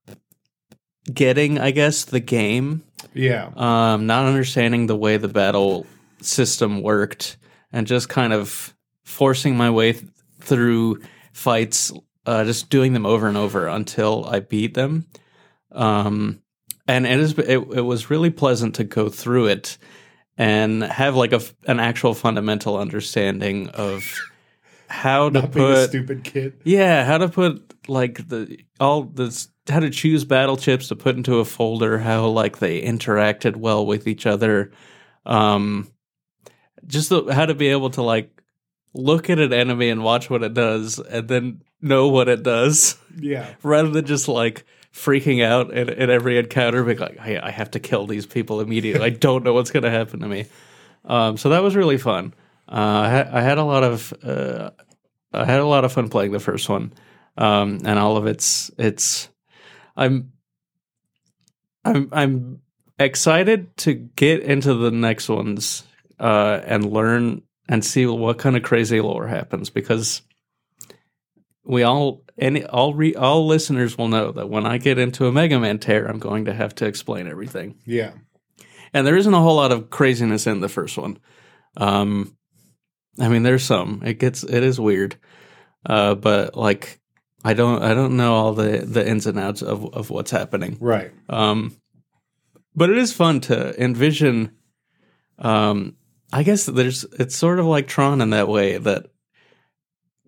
getting, 1.11 1.59
I 1.59 1.71
guess, 1.71 2.03
the 2.05 2.19
game, 2.19 2.83
Yeah. 3.13 3.49
um, 3.55 4.05
not 4.07 4.25
understanding 4.25 4.87
the 4.87 4.97
way 4.97 5.15
the 5.17 5.29
battle 5.29 5.85
system 6.21 6.81
worked, 6.81 7.37
and 7.71 7.87
just 7.87 8.09
kind 8.09 8.33
of 8.33 8.75
forcing 9.05 9.55
my 9.55 9.69
way 9.69 9.93
th- 9.93 10.03
through 10.41 10.99
fights, 11.31 11.93
uh, 12.27 12.43
just 12.43 12.69
doing 12.69 12.93
them 12.93 13.05
over 13.05 13.27
and 13.27 13.37
over 13.37 13.67
until 13.67 14.25
I 14.25 14.41
beat 14.41 14.73
them. 14.75 15.07
Um, 15.71 16.41
and 16.87 17.07
it 17.07 17.19
is 17.19 17.37
it, 17.39 17.57
it 17.57 17.81
was 17.85 18.09
really 18.09 18.29
pleasant 18.29 18.75
to 18.75 18.83
go 18.83 19.09
through 19.09 19.47
it 19.47 19.77
and 20.37 20.83
have 20.83 21.15
like 21.15 21.33
a 21.33 21.41
an 21.65 21.79
actual 21.79 22.13
fundamental 22.13 22.77
understanding 22.77 23.69
of 23.69 24.05
how 24.87 25.29
to 25.29 25.41
Not 25.41 25.51
being 25.51 25.65
a 25.65 25.73
put 25.73 25.89
stupid 25.89 26.23
kid. 26.23 26.61
yeah, 26.63 27.03
how 27.05 27.17
to 27.17 27.27
put 27.29 27.73
like 27.89 28.27
the 28.27 28.59
all 28.79 29.03
this 29.03 29.49
how 29.67 29.79
to 29.81 29.89
choose 29.89 30.23
battle 30.23 30.55
chips 30.57 30.87
to 30.89 30.95
put 30.95 31.17
into 31.17 31.39
a 31.39 31.45
folder, 31.45 31.97
how 31.97 32.27
like 32.27 32.59
they 32.59 32.81
interacted 32.81 33.55
well 33.57 33.85
with 33.85 34.07
each 34.07 34.25
other. 34.25 34.71
Um 35.25 35.91
just 36.85 37.09
the, 37.09 37.23
how 37.33 37.45
to 37.45 37.53
be 37.53 37.67
able 37.67 37.89
to 37.91 38.01
like 38.01 38.36
look 38.97 39.29
at 39.29 39.39
an 39.39 39.53
enemy 39.53 39.89
and 39.89 40.03
watch 40.03 40.29
what 40.29 40.43
it 40.43 40.53
does 40.53 40.99
and 40.99 41.27
then 41.27 41.61
know 41.81 42.07
what 42.09 42.27
it 42.27 42.43
does 42.43 42.97
Yeah. 43.17 43.47
rather 43.63 43.89
than 43.89 44.05
just 44.05 44.27
like 44.27 44.65
freaking 44.91 45.43
out 45.43 45.71
at, 45.73 45.89
at 45.89 46.09
every 46.09 46.37
encounter 46.39 46.83
being 46.83 46.97
like 46.97 47.19
hey, 47.19 47.37
I 47.37 47.51
have 47.51 47.71
to 47.71 47.79
kill 47.79 48.07
these 48.07 48.25
people 48.25 48.59
immediately. 48.59 49.05
I 49.05 49.09
don't 49.11 49.43
know 49.43 49.53
what's 49.53 49.71
going 49.71 49.83
to 49.83 49.91
happen 49.91 50.21
to 50.21 50.27
me. 50.27 50.47
Um, 51.05 51.37
so 51.37 51.49
that 51.49 51.61
was 51.63 51.75
really 51.75 51.97
fun. 51.97 52.33
Uh, 52.67 52.75
I, 53.05 53.09
had, 53.09 53.27
I 53.27 53.41
had 53.41 53.57
a 53.59 53.63
lot 53.63 53.83
of 53.83 54.13
uh, 54.23 54.71
I 55.31 55.45
had 55.45 55.59
a 55.59 55.65
lot 55.65 55.85
of 55.85 55.93
fun 55.93 56.09
playing 56.09 56.31
the 56.31 56.39
first 56.39 56.67
one, 56.67 56.93
um, 57.37 57.79
and 57.85 57.99
all 57.99 58.17
of 58.17 58.27
its 58.27 58.71
it's. 58.77 59.29
I'm 59.95 60.33
I'm 61.85 62.09
I'm 62.11 62.61
excited 62.99 63.75
to 63.77 63.93
get 63.93 64.41
into 64.41 64.73
the 64.73 64.91
next 64.91 65.29
ones 65.29 65.83
uh, 66.19 66.59
and 66.65 66.91
learn 66.91 67.41
and 67.67 67.83
see 67.83 68.05
what 68.05 68.37
kind 68.37 68.55
of 68.55 68.63
crazy 68.63 69.01
lore 69.01 69.27
happens 69.27 69.69
because 69.69 70.21
we 71.63 71.83
all 71.83 72.23
any 72.37 72.63
all 72.65 72.93
re, 72.93 73.13
all 73.15 73.45
listeners 73.47 73.97
will 73.97 74.07
know 74.07 74.31
that 74.31 74.49
when 74.49 74.65
I 74.65 74.77
get 74.77 74.97
into 74.99 75.27
a 75.27 75.31
Mega 75.31 75.59
Man 75.59 75.79
tear, 75.79 76.05
I'm 76.07 76.19
going 76.19 76.45
to 76.45 76.53
have 76.53 76.73
to 76.75 76.85
explain 76.85 77.27
everything 77.27 77.75
Yeah. 77.85 78.11
and 78.93 79.05
there 79.05 79.17
isn't 79.17 79.33
a 79.33 79.41
whole 79.41 79.55
lot 79.55 79.71
of 79.71 79.89
craziness 79.89 80.47
in 80.47 80.61
the 80.61 80.69
first 80.69 80.97
one. 80.97 81.19
Um, 81.75 82.35
I 83.19 83.27
mean, 83.29 83.43
there's 83.43 83.63
some. 83.63 84.01
It 84.05 84.19
gets 84.19 84.43
it 84.43 84.63
is 84.63 84.79
weird, 84.79 85.17
uh, 85.85 86.15
but 86.15 86.55
like 86.55 86.99
I 87.43 87.53
don't 87.53 87.81
I 87.83 87.93
don't 87.93 88.15
know 88.17 88.33
all 88.35 88.53
the 88.53 88.79
the 88.79 89.07
ins 89.07 89.25
and 89.27 89.39
outs 89.39 89.61
of 89.61 89.93
of 89.93 90.09
what's 90.09 90.31
happening. 90.31 90.77
Right. 90.79 91.11
Um, 91.27 91.75
but 92.75 92.89
it 92.91 92.97
is 92.97 93.11
fun 93.13 93.41
to 93.41 93.79
envision. 93.83 94.51
Um, 95.39 95.97
I 96.33 96.43
guess 96.43 96.65
there's 96.65 97.03
it's 97.19 97.35
sort 97.35 97.59
of 97.59 97.65
like 97.65 97.87
Tron 97.87 98.21
in 98.21 98.31
that 98.31 98.47
way 98.47 98.77
that 98.77 99.07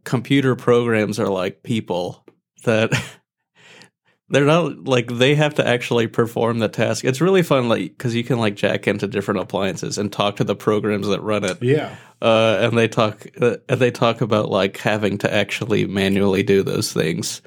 computer 0.05 0.55
programs 0.55 1.19
are 1.19 1.27
like 1.27 1.61
people 1.63 2.25
that 2.63 2.91
they're 4.29 4.45
not 4.45 4.85
like 4.85 5.07
they 5.07 5.35
have 5.35 5.55
to 5.55 5.67
actually 5.67 6.07
perform 6.07 6.59
the 6.59 6.69
task. 6.69 7.03
It's 7.03 7.19
really 7.21 7.41
fun, 7.41 7.67
like 7.67 7.81
because 7.97 8.15
you 8.15 8.23
can 8.23 8.39
like 8.39 8.55
jack 8.55 8.87
into 8.87 9.07
different 9.07 9.39
appliances 9.41 9.97
and 9.97 10.11
talk 10.11 10.37
to 10.37 10.43
the 10.43 10.55
programs 10.55 11.07
that 11.07 11.21
run 11.21 11.43
it 11.43 11.61
Yeah. 11.61 11.95
uh, 12.21 12.59
and 12.61 12.77
they 12.77 12.87
talk 12.87 13.25
uh, 13.41 13.57
and 13.67 13.79
they 13.79 13.91
talk 13.91 14.21
about 14.21 14.49
like 14.49 14.77
having 14.77 15.17
to 15.19 15.33
actually 15.33 15.85
manually 15.85 16.43
do 16.43 16.63
those 16.63 16.93
things, 16.93 17.41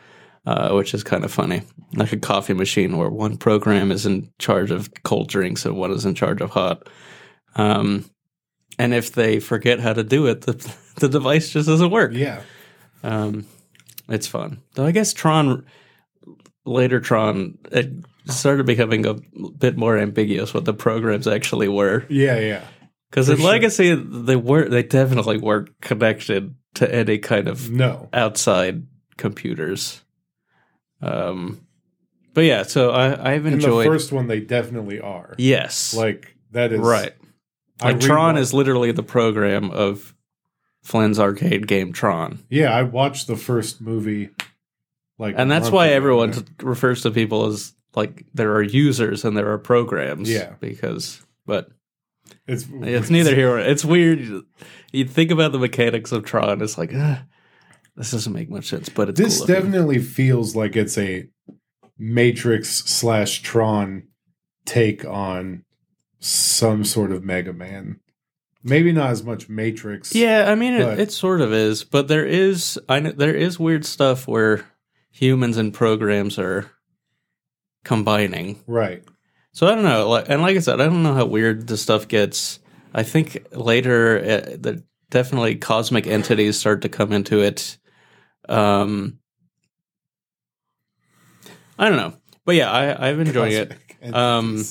uh, 0.44 0.72
which 0.74 0.92
is 0.92 1.02
kind 1.04 1.24
of 1.24 1.32
funny. 1.32 1.62
Like 1.94 2.12
a 2.12 2.18
coffee 2.18 2.54
machine 2.54 2.96
where 2.98 3.10
one 3.10 3.36
program 3.36 3.90
is 3.92 4.04
in 4.06 4.30
charge 4.38 4.70
of 4.70 4.90
cold 5.04 5.28
drinks 5.28 5.64
and 5.64 5.76
one 5.76 5.90
is 5.92 6.04
in 6.04 6.14
charge 6.14 6.40
of 6.40 6.50
hot. 6.50 6.88
Um, 7.54 8.06
and 8.78 8.94
if 8.94 9.12
they 9.12 9.40
forget 9.40 9.80
how 9.80 9.92
to 9.92 10.02
do 10.04 10.26
it, 10.26 10.42
the 10.42 10.52
the 10.96 11.08
device 11.08 11.50
just 11.50 11.68
doesn't 11.68 11.90
work. 11.90 12.12
Yeah. 12.14 12.42
Um, 13.02 13.46
it's 14.08 14.26
fun. 14.26 14.60
Though 14.74 14.86
I 14.86 14.92
guess 14.92 15.12
Tron 15.12 15.64
later 16.64 17.00
Tron 17.00 17.58
it 17.70 17.90
started 18.26 18.66
becoming 18.66 19.04
a 19.06 19.14
bit 19.58 19.76
more 19.76 19.98
ambiguous 19.98 20.54
what 20.54 20.64
the 20.64 20.74
programs 20.74 21.26
actually 21.26 21.68
were. 21.68 22.04
Yeah. 22.08 22.38
Yeah. 22.38 22.64
Because 23.10 23.28
in 23.28 23.36
sure. 23.38 23.46
Legacy, 23.46 23.94
they 23.94 24.36
were 24.36 24.68
they 24.68 24.82
definitely 24.82 25.38
weren't 25.38 25.78
connected 25.80 26.54
to 26.74 26.94
any 26.94 27.18
kind 27.18 27.48
of 27.48 27.70
No. 27.70 28.08
outside 28.12 28.86
computers. 29.18 30.00
Um, 31.02 31.66
but 32.32 32.44
yeah, 32.44 32.62
so 32.62 32.90
I, 32.90 33.32
I've 33.32 33.44
In 33.44 33.54
enjoyed. 33.54 33.84
the 33.86 33.90
first 33.90 34.12
one, 34.12 34.28
they 34.28 34.40
definitely 34.40 35.00
are. 35.00 35.34
yes, 35.36 35.92
Like 35.94 36.34
that 36.52 36.72
is 36.72 36.80
right. 36.80 37.12
Like 37.80 38.00
Tron 38.00 38.36
is 38.36 38.52
literally 38.52 38.92
the 38.92 39.02
program 39.02 39.70
of 39.70 40.14
Flynn's 40.82 41.18
arcade 41.18 41.66
game 41.66 41.92
Tron, 41.92 42.40
Yeah, 42.50 42.72
I 42.72 42.82
watched 42.82 43.26
the 43.28 43.36
first 43.36 43.80
movie. 43.80 44.30
Like, 45.18 45.34
and 45.38 45.50
that's 45.50 45.70
why 45.70 45.88
everyone 45.88 46.32
t- 46.32 46.44
refers 46.62 47.02
to 47.02 47.10
people 47.12 47.46
as 47.46 47.72
like 47.94 48.24
there 48.34 48.52
are 48.54 48.62
users 48.62 49.24
and 49.24 49.36
there 49.36 49.52
are 49.52 49.58
programs. 49.58 50.28
Yeah. 50.30 50.54
because 50.60 51.20
but 51.46 51.70
It's 52.46 52.66
It's 52.70 53.10
neither 53.10 53.34
here. 53.36 53.52
or 53.52 53.58
It's 53.60 53.84
weird. 53.84 54.42
You 54.92 55.04
think 55.04 55.30
about 55.30 55.52
the 55.52 55.58
mechanics 55.58 56.10
of 56.12 56.24
Tron. 56.24 56.60
It's 56.62 56.76
like, 56.78 56.90
ah, 56.94 57.24
this 57.96 58.10
doesn't 58.10 58.32
make 58.32 58.50
much 58.50 58.68
sense, 58.68 58.88
but 58.88 59.08
it's 59.10 59.20
This 59.20 59.38
cool 59.38 59.46
definitely 59.46 59.98
feels 60.00 60.56
like 60.56 60.74
it's 60.76 60.98
a 60.98 61.28
Matrix 61.98 62.70
slash 62.86 63.42
Tron 63.42 64.08
take 64.64 65.04
on 65.04 65.64
some 66.22 66.84
sort 66.84 67.12
of 67.12 67.24
Mega 67.24 67.52
Man. 67.52 67.98
Maybe 68.64 68.92
not 68.92 69.10
as 69.10 69.24
much 69.24 69.48
Matrix. 69.48 70.14
Yeah, 70.14 70.48
I 70.48 70.54
mean 70.54 70.74
it, 70.74 71.00
it 71.00 71.12
sort 71.12 71.40
of 71.40 71.52
is, 71.52 71.82
but 71.82 72.06
there 72.06 72.24
is 72.24 72.78
I 72.88 73.00
know 73.00 73.10
there 73.10 73.34
is 73.34 73.58
weird 73.58 73.84
stuff 73.84 74.28
where 74.28 74.64
humans 75.10 75.56
and 75.56 75.74
programs 75.74 76.38
are 76.38 76.70
combining. 77.84 78.62
Right. 78.68 79.02
So 79.52 79.66
I 79.66 79.74
don't 79.74 79.84
know, 79.84 80.08
like, 80.08 80.28
and 80.28 80.40
like 80.40 80.56
I 80.56 80.60
said, 80.60 80.80
I 80.80 80.84
don't 80.84 81.02
know 81.02 81.12
how 81.12 81.26
weird 81.26 81.66
the 81.66 81.76
stuff 81.76 82.06
gets. 82.06 82.60
I 82.94 83.02
think 83.02 83.44
later 83.50 84.18
uh, 84.18 84.56
the 84.56 84.84
definitely 85.10 85.56
cosmic 85.56 86.06
entities 86.06 86.56
start 86.56 86.82
to 86.82 86.88
come 86.88 87.12
into 87.12 87.40
it. 87.40 87.78
Um, 88.48 89.18
I 91.76 91.88
don't 91.88 91.98
know, 91.98 92.14
but 92.44 92.54
yeah, 92.54 92.70
I, 92.70 93.08
I've 93.08 93.18
enjoyed 93.18 93.52
it. 93.52 94.14
Um. 94.14 94.64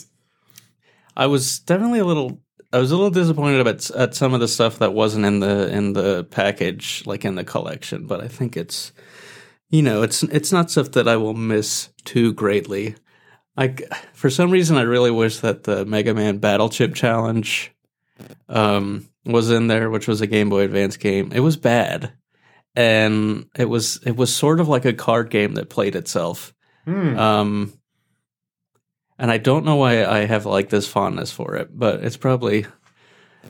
I 1.21 1.27
was 1.27 1.59
definitely 1.59 1.99
a 1.99 2.05
little. 2.05 2.41
I 2.73 2.79
was 2.79 2.91
a 2.91 2.95
little 2.95 3.11
disappointed 3.11 3.59
about 3.59 3.91
at 3.91 4.15
some 4.15 4.33
of 4.33 4.39
the 4.39 4.47
stuff 4.47 4.79
that 4.79 4.95
wasn't 4.95 5.25
in 5.25 5.39
the 5.39 5.71
in 5.71 5.93
the 5.93 6.23
package, 6.23 7.03
like 7.05 7.23
in 7.23 7.35
the 7.35 7.43
collection. 7.43 8.07
But 8.07 8.21
I 8.21 8.27
think 8.27 8.57
it's, 8.57 8.91
you 9.69 9.83
know, 9.83 10.01
it's 10.01 10.23
it's 10.23 10.51
not 10.51 10.71
stuff 10.71 10.93
that 10.93 11.07
I 11.07 11.17
will 11.17 11.35
miss 11.35 11.89
too 12.05 12.33
greatly. 12.33 12.95
Like 13.55 13.87
for 14.13 14.31
some 14.31 14.49
reason, 14.49 14.77
I 14.77 14.81
really 14.81 15.11
wish 15.11 15.41
that 15.41 15.65
the 15.65 15.85
Mega 15.85 16.15
Man 16.15 16.39
Battle 16.39 16.69
Chip 16.69 16.95
Challenge 16.95 17.71
um, 18.49 19.07
was 19.23 19.51
in 19.51 19.67
there, 19.67 19.91
which 19.91 20.07
was 20.07 20.21
a 20.21 20.27
Game 20.27 20.49
Boy 20.49 20.61
Advance 20.61 20.97
game. 20.97 21.31
It 21.35 21.41
was 21.41 21.55
bad, 21.55 22.13
and 22.75 23.45
it 23.55 23.65
was 23.65 23.99
it 24.07 24.15
was 24.15 24.35
sort 24.35 24.59
of 24.59 24.67
like 24.67 24.85
a 24.85 24.93
card 24.93 25.29
game 25.29 25.53
that 25.53 25.69
played 25.69 25.95
itself. 25.95 26.51
Hmm. 26.85 27.15
Um, 27.15 27.80
and 29.21 29.31
I 29.31 29.37
don't 29.37 29.63
know 29.63 29.75
why 29.77 30.03
I 30.03 30.25
have 30.25 30.45
like 30.45 30.67
this 30.69 30.87
fondness 30.87 31.31
for 31.31 31.55
it, 31.55 31.69
but 31.77 32.03
it's 32.03 32.17
probably, 32.17 32.65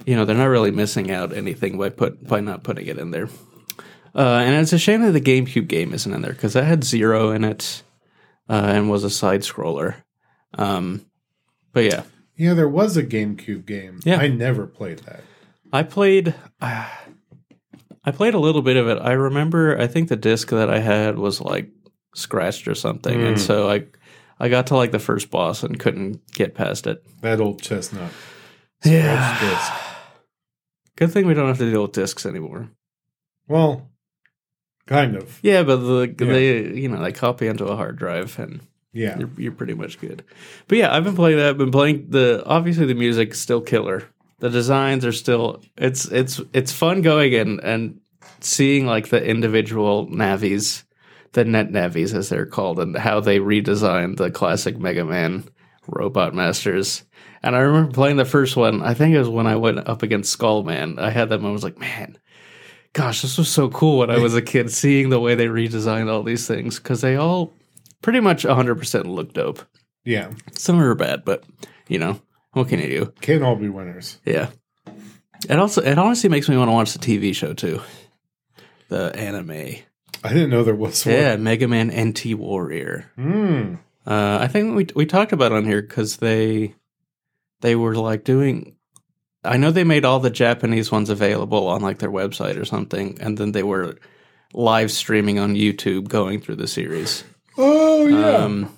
you 0.06 0.16
know, 0.16 0.26
they're 0.26 0.36
not 0.36 0.46
really 0.46 0.70
missing 0.72 1.10
out 1.10 1.34
anything 1.34 1.78
by 1.80 1.90
put 1.90 2.28
by 2.28 2.42
not 2.42 2.64
putting 2.64 2.86
it 2.88 3.00
in 3.00 3.10
there. 3.12 3.30
Uh, 4.14 4.44
and 4.44 4.56
it's 4.62 4.74
a 4.74 4.78
shame 4.78 5.02
that 5.02 5.14
the 5.14 5.22
GameCube 5.22 5.68
game 5.70 5.94
isn't 5.94 6.14
in 6.14 6.22
there 6.22 6.34
because 6.34 6.54
that 6.54 6.66
had 6.66 6.84
Zero 6.84 7.32
in 7.32 7.46
it 7.46 7.82
uh, 8.50 8.66
and 8.76 8.90
was 8.90 9.06
a 9.06 9.10
side 9.10 9.42
scroller. 9.42 9.96
Um, 10.58 11.06
but 11.72 11.86
yeah, 11.86 12.04
yeah, 12.36 12.54
there 12.54 12.68
was 12.68 12.98
a 12.98 13.04
GameCube 13.04 13.66
game. 13.66 14.02
Yeah. 14.04 14.18
I 14.18 14.28
never 14.28 14.68
played 14.68 15.00
that. 15.00 15.22
I 15.72 15.84
played. 15.84 16.36
Uh, 16.60 16.90
I 18.04 18.10
played 18.12 18.34
a 18.34 18.40
little 18.40 18.64
bit 18.64 18.78
of 18.78 18.88
it. 18.88 18.98
I 19.00 19.12
remember. 19.14 19.80
I 19.80 19.86
think 19.88 20.10
the 20.10 20.16
disc 20.16 20.50
that 20.50 20.70
I 20.72 20.80
had 20.80 21.18
was 21.20 21.40
like 21.40 21.70
scratched 22.16 22.68
or 22.68 22.74
something, 22.76 23.16
Mm. 23.20 23.28
and 23.28 23.40
so 23.40 23.70
I, 23.70 23.86
I 24.42 24.50
got 24.50 24.68
to 24.68 24.76
like 24.76 24.92
the 24.92 25.00
first 25.00 25.30
boss 25.30 25.62
and 25.64 25.80
couldn't 25.80 26.20
get 26.34 26.56
past 26.56 26.88
it. 26.88 27.04
That 27.22 27.40
old 27.40 27.62
chestnut. 27.62 28.12
Yeah. 28.84 29.40
Disc. 29.40 29.72
Good 30.98 31.12
thing 31.12 31.28
we 31.28 31.34
don't 31.36 31.48
have 31.48 31.60
to 31.60 31.70
deal 31.70 31.84
with 31.84 31.92
discs 31.94 32.26
anymore. 32.26 32.70
Well, 33.48 33.88
kind 34.88 35.16
of. 35.16 35.40
Yeah, 35.44 35.64
but 35.64 35.78
the 35.78 36.16
Yeah. 36.20 36.26
they 36.34 36.74
you 36.80 36.90
know 36.90 37.02
they 37.02 37.12
copy 37.12 37.48
onto 37.50 37.66
a 37.66 37.76
hard 37.76 37.98
drive 37.98 38.38
and 38.40 38.62
Yeah. 38.94 39.18
you're, 39.20 39.30
you're 39.38 39.52
pretty 39.52 39.74
much 39.76 40.00
good. 40.00 40.24
But 40.68 40.78
yeah, 40.80 40.94
I've 40.94 41.04
been 41.04 41.16
playing 41.16 41.38
that. 41.38 41.50
I've 41.50 41.58
been 41.58 41.72
playing 41.72 42.08
the 42.10 42.44
obviously 42.46 42.86
the 42.88 42.96
music's 42.96 43.40
still 43.40 43.62
killer. 43.62 44.04
The 44.40 44.50
designs 44.50 45.06
are 45.06 45.12
still 45.12 45.62
it's 45.78 46.06
it's 46.06 46.42
it's 46.54 46.72
fun 46.72 47.02
going 47.04 47.34
in 47.34 47.60
and 47.60 48.00
seeing 48.40 48.88
like 48.88 49.10
the 49.10 49.24
individual 49.24 50.08
navies, 50.10 50.84
the 51.34 51.46
net 51.46 51.72
Navis 51.72 52.14
as 52.14 52.30
they're 52.30 52.46
called, 52.46 52.80
and 52.80 52.98
how 52.98 53.20
they 53.20 53.40
redesigned 53.40 54.18
the 54.18 54.32
classic 54.32 54.78
Mega 54.78 55.06
Man 55.06 55.46
robot 55.88 56.34
masters. 56.34 57.04
And 57.44 57.56
I 57.56 57.60
remember 57.60 57.92
playing 57.92 58.18
the 58.18 58.26
first 58.26 58.56
one. 58.56 58.82
I 58.82 58.94
think 58.94 59.16
it 59.16 59.20
was 59.20 59.30
when 59.30 59.48
I 59.48 59.56
went 59.56 59.88
up 59.88 60.04
against 60.04 60.32
Skull 60.32 60.64
Man. 60.64 61.00
I 61.00 61.10
had 61.10 61.30
that 61.30 61.38
moment. 61.38 61.52
I 61.52 61.54
was 61.54 61.64
like, 61.64 61.80
man, 61.80 62.18
gosh, 62.94 63.22
this 63.22 63.38
was 63.38 63.50
so 63.50 63.70
cool 63.70 64.00
when 64.00 64.12
I 64.12 64.20
was 64.20 64.36
a 64.36 64.42
kid, 64.42 64.72
seeing 64.72 65.10
the 65.10 65.20
way 65.20 65.36
they 65.36 65.48
redesigned 65.48 66.12
all 66.12 66.24
these 66.24 66.48
things 66.48 66.78
because 66.78 67.02
they 67.02 67.16
all 67.16 67.54
pretty 68.02 68.20
much 68.20 68.44
100% 68.44 69.06
look 69.06 69.34
dope. 69.34 69.62
Yeah. 70.04 70.32
Some 70.52 70.80
are 70.80 70.96
bad, 70.96 71.24
but 71.26 71.44
you 71.88 72.00
know, 72.00 72.22
what 72.54 72.68
can 72.68 72.80
you 72.80 72.88
do? 72.88 73.14
Can't 73.22 73.44
all 73.44 73.56
be 73.56 73.70
winners. 73.70 74.20
Yeah. 74.26 74.50
It 75.50 75.58
also, 75.58 75.82
it 75.82 75.98
honestly 75.98 76.30
makes 76.30 76.48
me 76.48 76.58
want 76.58 76.68
to 76.68 76.74
watch 76.74 76.94
the 76.94 77.00
TV 77.00 77.34
show 77.34 77.54
too. 77.54 77.82
The 78.90 79.16
anime. 79.16 79.78
I 80.24 80.30
didn't 80.34 80.50
know 80.50 80.64
there 80.64 80.76
was 80.76 81.06
one. 81.06 81.16
Yeah, 81.16 81.36
Mega 81.38 81.68
Man 81.68 81.88
NT 81.88 82.36
Warrior. 82.36 83.12
Hmm. 83.16 83.76
Uh, 84.06 84.40
I 84.42 84.48
think 84.48 84.76
we 84.76 84.88
we 84.96 85.06
talked 85.06 85.32
about 85.32 85.52
it 85.52 85.56
on 85.56 85.66
here 85.66 85.82
because 85.82 86.18
they 86.18 86.76
they 87.62 87.76
were 87.76 87.96
like 87.96 88.24
doing. 88.24 88.76
I 89.44 89.58
know 89.58 89.72
they 89.72 89.84
made 89.84 90.06
all 90.06 90.20
the 90.20 90.30
Japanese 90.30 90.92
ones 90.92 91.10
available 91.10 91.68
on 91.68 91.82
like 91.82 92.00
their 92.00 92.12
website 92.12 92.60
or 92.60 92.66
something, 92.66 93.18
and 93.20 93.38
then 93.38 93.52
they 93.54 93.64
were 93.64 93.98
live 94.54 94.92
streaming 94.92 95.40
on 95.40 95.56
YouTube 95.56 96.08
going 96.08 96.42
through 96.42 96.58
the 96.58 96.68
series. 96.68 97.24
Oh 97.58 98.08
yeah. 98.08 98.38
Um, 98.38 98.76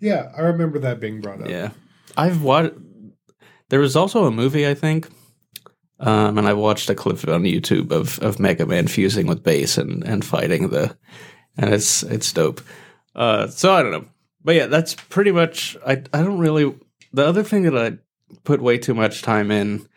yeah, 0.00 0.32
I 0.36 0.42
remember 0.42 0.78
that 0.80 1.00
being 1.00 1.20
brought 1.20 1.42
up. 1.42 1.48
yeah, 1.48 1.70
I've 2.16 2.42
watched. 2.42 2.74
There 3.70 3.80
was 3.80 3.96
also 3.96 4.24
a 4.26 4.30
movie, 4.30 4.68
I 4.68 4.74
think, 4.74 5.08
um, 6.04 6.36
and 6.36 6.46
I 6.46 6.52
watched 6.52 6.90
a 6.90 6.94
clip 6.94 7.26
on 7.26 7.44
YouTube 7.44 7.90
of 7.90 8.18
of 8.18 8.38
Mega 8.38 8.66
Man 8.66 8.86
fusing 8.86 9.26
with 9.26 9.42
Bass 9.42 9.78
and 9.78 10.04
and 10.04 10.22
fighting 10.24 10.68
the, 10.68 10.96
and 11.56 11.72
it's 11.72 12.02
it's 12.02 12.30
dope. 12.32 12.60
Uh, 13.14 13.46
so 13.46 13.72
I 13.72 13.82
don't 13.82 13.92
know, 13.92 14.04
but 14.44 14.54
yeah, 14.54 14.66
that's 14.66 14.94
pretty 14.94 15.32
much. 15.32 15.76
I 15.86 15.92
I 16.12 16.22
don't 16.22 16.38
really. 16.38 16.74
The 17.14 17.26
other 17.26 17.42
thing 17.42 17.62
that 17.62 17.78
I 17.78 17.98
put 18.44 18.60
way 18.60 18.76
too 18.76 18.92
much 18.92 19.22
time 19.22 19.50
in 19.50 19.88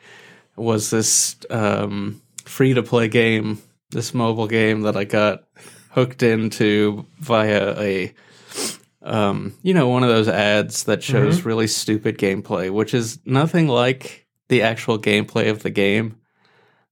was 0.55 0.89
this 0.91 1.35
um, 1.49 2.21
free 2.45 2.73
to 2.73 2.83
play 2.83 3.09
game, 3.09 3.61
this 3.89 4.13
mobile 4.13 4.47
game 4.47 4.81
that 4.81 4.95
I 4.95 5.03
got 5.03 5.43
hooked 5.89 6.23
into 6.23 7.05
via 7.19 7.77
a 7.77 8.13
um, 9.01 9.55
you 9.61 9.73
know, 9.73 9.87
one 9.89 10.03
of 10.03 10.09
those 10.09 10.27
ads 10.27 10.83
that 10.83 11.01
shows 11.03 11.43
really 11.43 11.67
stupid 11.67 12.17
gameplay, 12.17 12.69
which 12.69 12.93
is 12.93 13.19
nothing 13.25 13.67
like 13.67 14.26
the 14.49 14.63
actual 14.63 14.99
gameplay 14.99 15.49
of 15.49 15.63
the 15.63 15.69
game. 15.69 16.17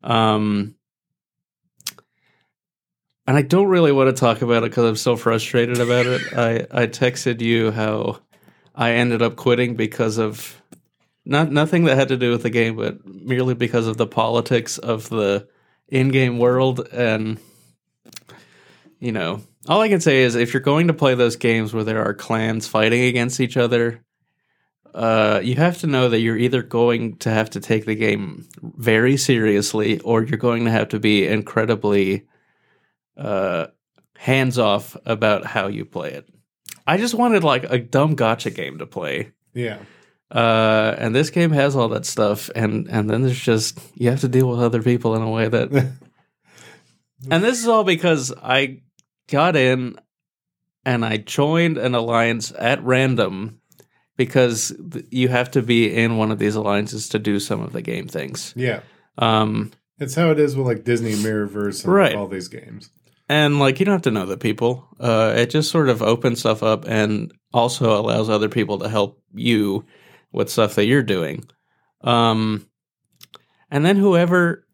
Um, 0.04 0.76
and 3.28 3.36
I 3.36 3.42
don't 3.42 3.68
really 3.68 3.92
want 3.92 4.16
to 4.16 4.20
talk 4.20 4.42
about 4.42 4.64
it 4.64 4.70
because 4.70 4.86
I'm 4.86 4.96
so 4.96 5.16
frustrated 5.16 5.80
about 5.80 6.06
it. 6.06 6.22
I, 6.38 6.84
I 6.84 6.88
texted 6.88 7.42
you 7.42 7.72
how 7.72 8.20
I 8.76 8.92
ended 8.94 9.22
up 9.22 9.36
quitting 9.36 9.76
because 9.76 10.18
of 10.18 10.62
not 11.26 11.52
nothing 11.52 11.86
that 11.86 11.96
had 11.96 12.10
to 12.10 12.18
do 12.18 12.32
with 12.32 12.44
the 12.44 12.52
game, 12.52 12.76
but 12.76 13.04
merely 13.06 13.56
because 13.56 13.88
of 13.88 13.98
the 13.98 14.06
politics 14.06 14.78
of 14.78 15.10
the 15.10 15.48
in-game 15.88 16.38
world 16.38 16.88
and 16.92 17.40
you 19.00 19.12
know, 19.12 19.42
all 19.68 19.82
I 19.82 19.90
can 19.90 20.02
say 20.02 20.24
is 20.24 20.36
if 20.36 20.54
you're 20.54 20.62
going 20.62 20.88
to 20.88 20.94
play 20.94 21.16
those 21.16 21.36
games 21.36 21.74
where 21.74 21.84
there 21.84 22.04
are 22.04 22.14
clans 22.14 22.68
fighting 22.68 23.04
against 23.04 23.40
each 23.40 23.58
other, 23.58 24.04
uh, 24.96 25.42
you 25.44 25.56
have 25.56 25.80
to 25.80 25.88
know 25.88 26.08
that 26.08 26.22
you're 26.22 26.38
either 26.38 26.64
going 26.64 27.18
to 27.18 27.30
have 27.30 27.50
to 27.50 27.60
take 27.60 27.84
the 27.86 27.96
game 27.96 28.48
very 28.64 29.18
seriously 29.18 30.00
or 30.00 30.24
you're 30.24 30.38
going 30.38 30.64
to 30.64 30.72
have 30.72 30.88
to 30.88 31.00
be 31.00 31.28
incredibly 31.28 32.26
uh, 33.18 33.68
hands 34.18 34.58
off 34.58 34.96
about 35.06 35.46
how 35.46 35.68
you 35.68 35.84
play 35.84 36.14
it. 36.14 36.30
I 36.88 36.96
just 36.96 37.14
wanted 37.14 37.44
like 37.44 37.66
a 37.66 37.78
dumb 37.78 38.16
gotcha 38.16 38.52
game 38.52 38.78
to 38.78 38.86
play. 38.86 39.34
Yeah. 39.54 39.80
Uh, 40.32 40.96
and 40.98 41.14
this 41.14 41.30
game 41.30 41.52
has 41.52 41.76
all 41.76 41.90
that 41.90 42.06
stuff, 42.06 42.50
and 42.56 42.88
and 42.88 43.10
then 43.10 43.22
there's 43.22 43.40
just 43.40 43.80
you 43.96 44.10
have 44.10 44.22
to 44.22 44.28
deal 44.28 44.50
with 44.50 44.60
other 44.60 44.82
people 44.82 45.16
in 45.16 45.22
a 45.22 45.30
way 45.30 45.48
that 45.48 45.72
and 47.30 47.44
this 47.44 47.60
is 47.60 47.68
all 47.68 47.84
because 47.84 48.34
I 48.42 48.82
got 49.28 49.56
in 49.56 50.00
and 50.86 51.06
I 51.06 51.18
joined 51.18 51.78
an 51.78 51.96
alliance 51.96 52.54
at 52.58 52.84
random 52.84 53.60
because 54.18 54.74
th- 54.92 55.06
you 55.12 55.28
have 55.30 55.52
to 55.52 55.62
be 55.62 55.94
in 55.94 56.18
one 56.18 56.32
of 56.32 56.40
these 56.40 56.56
alliances 56.56 57.10
to 57.10 57.20
do 57.20 57.40
some 57.40 57.62
of 57.62 57.74
the 57.74 57.82
game 57.82 58.08
things. 58.08 58.54
Yeah. 58.56 58.82
Um, 59.18 59.72
It's 60.00 60.16
how 60.16 60.32
it 60.32 60.40
is 60.40 60.56
with 60.56 60.68
like 60.68 60.84
Disney 60.84 61.14
Mirrorverse 61.14 61.84
and 61.84 61.94
Right. 61.94 62.16
all 62.16 62.28
these 62.28 62.48
games. 62.48 62.90
and 63.28 63.60
like 63.60 63.80
you 63.80 63.86
don't 63.86 63.94
have 63.94 64.02
to 64.04 64.12
know 64.12 64.26
the 64.26 64.38
people. 64.38 64.88
Uh, 65.00 65.34
it 65.36 65.50
just 65.50 65.72
sort 65.72 65.90
of 65.90 66.02
opens 66.04 66.40
stuff 66.40 66.62
up 66.64 66.86
and 66.88 67.32
also 67.54 68.00
allows 68.00 68.30
other 68.30 68.50
people 68.50 68.78
to 68.80 68.90
help 68.90 69.22
you 69.34 69.84
with 70.32 70.50
stuff 70.50 70.76
that 70.76 70.86
you're 70.86 71.02
doing. 71.04 71.44
Um, 72.02 72.68
and 73.72 73.84
then 73.86 73.96
whoever 73.98 74.68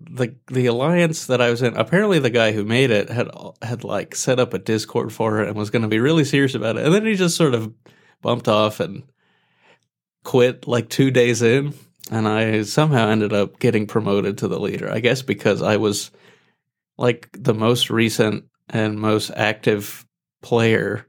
the 0.00 0.36
the 0.48 0.66
alliance 0.66 1.26
that 1.26 1.40
I 1.40 1.50
was 1.50 1.62
in, 1.62 1.76
apparently 1.76 2.18
the 2.18 2.30
guy 2.30 2.52
who 2.52 2.64
made 2.64 2.90
it 2.90 3.08
had 3.08 3.28
had 3.62 3.82
like 3.82 4.14
set 4.14 4.38
up 4.38 4.52
a 4.54 4.58
Discord 4.58 5.12
for 5.12 5.40
it 5.42 5.48
and 5.48 5.56
was 5.56 5.70
going 5.70 5.82
to 5.82 5.88
be 5.88 5.98
really 5.98 6.24
serious 6.24 6.54
about 6.54 6.76
it, 6.76 6.84
and 6.84 6.94
then 6.94 7.06
he 7.06 7.14
just 7.14 7.36
sort 7.36 7.54
of 7.54 7.72
bumped 8.22 8.48
off 8.48 8.80
and 8.80 9.04
quit 10.24 10.66
like 10.66 10.88
two 10.88 11.10
days 11.10 11.42
in, 11.42 11.74
and 12.10 12.28
I 12.28 12.62
somehow 12.62 13.08
ended 13.08 13.32
up 13.32 13.58
getting 13.58 13.86
promoted 13.86 14.38
to 14.38 14.48
the 14.48 14.60
leader. 14.60 14.90
I 14.90 15.00
guess 15.00 15.22
because 15.22 15.62
I 15.62 15.76
was 15.76 16.10
like 16.96 17.28
the 17.32 17.54
most 17.54 17.90
recent 17.90 18.44
and 18.68 18.98
most 18.98 19.30
active 19.34 20.04
player. 20.42 21.06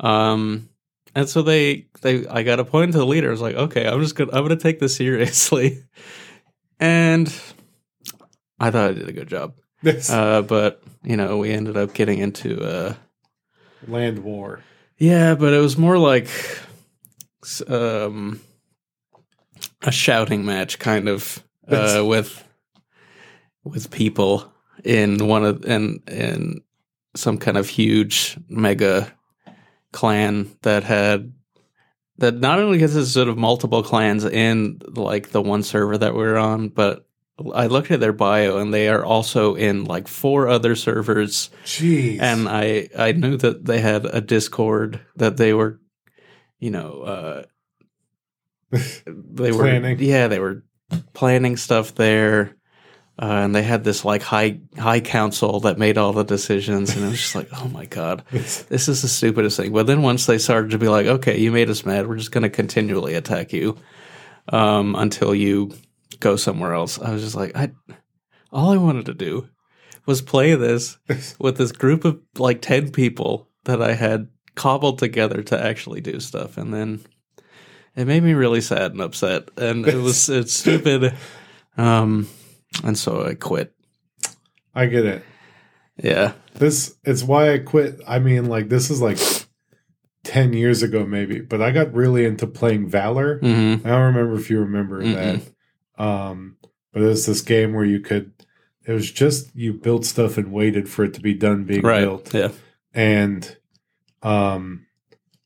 Um, 0.00 0.68
and 1.14 1.28
so 1.28 1.42
they 1.42 1.86
they 2.02 2.26
I 2.26 2.42
got 2.42 2.60
appointed 2.60 2.92
to 2.92 2.98
the 2.98 3.06
leader. 3.06 3.28
I 3.28 3.32
was 3.32 3.40
like, 3.40 3.56
okay, 3.56 3.86
I'm 3.86 4.00
just 4.00 4.14
gonna 4.14 4.32
I'm 4.32 4.42
gonna 4.42 4.56
take 4.56 4.80
this 4.80 4.96
seriously, 4.96 5.84
and 6.80 7.28
I 8.58 8.70
thought 8.70 8.90
I 8.90 8.92
did 8.94 9.08
a 9.08 9.12
good 9.12 9.28
job. 9.28 9.54
Uh, 10.10 10.42
but 10.42 10.82
you 11.02 11.16
know, 11.16 11.38
we 11.38 11.50
ended 11.50 11.76
up 11.76 11.94
getting 11.94 12.18
into 12.18 12.62
uh, 12.62 12.94
Land 13.86 14.20
war. 14.20 14.60
Yeah, 14.98 15.34
but 15.34 15.52
it 15.52 15.60
was 15.60 15.78
more 15.78 15.98
like 15.98 16.28
um, 17.66 18.40
a 19.82 19.92
shouting 19.92 20.44
match, 20.44 20.78
kind 20.78 21.08
of 21.08 21.42
uh, 21.68 22.02
with 22.04 22.44
with 23.64 23.90
people 23.90 24.52
in 24.84 25.26
one 25.26 25.44
of 25.44 25.64
in 25.64 26.00
in 26.08 26.60
some 27.14 27.38
kind 27.38 27.56
of 27.56 27.68
huge 27.68 28.38
mega 28.48 29.12
clan 29.92 30.50
that 30.62 30.84
had 30.84 31.32
that 32.18 32.34
not 32.34 32.58
only 32.58 32.78
consisted 32.78 33.28
of 33.28 33.38
multiple 33.38 33.82
clans 33.82 34.24
in 34.24 34.80
like 34.94 35.30
the 35.30 35.42
one 35.42 35.62
server 35.62 35.96
that 35.96 36.14
we 36.14 36.22
were 36.22 36.36
on, 36.36 36.68
but 36.68 37.07
I 37.54 37.66
looked 37.68 37.90
at 37.90 38.00
their 38.00 38.12
bio 38.12 38.58
and 38.58 38.74
they 38.74 38.88
are 38.88 39.04
also 39.04 39.54
in 39.54 39.84
like 39.84 40.08
four 40.08 40.48
other 40.48 40.74
servers 40.74 41.50
Jeez. 41.64 42.20
and 42.20 42.48
I 42.48 42.88
I 42.98 43.12
knew 43.12 43.36
that 43.36 43.64
they 43.64 43.80
had 43.80 44.06
a 44.06 44.20
Discord 44.20 45.00
that 45.16 45.36
they 45.36 45.52
were, 45.54 45.80
you 46.58 46.70
know, 46.72 47.02
uh, 47.02 47.42
they 49.06 49.52
Planning. 49.52 49.98
were 49.98 50.02
yeah 50.02 50.26
they 50.26 50.40
were 50.40 50.64
planning 51.12 51.56
stuff 51.56 51.94
there, 51.94 52.56
uh, 53.20 53.24
and 53.44 53.54
they 53.54 53.62
had 53.62 53.84
this 53.84 54.04
like 54.04 54.22
high 54.22 54.60
high 54.76 55.00
council 55.00 55.60
that 55.60 55.78
made 55.78 55.96
all 55.96 56.12
the 56.12 56.24
decisions, 56.24 56.94
and 56.94 57.04
it 57.04 57.08
was 57.08 57.20
just 57.20 57.34
like 57.34 57.48
oh 57.54 57.68
my 57.68 57.86
god, 57.86 58.24
this 58.30 58.88
is 58.88 59.02
the 59.02 59.08
stupidest 59.08 59.56
thing. 59.56 59.72
But 59.72 59.86
then 59.86 60.02
once 60.02 60.26
they 60.26 60.38
started 60.38 60.72
to 60.72 60.78
be 60.78 60.88
like, 60.88 61.06
okay, 61.06 61.38
you 61.38 61.52
made 61.52 61.70
us 61.70 61.86
mad, 61.86 62.08
we're 62.08 62.16
just 62.16 62.32
going 62.32 62.42
to 62.42 62.50
continually 62.50 63.14
attack 63.14 63.52
you 63.52 63.76
um, 64.48 64.94
until 64.96 65.34
you 65.34 65.72
go 66.20 66.36
somewhere 66.36 66.74
else. 66.74 66.98
I 67.00 67.12
was 67.12 67.22
just 67.22 67.34
like, 67.34 67.56
I 67.56 67.72
all 68.52 68.70
I 68.70 68.76
wanted 68.76 69.06
to 69.06 69.14
do 69.14 69.48
was 70.06 70.22
play 70.22 70.54
this 70.54 70.98
with 71.38 71.56
this 71.56 71.72
group 71.72 72.04
of 72.04 72.20
like 72.38 72.62
10 72.62 72.92
people 72.92 73.48
that 73.64 73.82
I 73.82 73.94
had 73.94 74.28
cobbled 74.54 74.98
together 74.98 75.42
to 75.42 75.62
actually 75.62 76.00
do 76.00 76.18
stuff. 76.20 76.56
And 76.56 76.72
then 76.72 77.00
it 77.94 78.06
made 78.06 78.22
me 78.22 78.32
really 78.32 78.60
sad 78.60 78.92
and 78.92 79.00
upset. 79.00 79.50
And 79.56 79.86
it 79.86 79.96
was, 79.96 80.28
it's 80.30 80.54
stupid. 80.54 81.14
Um, 81.76 82.28
and 82.82 82.96
so 82.96 83.24
I 83.24 83.34
quit. 83.34 83.72
I 84.74 84.86
get 84.86 85.04
it. 85.04 85.24
Yeah. 86.02 86.32
This 86.54 86.96
it's 87.04 87.22
why 87.22 87.52
I 87.52 87.58
quit. 87.58 88.00
I 88.06 88.18
mean, 88.18 88.46
like 88.46 88.68
this 88.68 88.90
is 88.90 89.00
like 89.00 89.18
ten 90.24 90.52
years 90.52 90.82
ago, 90.82 91.04
maybe. 91.04 91.40
But 91.40 91.60
I 91.62 91.70
got 91.70 91.92
really 91.92 92.24
into 92.24 92.46
playing 92.46 92.88
Valor. 92.88 93.38
hmm 93.40 93.76
I 93.84 93.88
don't 93.90 94.14
remember 94.14 94.34
if 94.34 94.50
you 94.50 94.60
remember 94.60 95.02
Mm-mm. 95.02 95.14
that. 95.14 95.52
Um, 95.98 96.56
but 96.92 97.02
it 97.02 97.06
was 97.06 97.26
this 97.26 97.42
game 97.42 97.74
where 97.74 97.84
you 97.84 98.00
could. 98.00 98.32
It 98.86 98.92
was 98.92 99.10
just 99.10 99.54
you 99.54 99.74
built 99.74 100.06
stuff 100.06 100.38
and 100.38 100.50
waited 100.52 100.88
for 100.88 101.04
it 101.04 101.12
to 101.14 101.20
be 101.20 101.34
done 101.34 101.64
being 101.64 101.82
Right. 101.82 102.00
built, 102.00 102.32
Yeah. 102.32 102.52
and 102.94 103.56
um, 104.22 104.86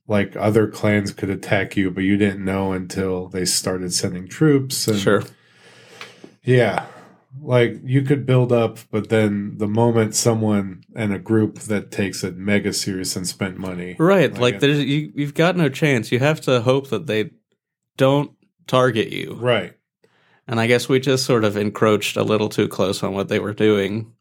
like 0.06 0.36
other 0.36 0.68
clans 0.68 1.12
could 1.12 1.28
attack 1.30 1.76
you, 1.76 1.90
but 1.90 2.04
you 2.04 2.16
didn't 2.16 2.44
know 2.44 2.72
until 2.72 3.26
they 3.28 3.44
started 3.44 3.92
sending 3.92 4.28
troops. 4.28 4.86
And 4.86 4.98
Sure. 4.98 5.22
Yeah. 6.44 6.86
Like 7.40 7.80
you 7.84 8.02
could 8.02 8.26
build 8.26 8.52
up, 8.52 8.78
but 8.90 9.08
then 9.08 9.54
the 9.58 9.66
moment 9.66 10.14
someone 10.14 10.82
and 10.94 11.12
a 11.12 11.18
group 11.18 11.60
that 11.60 11.90
takes 11.90 12.22
it 12.22 12.36
mega 12.36 12.72
serious 12.72 13.16
and 13.16 13.26
spent 13.26 13.56
money. 13.58 13.96
Right. 13.98 14.30
Like 14.32 14.40
Like, 14.40 14.60
there's, 14.60 14.84
you, 14.84 15.12
you've 15.14 15.34
got 15.34 15.56
no 15.56 15.68
chance. 15.68 16.12
You 16.12 16.18
have 16.18 16.40
to 16.42 16.60
hope 16.60 16.90
that 16.90 17.06
they 17.06 17.30
don't 17.96 18.32
target 18.66 19.12
you. 19.12 19.34
Right. 19.40 19.74
And 20.48 20.58
I 20.58 20.66
guess 20.66 20.88
we 20.88 21.00
just 21.00 21.24
sort 21.24 21.44
of 21.44 21.56
encroached 21.56 22.16
a 22.16 22.24
little 22.24 22.48
too 22.48 22.68
close 22.68 23.02
on 23.02 23.14
what 23.14 23.28
they 23.28 23.38
were 23.38 23.54
doing. 23.54 24.12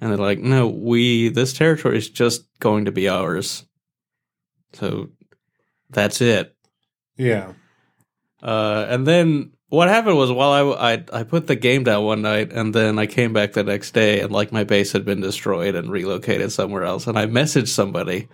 And 0.00 0.10
they're 0.10 0.18
like, 0.18 0.40
no, 0.40 0.68
we, 0.68 1.28
this 1.28 1.52
territory 1.52 1.96
is 1.96 2.10
just 2.10 2.44
going 2.60 2.84
to 2.84 2.92
be 2.92 3.08
ours. 3.08 3.64
So 4.72 5.10
that's 5.90 6.20
it. 6.20 6.56
Yeah. 7.16 7.52
Uh, 8.42 8.86
and 8.88 9.06
then 9.06 9.52
what 9.68 9.88
happened 9.88 10.16
was 10.16 10.30
while 10.30 10.74
I, 10.76 10.94
I, 10.94 11.04
I 11.12 11.22
put 11.22 11.46
the 11.46 11.56
game 11.56 11.84
down 11.84 12.04
one 12.04 12.20
night 12.20 12.52
and 12.52 12.74
then 12.74 12.98
I 12.98 13.06
came 13.06 13.32
back 13.32 13.52
the 13.52 13.62
next 13.62 13.92
day 13.92 14.20
and 14.20 14.32
like 14.32 14.52
my 14.52 14.64
base 14.64 14.92
had 14.92 15.04
been 15.04 15.20
destroyed 15.20 15.74
and 15.74 15.90
relocated 15.90 16.52
somewhere 16.52 16.84
else. 16.84 17.06
And 17.06 17.18
I 17.18 17.26
messaged 17.26 17.68
somebody. 17.68 18.28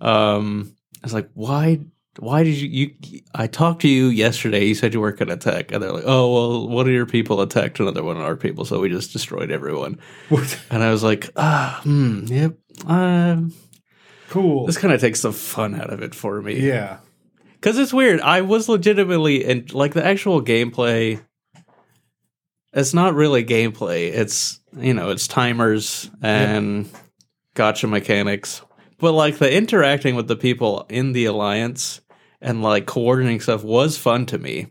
Um, 0.00 0.74
I 1.02 1.06
was 1.06 1.14
like, 1.14 1.30
why, 1.34 1.80
why 2.18 2.44
did 2.44 2.56
you, 2.56 2.94
you, 3.02 3.20
I 3.34 3.46
talked 3.46 3.82
to 3.82 3.88
you 3.88 4.06
yesterday. 4.06 4.64
You 4.64 4.74
said 4.74 4.94
you 4.94 5.00
weren't 5.00 5.18
going 5.18 5.28
to 5.28 5.34
attack. 5.34 5.72
And 5.72 5.82
they're 5.82 5.92
like, 5.92 6.04
oh, 6.06 6.32
well, 6.32 6.68
one 6.68 6.86
of 6.86 6.92
your 6.92 7.06
people 7.06 7.40
attacked 7.40 7.80
another 7.80 8.04
one 8.04 8.16
of 8.16 8.22
our 8.22 8.36
people. 8.36 8.64
So 8.64 8.80
we 8.80 8.88
just 8.88 9.12
destroyed 9.12 9.50
everyone. 9.50 9.98
And 10.70 10.82
I 10.82 10.90
was 10.90 11.02
like, 11.02 11.30
ah, 11.36 11.80
hmm, 11.82 12.24
yep. 12.26 12.54
Um, 12.86 13.52
cool. 14.28 14.66
this 14.66 14.78
kind 14.78 14.94
of 14.94 15.00
takes 15.00 15.22
the 15.22 15.32
fun 15.32 15.74
out 15.80 15.92
of 15.92 16.02
it 16.02 16.14
for 16.14 16.40
me. 16.40 16.60
Yeah. 16.60 16.98
Because 17.54 17.78
it's 17.78 17.94
weird. 17.94 18.20
I 18.20 18.42
was 18.42 18.68
legitimately 18.68 19.44
and 19.44 19.72
like 19.72 19.94
the 19.94 20.04
actual 20.04 20.42
gameplay. 20.42 21.20
It's 22.72 22.92
not 22.92 23.14
really 23.14 23.44
gameplay. 23.44 24.12
It's 24.12 24.60
you 24.76 24.92
know 24.92 25.10
it's 25.10 25.26
timers 25.26 26.10
and 26.20 26.90
gotcha 27.54 27.86
mechanics. 27.86 28.60
But 28.98 29.12
like 29.12 29.38
the 29.38 29.50
interacting 29.50 30.14
with 30.14 30.28
the 30.28 30.36
people 30.36 30.84
in 30.90 31.12
the 31.12 31.24
alliance 31.24 32.00
and 32.44 32.62
like 32.62 32.86
coordinating 32.86 33.40
stuff 33.40 33.64
was 33.64 33.96
fun 33.98 34.26
to 34.26 34.38
me. 34.38 34.68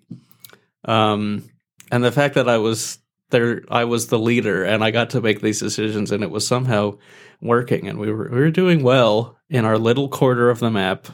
Um, 0.86 1.44
and 1.92 2.04
the 2.04 2.12
fact 2.12 2.36
that 2.36 2.48
I 2.48 2.58
was 2.60 3.00
there, 3.32 3.64
I 3.70 3.84
was 3.84 4.08
the 4.08 4.20
leader, 4.20 4.64
and 4.64 4.84
I 4.84 4.92
got 4.92 5.10
to 5.12 5.22
make 5.22 5.42
these 5.42 5.60
decisions, 5.60 6.12
and 6.12 6.24
it 6.24 6.32
was 6.32 6.48
somehow 6.48 6.98
working, 7.42 7.88
and 7.90 8.00
we 8.00 8.12
were 8.12 8.30
we 8.32 8.40
were 8.40 8.52
doing 8.52 8.84
well 8.84 9.38
in 9.50 9.66
our 9.66 9.78
little 9.78 10.08
quarter 10.08 10.50
of 10.50 10.60
the 10.60 10.70
map. 10.72 11.08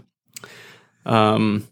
Um, 1.05 1.67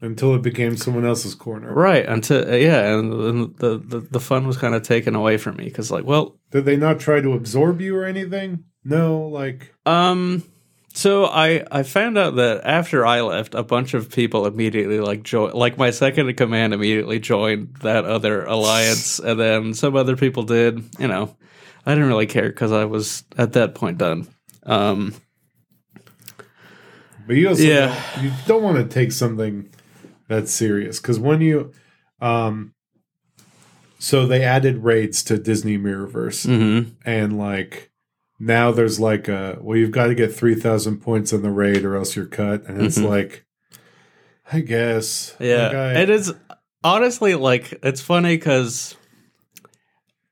Until 0.00 0.34
it 0.34 0.42
became 0.42 0.76
someone 0.76 1.06
else's 1.06 1.34
corner. 1.34 1.72
right 1.72 2.04
until 2.06 2.54
yeah, 2.56 2.98
and, 2.98 3.12
then 3.12 3.54
the, 3.58 3.78
the 3.78 4.00
the 4.00 4.20
fun 4.20 4.46
was 4.46 4.56
kind 4.56 4.74
of 4.74 4.82
taken 4.82 5.14
away 5.14 5.36
from 5.38 5.56
me 5.56 5.64
because 5.64 5.90
like, 5.90 6.04
well, 6.04 6.38
Did 6.50 6.64
they 6.64 6.76
not 6.76 7.00
try 7.00 7.20
to 7.20 7.32
absorb 7.34 7.80
you 7.80 7.96
or 7.96 8.04
anything? 8.04 8.64
No, 8.84 9.22
like 9.28 9.74
Um. 9.86 10.42
So 10.98 11.26
I 11.26 11.64
I 11.70 11.84
found 11.84 12.18
out 12.18 12.34
that 12.34 12.62
after 12.64 13.06
I 13.06 13.20
left, 13.20 13.54
a 13.54 13.62
bunch 13.62 13.94
of 13.94 14.10
people 14.10 14.46
immediately 14.46 14.98
like 14.98 15.22
join, 15.22 15.52
like 15.52 15.78
my 15.78 15.90
second 15.90 16.28
in 16.28 16.34
command 16.34 16.74
immediately 16.74 17.20
joined 17.20 17.76
that 17.82 18.04
other 18.04 18.44
alliance, 18.44 19.20
and 19.20 19.38
then 19.38 19.74
some 19.74 19.94
other 19.94 20.16
people 20.16 20.42
did. 20.42 20.82
You 20.98 21.06
know, 21.06 21.36
I 21.86 21.94
didn't 21.94 22.08
really 22.08 22.26
care 22.26 22.48
because 22.48 22.72
I 22.72 22.86
was 22.86 23.22
at 23.36 23.52
that 23.52 23.76
point 23.76 23.98
done. 23.98 24.26
Um. 24.64 25.14
But 27.28 27.36
you 27.36 27.48
also 27.50 27.62
Yeah. 27.62 27.94
don't, 28.16 28.24
you 28.24 28.32
don't 28.48 28.62
want 28.64 28.78
to 28.78 28.84
take 28.92 29.12
something 29.12 29.68
that's 30.26 30.52
serious 30.52 30.98
because 31.00 31.20
when 31.20 31.40
you, 31.40 31.70
um, 32.20 32.74
so 34.00 34.26
they 34.26 34.42
added 34.42 34.78
raids 34.78 35.22
to 35.24 35.38
Disney 35.38 35.78
Mirrorverse, 35.78 36.44
mhm. 36.44 36.90
and 37.04 37.38
like 37.38 37.87
now 38.38 38.70
there's 38.70 38.98
like 39.00 39.28
a 39.28 39.58
well, 39.60 39.76
you've 39.76 39.90
got 39.90 40.06
to 40.06 40.14
get 40.14 40.34
three 40.34 40.54
thousand 40.54 40.98
points 41.00 41.32
on 41.32 41.42
the 41.42 41.50
raid 41.50 41.84
or 41.84 41.96
else 41.96 42.14
you're 42.16 42.26
cut, 42.26 42.66
and 42.66 42.80
it's 42.82 42.98
Mhm. 42.98 43.08
like, 43.08 43.44
I 44.52 44.60
guess, 44.60 45.34
Yeah, 45.40 45.66
like, 45.68 45.74
I- 45.76 46.00
it 46.02 46.10
is 46.10 46.32
honestly 46.84 47.34
like 47.34 47.78
it's 47.82 48.00
funny 48.00 48.36
because 48.36 48.94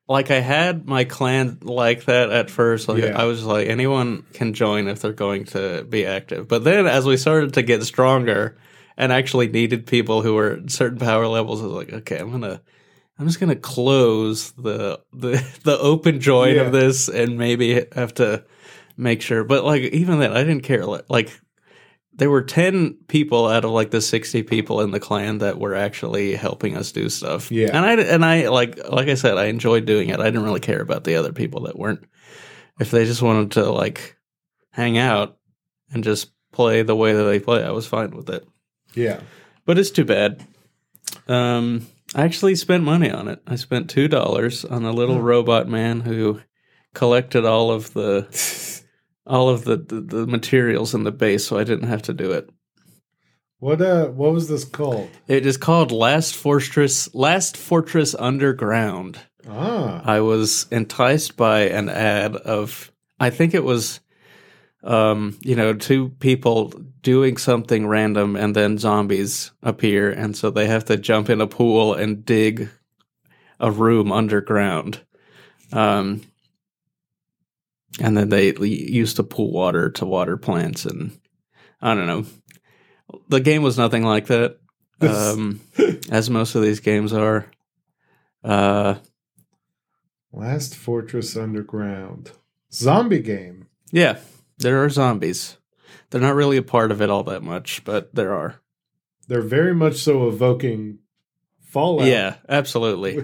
like 0.09 0.31
I 0.31 0.39
had 0.39 0.87
my 0.87 1.03
clan 1.05 1.59
like 1.63 2.05
that 2.05 2.31
at 2.31 2.49
first. 2.51 2.89
Like 2.89 3.03
Yeah. 3.03 3.21
I 3.21 3.25
was 3.25 3.43
like, 3.45 3.67
anyone 3.69 4.23
can 4.35 4.53
join 4.55 4.87
if 4.87 5.01
they're 5.01 5.13
going 5.13 5.45
to 5.47 5.85
be 5.89 6.07
active. 6.07 6.47
But 6.47 6.63
then 6.63 6.87
as 6.87 7.05
we 7.05 7.17
started 7.17 7.55
to 7.55 7.63
get 7.63 7.83
stronger 7.83 8.57
and 8.97 9.13
actually 9.13 9.49
needed 9.49 9.85
people 9.87 10.23
who 10.23 10.35
were 10.35 10.61
certain 10.69 10.99
power 10.99 11.27
levels, 11.27 11.61
I 11.61 11.65
was 11.67 11.73
like, 11.75 11.93
okay, 11.93 12.19
I'm 12.19 12.31
gonna. 12.31 12.61
I'm 13.19 13.27
just 13.27 13.41
gonna 13.41 13.57
close 13.57 14.53
the 14.53 15.01
the 15.13 15.43
the 15.65 15.79
open 15.79 16.21
join 16.21 16.57
Yeah. 16.57 16.63
of 16.63 16.73
this 16.73 17.09
and 17.09 17.39
maybe 17.39 17.85
have 17.95 18.15
to 18.15 18.45
make 18.97 19.23
sure. 19.23 19.45
But 19.45 19.65
like 19.65 19.83
even 19.83 20.19
then, 20.19 20.33
I 20.33 20.43
didn't 20.45 20.63
care. 20.65 20.85
Like, 20.85 21.05
like 21.09 21.41
there 22.15 22.31
were 22.31 22.43
10 22.43 22.95
people 23.09 23.47
out 23.47 23.65
of 23.67 23.71
like 23.73 23.91
the 23.91 24.01
60 24.01 24.43
people 24.45 24.81
in 24.81 24.91
the 24.91 25.01
clan 25.01 25.39
that 25.39 25.59
were 25.59 25.75
actually 25.75 26.35
helping 26.35 26.75
us 26.77 26.91
do 26.93 27.09
stuff. 27.11 27.51
Yeah. 27.53 27.69
And 27.75 27.85
I 27.85 27.93
and 28.01 28.25
I 28.25 28.49
like 28.49 28.79
like 28.89 29.09
I 29.09 29.15
said 29.15 29.37
I 29.39 29.47
enjoyed 29.47 29.85
doing 29.87 30.09
it. 30.09 30.21
I 30.21 30.25
didn't 30.25 30.45
really 30.45 30.61
care 30.61 30.81
about 30.81 31.05
the 31.05 31.17
other 31.17 31.33
people 31.33 31.63
that 31.65 31.79
weren't 31.79 32.05
if 32.81 32.91
they 32.91 33.05
just 33.07 33.23
wanted 33.23 33.53
to 33.53 33.71
like 33.71 34.17
hang 34.71 34.99
out 34.99 35.37
and 35.93 36.05
just 36.05 36.33
play 36.53 36.83
the 36.83 36.97
way 36.97 37.13
that 37.15 37.25
they 37.25 37.39
play, 37.41 37.63
I 37.65 37.71
was 37.71 37.87
fine 37.87 38.11
with 38.11 38.29
it. 38.31 38.47
yeah, 38.95 39.21
But 39.67 39.79
it's 39.79 39.91
too 39.91 40.05
bad. 40.05 40.43
Um 41.29 41.87
I 42.17 42.23
actually 42.25 42.55
spent 42.55 42.83
money 42.83 43.11
on 43.11 43.29
it. 43.29 43.43
I 43.47 43.57
spent 43.57 43.95
$2 43.95 44.73
on 44.73 44.85
a 44.85 44.91
little 44.91 45.21
robot 45.21 45.69
man 45.69 46.01
who 46.01 46.41
collected 46.95 47.45
all 47.45 47.71
of 47.71 47.93
the 47.93 48.27
all 49.27 49.51
of 49.51 49.65
the, 49.65 49.77
the, 49.77 50.01
the 50.01 50.27
materials 50.27 50.95
in 50.95 51.05
the 51.05 51.13
base 51.13 51.47
so 51.47 51.59
I 51.59 51.65
didn't 51.65 51.89
have 51.89 52.01
to 52.03 52.15
do 52.15 52.33
it. 52.33 52.49
What 53.59 53.83
uh 53.83 54.07
what 54.07 54.33
was 54.33 54.49
this 54.49 54.65
called? 54.65 55.11
It 55.29 55.45
is 55.45 55.59
called 55.59 55.93
Last 55.93 56.35
Fortress 56.35 57.15
Last 57.15 57.55
Fortress 57.55 58.15
Underground. 58.15 59.19
Ah. 59.47 60.01
I 60.03 60.21
was 60.21 60.67
enticed 60.71 61.37
by 61.37 61.69
an 61.69 61.91
ad 61.91 62.35
of 62.37 62.93
I 63.21 63.29
think 63.29 63.53
it 63.53 63.65
was 63.65 64.01
um, 64.87 65.37
you 65.43 65.57
know, 65.57 65.75
two 65.75 66.11
people 66.21 66.73
doing 67.07 67.37
something 67.37 67.87
random 67.87 68.35
and 68.35 68.57
then 68.57 68.77
zombies 68.77 69.53
appear 69.63 70.11
and 70.11 70.37
so 70.37 70.51
they 70.51 70.67
have 70.67 70.85
to 70.85 70.97
jump 70.97 71.31
in 71.31 71.41
a 71.41 71.47
pool 71.47 71.95
and 71.95 72.27
dig 72.27 72.69
a 73.61 73.71
room 73.71 74.11
underground. 74.11 75.01
Um 75.73 76.23
and 78.01 78.17
then 78.17 78.29
they 78.29 78.53
use 78.57 79.15
the 79.15 79.23
pool 79.23 79.53
water 79.53 79.89
to 79.91 80.05
water 80.05 80.37
plants 80.37 80.85
and 80.85 81.17
I 81.81 81.95
don't 81.95 82.09
know. 82.09 82.27
The 83.29 83.39
game 83.39 83.63
was 83.63 83.79
nothing 83.79 84.03
like 84.03 84.27
that. 84.27 84.59
Um 85.01 85.61
as 86.11 86.29
most 86.29 86.57
of 86.57 86.63
these 86.63 86.81
games 86.81 87.13
are. 87.13 87.47
Uh 88.43 88.97
Last 90.33 90.75
Fortress 90.75 91.37
Underground. 91.37 92.33
Zombie 92.73 93.23
game. 93.23 93.69
Yeah, 93.93 94.19
there 94.59 94.83
are 94.83 94.91
zombies. 94.91 95.57
They're 96.11 96.21
not 96.21 96.35
really 96.35 96.57
a 96.57 96.63
part 96.63 96.91
of 96.91 97.03
it 97.03 97.11
all 97.11 97.25
that 97.25 97.43
much, 97.43 97.85
but 97.85 98.15
there 98.15 98.35
are. 98.35 98.61
They're 99.29 99.43
very 99.43 99.75
much 99.75 99.97
so 99.97 100.29
evoking 100.29 100.99
Fallout. 101.67 102.07
Yeah, 102.07 102.37
absolutely. 102.49 103.19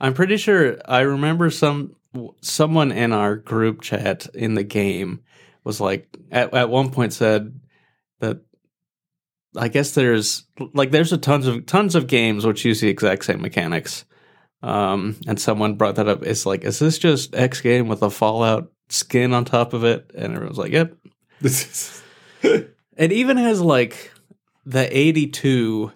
I'm 0.00 0.14
pretty 0.14 0.36
sure 0.36 0.78
I 0.84 1.00
remember 1.00 1.48
some 1.50 1.94
someone 2.42 2.92
in 2.92 3.12
our 3.12 3.36
group 3.36 3.80
chat 3.80 4.26
in 4.34 4.54
the 4.54 4.62
game 4.62 5.20
was 5.64 5.80
like 5.80 6.16
at 6.30 6.52
at 6.54 6.68
one 6.68 6.90
point 6.90 7.12
said 7.12 7.58
that 8.20 8.40
I 9.56 9.68
guess 9.68 9.92
there's 9.92 10.44
like 10.74 10.90
there's 10.90 11.12
a 11.12 11.18
tons 11.18 11.46
of 11.46 11.66
tons 11.66 11.94
of 11.94 12.06
games 12.06 12.44
which 12.44 12.64
use 12.64 12.80
the 12.80 12.88
exact 12.88 13.24
same 13.24 13.40
mechanics. 13.40 14.04
Um, 14.62 15.16
and 15.26 15.38
someone 15.38 15.74
brought 15.74 15.96
that 15.96 16.08
up. 16.08 16.22
It's 16.22 16.46
like, 16.46 16.64
is 16.64 16.78
this 16.78 16.96
just 16.98 17.34
X 17.34 17.60
game 17.60 17.86
with 17.86 18.02
a 18.02 18.08
Fallout 18.08 18.72
skin 18.88 19.34
on 19.34 19.44
top 19.44 19.74
of 19.74 19.84
it? 19.84 20.10
And 20.14 20.34
everyone's 20.34 20.58
like, 20.58 20.72
yep. 20.72 20.96
This 21.40 21.66
is 21.66 22.02
It 22.96 23.10
even 23.10 23.38
has 23.38 23.60
like 23.60 24.12
the 24.64 24.96
82 24.96 25.90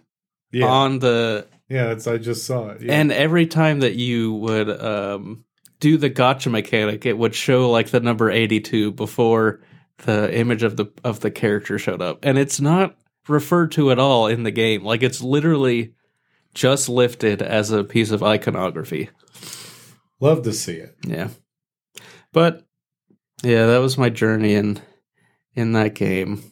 yeah. 0.51 0.66
on 0.66 0.99
the 0.99 1.46
yeah, 1.68 1.86
that's 1.86 2.07
I 2.07 2.16
just 2.18 2.46
saw 2.46 2.70
it. 2.70 2.82
Yeah. 2.82 2.94
and 2.94 3.12
every 3.12 3.46
time 3.46 3.80
that 3.80 3.94
you 3.94 4.32
would 4.34 4.68
um 4.68 5.44
do 5.80 5.96
the 5.96 6.09
gotcha 6.09 6.51
mechanic, 6.51 7.07
it 7.07 7.16
would 7.16 7.34
show 7.34 7.70
like 7.70 7.90
the 7.90 8.01
number 8.01 8.30
82 8.30 8.92
before 8.92 9.61
the 9.99 10.36
image 10.36 10.62
of 10.62 10.76
the 10.76 10.86
of 11.05 11.20
the 11.20 11.30
character 11.30 11.78
showed 11.78 12.03
up. 12.03 12.18
And 12.24 12.38
it's 12.38 12.61
not 12.61 12.96
referred 13.28 13.72
to 13.72 13.90
at 13.90 13.99
all 13.99 14.26
in 14.26 14.42
the 14.42 14.51
game. 14.51 14.82
Like 14.82 15.03
it's 15.03 15.20
literally 15.20 15.94
just 16.55 16.88
lifted 16.88 17.42
as 17.42 17.70
a 17.70 17.84
piece 17.84 18.11
of 18.11 18.22
iconography. 18.22 19.11
Love 20.20 20.42
to 20.42 20.53
see 20.53 20.74
it. 20.74 20.96
Yeah. 21.07 21.28
But 22.32 22.66
yeah, 23.42 23.66
that 23.66 23.78
was 23.78 23.99
my 23.99 24.09
journey 24.09 24.55
in 24.55 24.80
in 25.59 25.73
that 25.73 25.95
game. 25.95 26.43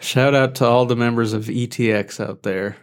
Shout 0.00 0.34
out 0.34 0.54
to 0.56 0.66
all 0.66 0.86
the 0.86 0.96
members 0.96 1.32
of 1.32 1.44
ETX 1.44 2.18
out 2.26 2.42
there. 2.42 2.76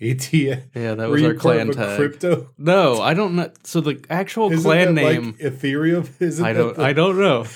ETX. 0.00 0.62
Yeah, 0.74 0.94
that 0.94 1.08
was 1.08 1.22
our 1.22 1.34
clan 1.34 1.70
tag. 1.70 1.96
crypto? 1.96 2.50
No, 2.58 3.00
I 3.00 3.14
don't 3.14 3.36
know. 3.36 3.50
So 3.64 3.80
the 3.80 4.02
actual 4.10 4.50
Isn't 4.50 4.64
clan 4.64 4.94
name, 4.94 5.36
like 5.40 5.52
Ethereum? 5.52 6.08
Isn't 6.20 6.44
I 6.44 6.52
don't, 6.52 6.76
the- 6.76 6.82
I 6.82 6.92
don't 6.92 7.18
know. 7.18 7.46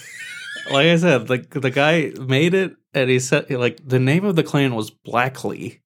Like 0.71 0.87
I 0.87 0.97
said, 0.97 1.29
like 1.29 1.51
the 1.51 1.71
guy 1.71 2.13
made 2.19 2.55
it, 2.55 2.75
and 2.95 3.11
he 3.11 3.19
said 3.21 3.51
like 3.51 3.87
the 3.87 3.99
name 3.99 4.25
of 4.25 4.35
the 4.35 4.43
clan 4.43 4.75
was 4.75 4.89
Blackley, 4.91 5.83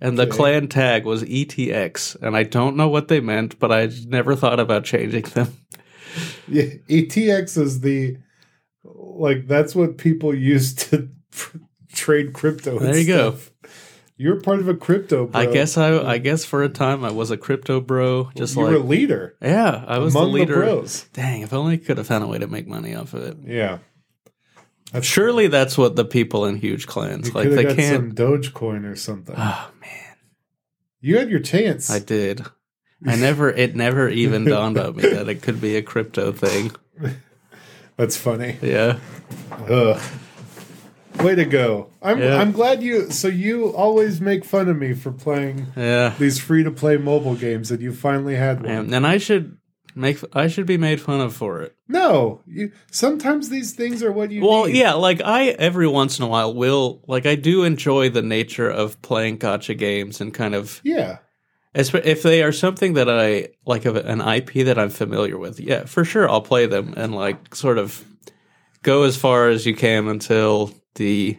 and 0.00 0.16
the 0.18 0.22
Okay. 0.22 0.30
clan 0.34 0.68
tag 0.68 1.04
was 1.04 1.22
ETX, 1.24 2.16
and 2.22 2.34
I 2.34 2.44
don't 2.44 2.74
know 2.74 2.88
what 2.88 3.08
they 3.08 3.20
meant, 3.20 3.58
but 3.58 3.70
I 3.70 3.90
never 4.06 4.34
thought 4.34 4.60
about 4.60 4.84
changing 4.84 5.24
them. 5.24 5.58
Yeah, 6.48 6.62
ETX 6.88 7.58
is 7.58 7.80
the 7.82 8.16
like 9.18 9.46
that's 9.46 9.74
what 9.74 9.98
people 9.98 10.34
use 10.34 10.74
to 10.74 11.08
trade 11.92 12.32
crypto. 12.32 12.78
There 12.78 12.96
you 12.96 13.06
go. 13.06 13.36
You're 14.16 14.40
part 14.40 14.58
of 14.58 14.68
a 14.68 14.74
crypto. 14.74 15.26
Bro. 15.26 15.40
I 15.40 15.46
guess 15.46 15.78
I, 15.78 15.96
I 15.96 16.18
guess 16.18 16.44
for 16.44 16.64
a 16.64 16.68
time 16.68 17.04
I 17.04 17.12
was 17.12 17.30
a 17.30 17.36
crypto 17.36 17.80
bro, 17.80 18.30
just 18.36 18.56
you 18.56 18.62
like 18.62 18.72
were 18.72 18.78
a 18.78 18.82
leader 18.82 19.36
yeah, 19.40 19.84
I 19.86 19.98
was 19.98 20.14
among 20.14 20.32
the 20.32 20.38
leader. 20.40 20.54
bros. 20.56 21.04
Dang, 21.12 21.42
if 21.42 21.52
only 21.52 21.74
I 21.74 21.76
could 21.76 21.98
have 21.98 22.06
found 22.08 22.24
a 22.24 22.26
way 22.26 22.38
to 22.38 22.48
make 22.48 22.66
money 22.66 22.96
off 22.96 23.14
of 23.14 23.22
it. 23.22 23.36
Yeah, 23.44 23.78
that's 24.92 25.06
Surely 25.06 25.46
that's 25.46 25.78
what 25.78 25.94
the 25.94 26.04
people 26.04 26.46
in 26.46 26.56
huge 26.56 26.86
clans 26.86 27.28
You 27.28 27.34
like. 27.34 27.50
They 27.50 27.74
can't. 27.74 27.78
some 27.78 28.12
Dogecoin 28.12 28.90
or 28.90 28.96
something. 28.96 29.36
Oh 29.38 29.70
man, 29.80 30.16
you 31.00 31.18
had 31.18 31.30
your 31.30 31.40
chance. 31.40 31.88
I 31.88 32.00
did. 32.00 32.44
I 33.06 33.14
never. 33.14 33.48
It 33.48 33.76
never 33.76 34.08
even 34.08 34.44
dawned 34.44 34.78
on 34.78 34.96
me 34.96 35.02
that 35.02 35.28
it 35.28 35.42
could 35.42 35.60
be 35.60 35.76
a 35.76 35.82
crypto 35.82 36.32
thing. 36.32 36.72
That's 37.98 38.16
funny. 38.16 38.56
Yeah. 38.62 38.98
Ugh. 39.68 40.00
Way 41.20 41.34
to 41.34 41.44
go! 41.44 41.90
I'm 42.00 42.20
Yeah. 42.20 42.40
I'm 42.40 42.52
glad 42.52 42.80
you. 42.80 43.10
So 43.10 43.26
you 43.26 43.74
always 43.74 44.20
make 44.20 44.44
fun 44.44 44.68
of 44.68 44.78
me 44.78 44.94
for 44.94 45.10
playing 45.10 45.66
Yeah. 45.76 46.14
these 46.18 46.38
free 46.38 46.62
to 46.62 46.70
play 46.70 46.96
mobile 46.96 47.34
games, 47.34 47.72
and 47.72 47.82
you 47.82 47.92
finally 47.92 48.36
had 48.36 48.62
one. 48.62 48.70
And, 48.70 48.94
and 48.94 49.04
I 49.04 49.18
should 49.18 49.58
make. 49.96 50.20
I 50.32 50.46
should 50.46 50.66
be 50.66 50.78
made 50.78 51.00
fun 51.00 51.20
of 51.20 51.34
for 51.34 51.60
it. 51.62 51.74
No, 51.88 52.40
you. 52.46 52.70
Sometimes 52.92 53.48
these 53.48 53.72
things 53.72 54.00
are 54.04 54.12
what 54.12 54.30
you. 54.30 54.46
Well, 54.46 54.66
need. 54.66 54.76
yeah. 54.76 54.92
Like 54.92 55.20
I 55.24 55.48
every 55.48 55.88
once 55.88 56.20
in 56.20 56.24
a 56.24 56.28
while 56.28 56.54
will 56.54 57.02
like 57.08 57.26
I 57.26 57.34
do 57.34 57.64
enjoy 57.64 58.10
the 58.10 58.22
nature 58.22 58.70
of 58.70 59.02
playing 59.02 59.38
gotcha 59.38 59.74
games 59.74 60.20
and 60.20 60.32
kind 60.32 60.54
of 60.54 60.80
yeah. 60.84 61.18
If 61.78 62.22
they 62.22 62.42
are 62.42 62.50
something 62.52 62.94
that 62.94 63.08
I 63.08 63.48
like 63.64 63.84
of 63.84 63.94
an 63.96 64.20
IP 64.20 64.64
that 64.66 64.78
I'm 64.78 64.90
familiar 64.90 65.38
with, 65.38 65.60
yeah, 65.60 65.84
for 65.84 66.04
sure 66.04 66.28
I'll 66.28 66.40
play 66.42 66.66
them 66.66 66.94
and 66.96 67.14
like 67.14 67.54
sort 67.54 67.78
of 67.78 68.04
go 68.82 69.04
as 69.04 69.16
far 69.16 69.48
as 69.48 69.64
you 69.64 69.74
can 69.74 70.08
until 70.08 70.72
the 70.96 71.38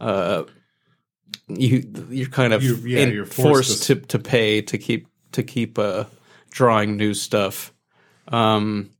uh 0.00 0.42
you 1.48 1.84
you're 2.10 2.28
kind 2.28 2.52
of 2.52 2.62
You- 2.62 2.76
yeah, 2.84 3.00
in- 3.00 3.12
you're 3.12 3.26
forced 3.26 3.68
forced, 3.68 3.82
to- 3.84 3.94
to, 3.96 4.06
to 4.06 4.18
pay 4.18 4.60
to 4.62 4.78
keep 4.78 5.06
to 5.32 5.42
keep 5.42 5.78
uh 5.78 6.04
drawing 6.50 6.96
new 6.96 7.14
stuff. 7.14 7.72
Um 8.28 8.90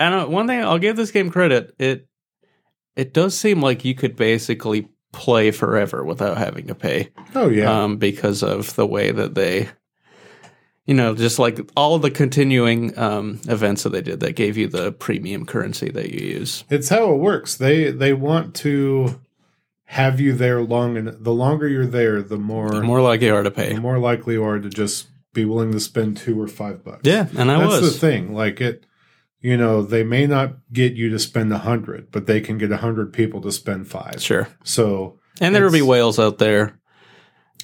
and 0.00 0.14
uh, 0.14 0.26
one 0.26 0.46
thing 0.48 0.60
I'll 0.60 0.78
give 0.78 0.96
this 0.96 1.12
game 1.12 1.30
credit, 1.30 1.74
it 1.78 2.08
it 2.96 3.12
does 3.12 3.38
seem 3.38 3.60
like 3.60 3.84
you 3.84 3.94
could 3.94 4.16
basically 4.16 4.88
play 5.14 5.50
forever 5.50 6.04
without 6.04 6.36
having 6.36 6.66
to 6.66 6.74
pay 6.74 7.08
Oh 7.34 7.48
yeah. 7.48 7.84
um, 7.84 7.96
because 7.96 8.42
of 8.42 8.74
the 8.76 8.86
way 8.86 9.10
that 9.12 9.34
they, 9.34 9.68
you 10.86 10.94
know, 10.94 11.14
just 11.14 11.38
like 11.38 11.58
all 11.76 11.98
the 11.98 12.10
continuing 12.10 12.96
um, 12.98 13.40
events 13.48 13.84
that 13.84 13.90
they 13.90 14.02
did 14.02 14.20
that 14.20 14.32
gave 14.36 14.56
you 14.56 14.68
the 14.68 14.92
premium 14.92 15.46
currency 15.46 15.90
that 15.90 16.10
you 16.10 16.26
use. 16.26 16.64
it's 16.68 16.88
how 16.90 17.12
it 17.12 17.16
works. 17.18 17.56
They 17.56 17.90
they 17.90 18.12
want 18.12 18.54
to 18.56 19.20
have 19.86 20.20
you 20.20 20.32
there 20.34 20.60
long, 20.62 20.96
and 20.96 21.08
the 21.08 21.32
longer 21.32 21.68
you're 21.68 21.86
there, 21.86 22.20
the 22.22 22.36
more 22.38 22.68
The 22.70 22.82
more 22.82 23.00
likely 23.00 23.26
you 23.28 23.34
are 23.34 23.42
to 23.42 23.50
pay. 23.50 23.72
the 23.74 23.80
more 23.80 23.98
likely 23.98 24.34
you 24.34 24.44
are 24.44 24.58
to 24.58 24.68
just 24.68 25.08
be 25.32 25.44
willing 25.44 25.72
to 25.72 25.80
spend 25.80 26.16
two 26.16 26.40
or 26.40 26.48
five 26.48 26.84
bucks. 26.84 27.00
Yeah, 27.04 27.26
and 27.36 27.50
I 27.50 27.58
that's 27.60 27.80
was. 27.80 27.92
the 27.94 27.98
thing. 27.98 28.34
Like 28.34 28.60
it, 28.60 28.84
you 29.44 29.58
know, 29.58 29.82
they 29.82 30.02
may 30.02 30.26
not 30.26 30.54
get 30.72 30.94
you 30.94 31.10
to 31.10 31.18
spend 31.18 31.52
a 31.52 31.58
hundred, 31.58 32.10
but 32.10 32.26
they 32.26 32.40
can 32.40 32.56
get 32.56 32.72
a 32.72 32.78
hundred 32.78 33.12
people 33.12 33.42
to 33.42 33.52
spend 33.52 33.86
five. 33.86 34.22
Sure. 34.22 34.48
So 34.64 35.18
And 35.38 35.54
there 35.54 35.62
will 35.62 35.70
be 35.70 35.82
whales 35.82 36.18
out 36.18 36.38
there 36.38 36.80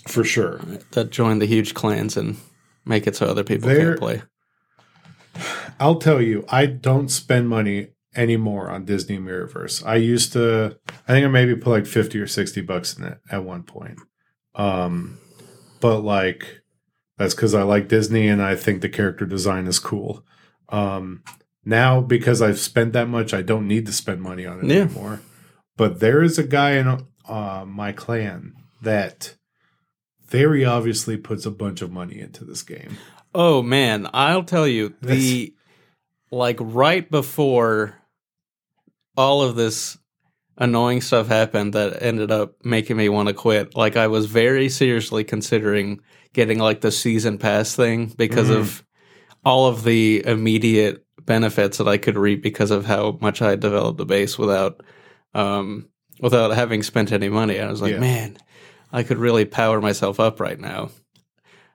for 0.06 0.22
sure, 0.22 0.60
that 0.90 1.08
join 1.08 1.38
the 1.38 1.46
huge 1.46 1.72
clans 1.72 2.18
and 2.18 2.36
make 2.84 3.06
it 3.06 3.16
so 3.16 3.24
other 3.24 3.44
people 3.44 3.70
can't 3.70 3.98
play. 3.98 4.22
I'll 5.80 5.96
tell 5.96 6.20
you, 6.20 6.44
I 6.50 6.66
don't 6.66 7.08
spend 7.08 7.48
money 7.48 7.88
anymore 8.14 8.68
on 8.68 8.84
Disney 8.84 9.16
Mirrorverse. 9.16 9.82
I 9.86 9.96
used 9.96 10.34
to, 10.34 10.76
I 11.08 11.12
think 11.12 11.24
I 11.24 11.28
maybe 11.28 11.56
put 11.56 11.70
like 11.70 11.86
50 11.86 12.20
or 12.20 12.26
60 12.26 12.60
bucks 12.60 12.98
in 12.98 13.04
it 13.04 13.18
at 13.30 13.42
one 13.42 13.62
point. 13.62 13.98
Um, 14.54 15.18
but 15.80 16.00
like, 16.00 16.60
that's 17.16 17.34
because 17.34 17.54
I 17.54 17.62
like 17.62 17.88
Disney 17.88 18.28
and 18.28 18.42
I 18.42 18.54
think 18.54 18.82
the 18.82 18.90
character 18.90 19.24
design 19.24 19.66
is 19.66 19.78
cool. 19.78 20.26
Um, 20.68 21.22
now, 21.64 22.00
because 22.00 22.40
I've 22.42 22.58
spent 22.58 22.92
that 22.94 23.08
much, 23.08 23.34
I 23.34 23.42
don't 23.42 23.68
need 23.68 23.86
to 23.86 23.92
spend 23.92 24.20
money 24.22 24.46
on 24.46 24.60
it 24.60 24.64
Yeah. 24.66 24.82
anymore. 24.82 25.20
But 25.76 26.00
there 26.00 26.22
is 26.22 26.38
a 26.38 26.44
guy 26.44 26.72
in 26.72 27.04
uh, 27.28 27.64
my 27.66 27.92
clan 27.92 28.54
that 28.82 29.36
very 30.26 30.64
obviously 30.64 31.16
puts 31.16 31.44
a 31.46 31.50
bunch 31.50 31.82
of 31.82 31.90
money 31.90 32.18
into 32.20 32.44
this 32.44 32.62
game. 32.62 32.96
Oh 33.34 33.62
man, 33.62 34.08
I'll 34.12 34.44
tell 34.44 34.66
you 34.66 34.94
the 35.02 35.54
like 36.30 36.56
right 36.60 37.08
before 37.10 37.96
all 39.16 39.42
of 39.42 39.56
this 39.56 39.98
annoying 40.56 41.00
stuff 41.00 41.28
happened 41.28 41.72
that 41.74 42.02
ended 42.02 42.30
up 42.30 42.54
making 42.64 42.96
me 42.96 43.08
want 43.08 43.28
to 43.28 43.34
quit. 43.34 43.74
Like 43.76 43.96
I 43.96 44.06
was 44.08 44.26
very 44.26 44.68
seriously 44.68 45.24
considering 45.24 46.00
getting 46.32 46.58
like 46.58 46.80
the 46.80 46.92
season 46.92 47.38
pass 47.38 47.74
thing 47.74 48.06
because 48.16 48.48
Mhm. 48.50 48.56
of 48.56 48.84
all 49.44 49.66
of 49.66 49.84
the 49.84 50.22
immediate 50.26 51.04
benefits 51.26 51.78
that 51.78 51.88
I 51.88 51.96
could 51.98 52.16
reap 52.16 52.42
because 52.42 52.70
of 52.70 52.86
how 52.86 53.18
much 53.20 53.40
I 53.42 53.50
had 53.50 53.60
developed 53.60 53.98
the 53.98 54.06
base 54.06 54.38
without 54.38 54.82
um 55.34 55.88
without 56.20 56.50
having 56.52 56.82
spent 56.82 57.12
any 57.12 57.28
money. 57.28 57.58
I 57.60 57.70
was 57.70 57.80
like, 57.80 57.92
Yeah. 57.94 58.00
man, 58.00 58.36
I 58.92 59.02
could 59.02 59.18
really 59.18 59.44
power 59.44 59.80
myself 59.80 60.20
up 60.20 60.38
right 60.40 60.58
now. 60.60 60.90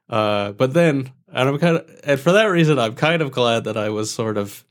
Uh, 0.09 0.51
but 0.51 0.73
then, 0.73 1.11
and 1.33 1.49
I'm 1.49 1.57
kind 1.57 1.77
of, 1.77 1.89
and 2.03 2.19
for 2.19 2.31
that 2.33 2.45
reason, 2.45 2.77
I'm 2.77 2.93
kind 2.93 3.23
of 3.23 3.31
glad 3.31 3.63
that 3.63 3.75
I 3.77 3.89
was 3.89 4.11
sort 4.13 4.37
of 4.37 4.63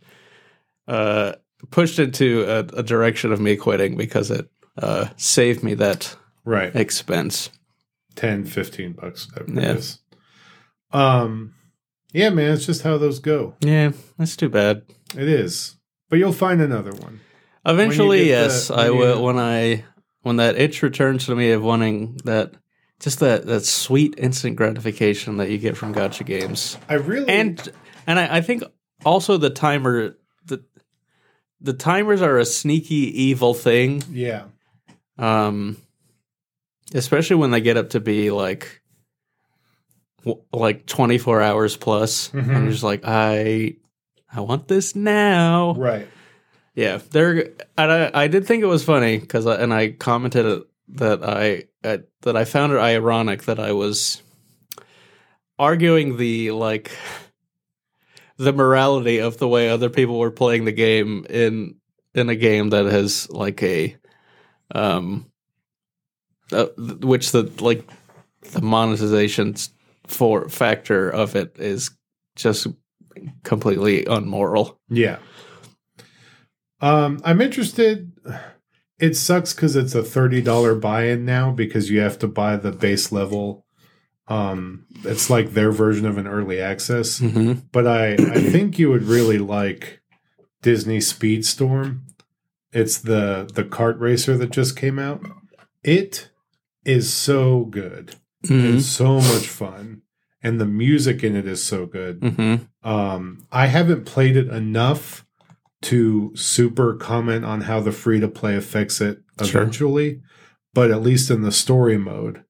uh, 0.86 1.32
pushed 1.70 1.98
into 1.98 2.44
a, 2.44 2.58
a 2.78 2.82
direction 2.84 3.32
of 3.32 3.40
me 3.40 3.56
quitting 3.56 3.96
because 3.96 4.30
it 4.30 4.48
uh, 4.78 5.06
saved 5.16 5.62
me 5.64 5.74
that 5.74 6.14
Right. 6.44 6.74
expense. 6.76 7.50
10, 8.16 8.44
15 8.44 8.92
bucks. 8.92 9.26
whatever 9.32 9.58
it 9.58 9.62
Yeah. 9.64 9.72
is. 9.72 9.98
Um, 10.92 11.54
yeah, 12.14 12.30
man, 12.30 12.52
it's 12.52 12.64
just 12.64 12.82
how 12.82 12.96
those 12.96 13.18
go. 13.18 13.54
Yeah, 13.60 13.90
that's 14.16 14.36
too 14.36 14.48
bad. 14.48 14.82
It 15.16 15.28
is. 15.28 15.76
But 16.08 16.20
you'll 16.20 16.32
find 16.32 16.60
another 16.60 16.92
one. 16.92 17.20
Eventually, 17.66 18.28
yes, 18.28 18.68
the- 18.68 18.74
I 18.74 18.90
will. 18.90 19.22
When 19.22 19.36
I 19.36 19.84
when 20.22 20.36
that 20.36 20.56
itch 20.56 20.82
returns 20.82 21.26
to 21.26 21.34
me 21.34 21.50
of 21.50 21.62
wanting 21.62 22.20
that, 22.24 22.52
just 23.00 23.18
that 23.18 23.46
that 23.46 23.64
sweet 23.64 24.14
instant 24.16 24.54
gratification 24.54 25.38
that 25.38 25.50
you 25.50 25.58
get 25.58 25.76
from 25.76 25.90
gotcha 25.92 26.22
games, 26.22 26.78
I 26.88 26.94
really 26.94 27.28
and 27.28 27.68
and 28.06 28.20
I, 28.20 28.36
I 28.36 28.40
think 28.42 28.62
also 29.04 29.36
the 29.36 29.50
timer 29.50 30.16
the 30.44 30.64
the 31.60 31.72
timers 31.72 32.22
are 32.22 32.38
a 32.38 32.44
sneaky 32.44 33.22
evil 33.24 33.54
thing, 33.54 34.04
yeah. 34.10 34.44
um, 35.18 35.78
especially 36.94 37.36
when 37.36 37.50
they 37.50 37.60
get 37.60 37.76
up 37.76 37.90
to 37.90 38.00
be 38.00 38.30
like 38.30 38.82
like 40.52 40.86
twenty 40.86 41.18
four 41.18 41.40
hours 41.42 41.76
plus. 41.76 42.30
Mhm. 42.30 42.54
I'm 42.56 42.70
just 42.70 42.82
like 42.82 43.02
I 43.04 43.76
I 44.32 44.40
want 44.40 44.68
this 44.68 44.96
now. 44.96 45.74
Right. 45.74 46.08
Yeah, 46.74 46.98
there. 47.10 47.50
And 47.78 47.92
I, 47.92 48.10
I 48.14 48.26
did 48.28 48.46
think 48.46 48.62
it 48.62 48.66
was 48.66 48.82
funny 48.84 49.18
because, 49.18 49.46
and 49.46 49.72
I 49.72 49.90
commented 49.92 50.62
that 50.88 51.22
I 51.22 51.64
uh, 51.86 51.98
that 52.22 52.36
I 52.36 52.44
found 52.44 52.72
it 52.72 52.78
ironic 52.78 53.44
that 53.44 53.60
I 53.60 53.72
was 53.72 54.22
arguing 55.58 56.16
the 56.16 56.50
like 56.50 56.90
the 58.36 58.52
morality 58.52 59.18
of 59.18 59.38
the 59.38 59.46
way 59.48 59.68
other 59.68 59.88
people 59.90 60.18
were 60.18 60.30
playing 60.32 60.64
the 60.64 60.72
game 60.72 61.24
in 61.30 61.76
in 62.14 62.28
a 62.28 62.34
game 62.34 62.70
that 62.70 62.86
has 62.86 63.30
like 63.30 63.62
a 63.62 63.96
um 64.74 65.30
uh, 66.52 66.66
which 66.76 67.30
the 67.32 67.44
like 67.60 67.88
the 68.52 68.60
monetization 68.62 69.54
for 70.06 70.48
factor 70.48 71.08
of 71.08 71.34
it 71.36 71.56
is 71.58 71.90
just 72.36 72.66
completely 73.42 74.04
unmoral. 74.04 74.80
Yeah. 74.88 75.18
Um, 76.80 77.20
I'm 77.24 77.40
interested. 77.40 78.12
It 78.98 79.16
sucks 79.16 79.54
because 79.54 79.76
it's 79.76 79.94
a 79.94 80.02
thirty 80.02 80.42
dollar 80.42 80.74
buy-in 80.74 81.24
now 81.24 81.50
because 81.50 81.90
you 81.90 82.00
have 82.00 82.18
to 82.20 82.28
buy 82.28 82.56
the 82.56 82.72
base 82.72 83.10
level. 83.10 83.66
Um, 84.28 84.86
it's 85.02 85.28
like 85.28 85.50
their 85.50 85.70
version 85.70 86.06
of 86.06 86.16
an 86.18 86.26
early 86.26 86.60
access. 86.60 87.20
Mm-hmm. 87.20 87.66
But 87.72 87.86
I, 87.86 88.12
I 88.14 88.40
think 88.40 88.78
you 88.78 88.90
would 88.90 89.04
really 89.04 89.38
like 89.38 90.00
Disney 90.62 90.98
Speedstorm. 90.98 92.00
It's 92.72 92.98
the 92.98 93.50
the 93.52 93.64
kart 93.64 94.00
racer 94.00 94.36
that 94.36 94.50
just 94.50 94.76
came 94.76 94.98
out. 94.98 95.22
It 95.82 96.30
is 96.84 97.12
so 97.12 97.64
good. 97.64 98.16
Mm-hmm. 98.44 98.78
It's 98.78 98.86
so 98.86 99.14
much 99.16 99.48
fun, 99.48 100.02
and 100.42 100.60
the 100.60 100.66
music 100.66 101.22
in 101.24 101.34
it 101.36 101.46
is 101.46 101.62
so 101.64 101.86
good. 101.86 102.20
Mm-hmm. 102.20 102.88
Um, 102.88 103.46
I 103.50 103.66
haven't 103.66 104.04
played 104.04 104.36
it 104.36 104.48
enough 104.48 105.24
to 105.82 106.32
super 106.34 106.94
comment 106.94 107.44
on 107.44 107.62
how 107.62 107.80
the 107.80 107.92
free 107.92 108.20
to 108.20 108.28
play 108.28 108.56
affects 108.56 109.00
it 109.00 109.20
Sure. 109.42 109.62
eventually, 109.62 110.20
but 110.72 110.90
at 110.90 111.02
least 111.02 111.30
in 111.30 111.42
the 111.42 111.52
story 111.52 111.98
mode, 111.98 112.44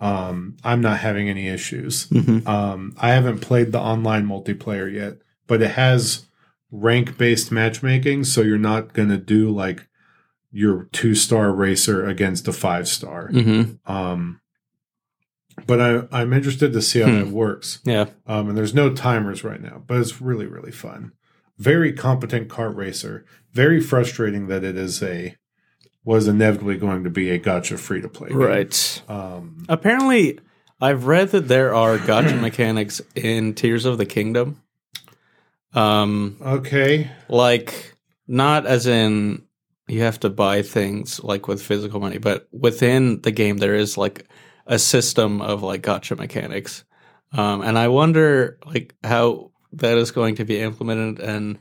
um, 0.00 0.56
I'm 0.62 0.80
not 0.80 0.98
having 1.00 1.28
any 1.28 1.48
issues. 1.48 2.06
Mm-hmm. 2.08 2.48
Um, 2.48 2.94
I 2.98 3.10
haven't 3.10 3.40
played 3.40 3.72
the 3.72 3.80
online 3.80 4.26
multiplayer 4.26 4.92
yet, 4.92 5.18
but 5.46 5.60
it 5.62 5.72
has 5.72 6.26
rank 6.70 7.18
based 7.18 7.50
matchmaking, 7.50 8.24
so 8.24 8.40
you're 8.42 8.58
not 8.58 8.92
going 8.92 9.08
to 9.08 9.16
do 9.18 9.50
like 9.50 9.88
your 10.50 10.88
two 10.92 11.14
star 11.14 11.52
racer 11.52 12.06
against 12.06 12.46
a 12.48 12.52
five 12.52 12.86
star. 12.88 13.28
Mm-hmm. 13.30 13.92
Um, 13.92 14.40
but 15.66 15.80
I, 15.80 16.20
I'm 16.20 16.32
interested 16.32 16.72
to 16.72 16.82
see 16.82 17.00
how 17.00 17.08
Hmm. 17.08 17.18
that 17.18 17.28
works. 17.28 17.80
Yeah. 17.84 18.06
Um, 18.26 18.48
and 18.48 18.56
there's 18.58 18.74
no 18.74 18.92
timers 18.92 19.42
right 19.44 19.60
now, 19.60 19.82
but 19.86 19.98
it's 19.98 20.20
really, 20.20 20.46
really 20.46 20.72
fun. 20.72 21.12
Very 21.58 21.92
competent 21.92 22.48
kart 22.48 22.74
racer. 22.76 23.24
Very 23.52 23.80
frustrating 23.80 24.46
that 24.48 24.62
it 24.64 24.76
is 24.76 25.02
a 25.02 25.36
was 26.04 26.28
inevitably 26.28 26.76
going 26.78 27.04
to 27.04 27.10
be 27.10 27.28
a 27.30 27.38
gotcha 27.38 27.76
free 27.76 28.00
to 28.00 28.08
play. 28.08 28.28
Right. 28.30 29.02
Um, 29.08 29.64
Apparently, 29.68 30.38
I've 30.80 31.06
read 31.06 31.30
that 31.30 31.48
there 31.48 31.74
are 31.74 31.98
gotcha 31.98 32.36
mechanics 32.40 33.00
in 33.14 33.54
Tears 33.54 33.84
of 33.84 33.98
the 33.98 34.06
Kingdom. 34.06 34.62
Um, 35.74 36.36
okay. 36.40 37.10
like 37.28 37.94
not 38.26 38.66
as 38.66 38.86
in 38.86 39.42
you 39.86 40.00
have 40.02 40.20
to 40.20 40.30
buy 40.30 40.62
things 40.62 41.22
like 41.22 41.46
with 41.48 41.62
physical 41.62 42.00
money, 42.00 42.18
but 42.18 42.48
within 42.52 43.20
the 43.22 43.30
game 43.30 43.58
there 43.58 43.74
is 43.74 43.98
like 43.98 44.26
a 44.68 44.78
system 44.78 45.40
of 45.40 45.62
like 45.62 45.82
gotcha 45.82 46.14
mechanics. 46.14 46.84
Um, 47.32 47.62
and 47.62 47.76
I 47.76 47.88
wonder 47.88 48.58
like 48.66 48.94
how 49.02 49.50
that 49.72 49.98
is 49.98 50.12
going 50.12 50.36
to 50.36 50.44
be 50.44 50.60
implemented 50.60 51.18
and 51.20 51.58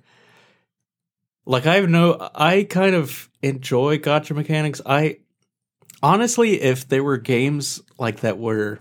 like 1.46 1.66
I 1.66 1.76
have 1.76 1.90
no 1.90 2.30
I 2.36 2.64
kind 2.70 2.96
of 2.96 3.30
enjoy 3.42 3.98
gotcha 3.98 4.34
mechanics. 4.34 4.82
I 4.86 5.20
honestly 6.04 6.62
if 6.62 6.88
there 6.88 7.04
were 7.04 7.18
games 7.18 7.82
like 7.98 8.20
that 8.22 8.38
were 8.38 8.80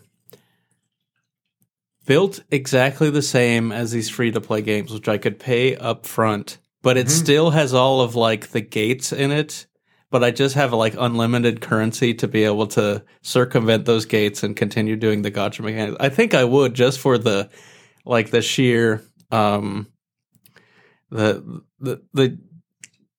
built 2.04 2.40
exactly 2.50 3.10
the 3.10 3.22
same 3.22 3.72
as 3.72 3.90
these 3.90 4.08
free 4.08 4.30
to 4.30 4.40
play 4.40 4.62
games, 4.62 4.92
which 4.92 5.08
I 5.08 5.18
could 5.18 5.38
pay 5.40 5.76
up 5.76 6.06
front, 6.06 6.58
but 6.82 6.96
it 6.96 7.06
Mhm. 7.06 7.10
still 7.10 7.50
has 7.50 7.74
all 7.74 8.00
of 8.00 8.14
like 8.14 8.48
the 8.48 8.60
gates 8.60 9.12
in 9.12 9.32
it. 9.32 9.66
But 10.10 10.22
I 10.22 10.30
just 10.30 10.54
have 10.54 10.72
like 10.72 10.94
unlimited 10.98 11.60
currency 11.60 12.14
to 12.14 12.28
be 12.28 12.44
able 12.44 12.68
to 12.68 13.04
circumvent 13.22 13.84
those 13.86 14.06
gates 14.06 14.42
and 14.42 14.56
continue 14.56 14.96
doing 14.96 15.22
the 15.22 15.30
gotcha 15.30 15.62
mechanics. 15.62 15.96
I 15.98 16.08
think 16.08 16.32
I 16.32 16.44
would 16.44 16.74
just 16.74 17.00
for 17.00 17.18
the 17.18 17.50
like 18.04 18.30
the 18.30 18.42
sheer 18.42 19.02
um 19.32 19.88
the 21.10 21.62
the 21.80 22.02
the 22.14 22.38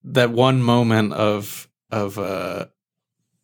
that 0.05 0.31
one 0.31 0.63
moment 0.63 1.13
of 1.13 1.67
of 1.91 2.17
uh 2.17 2.67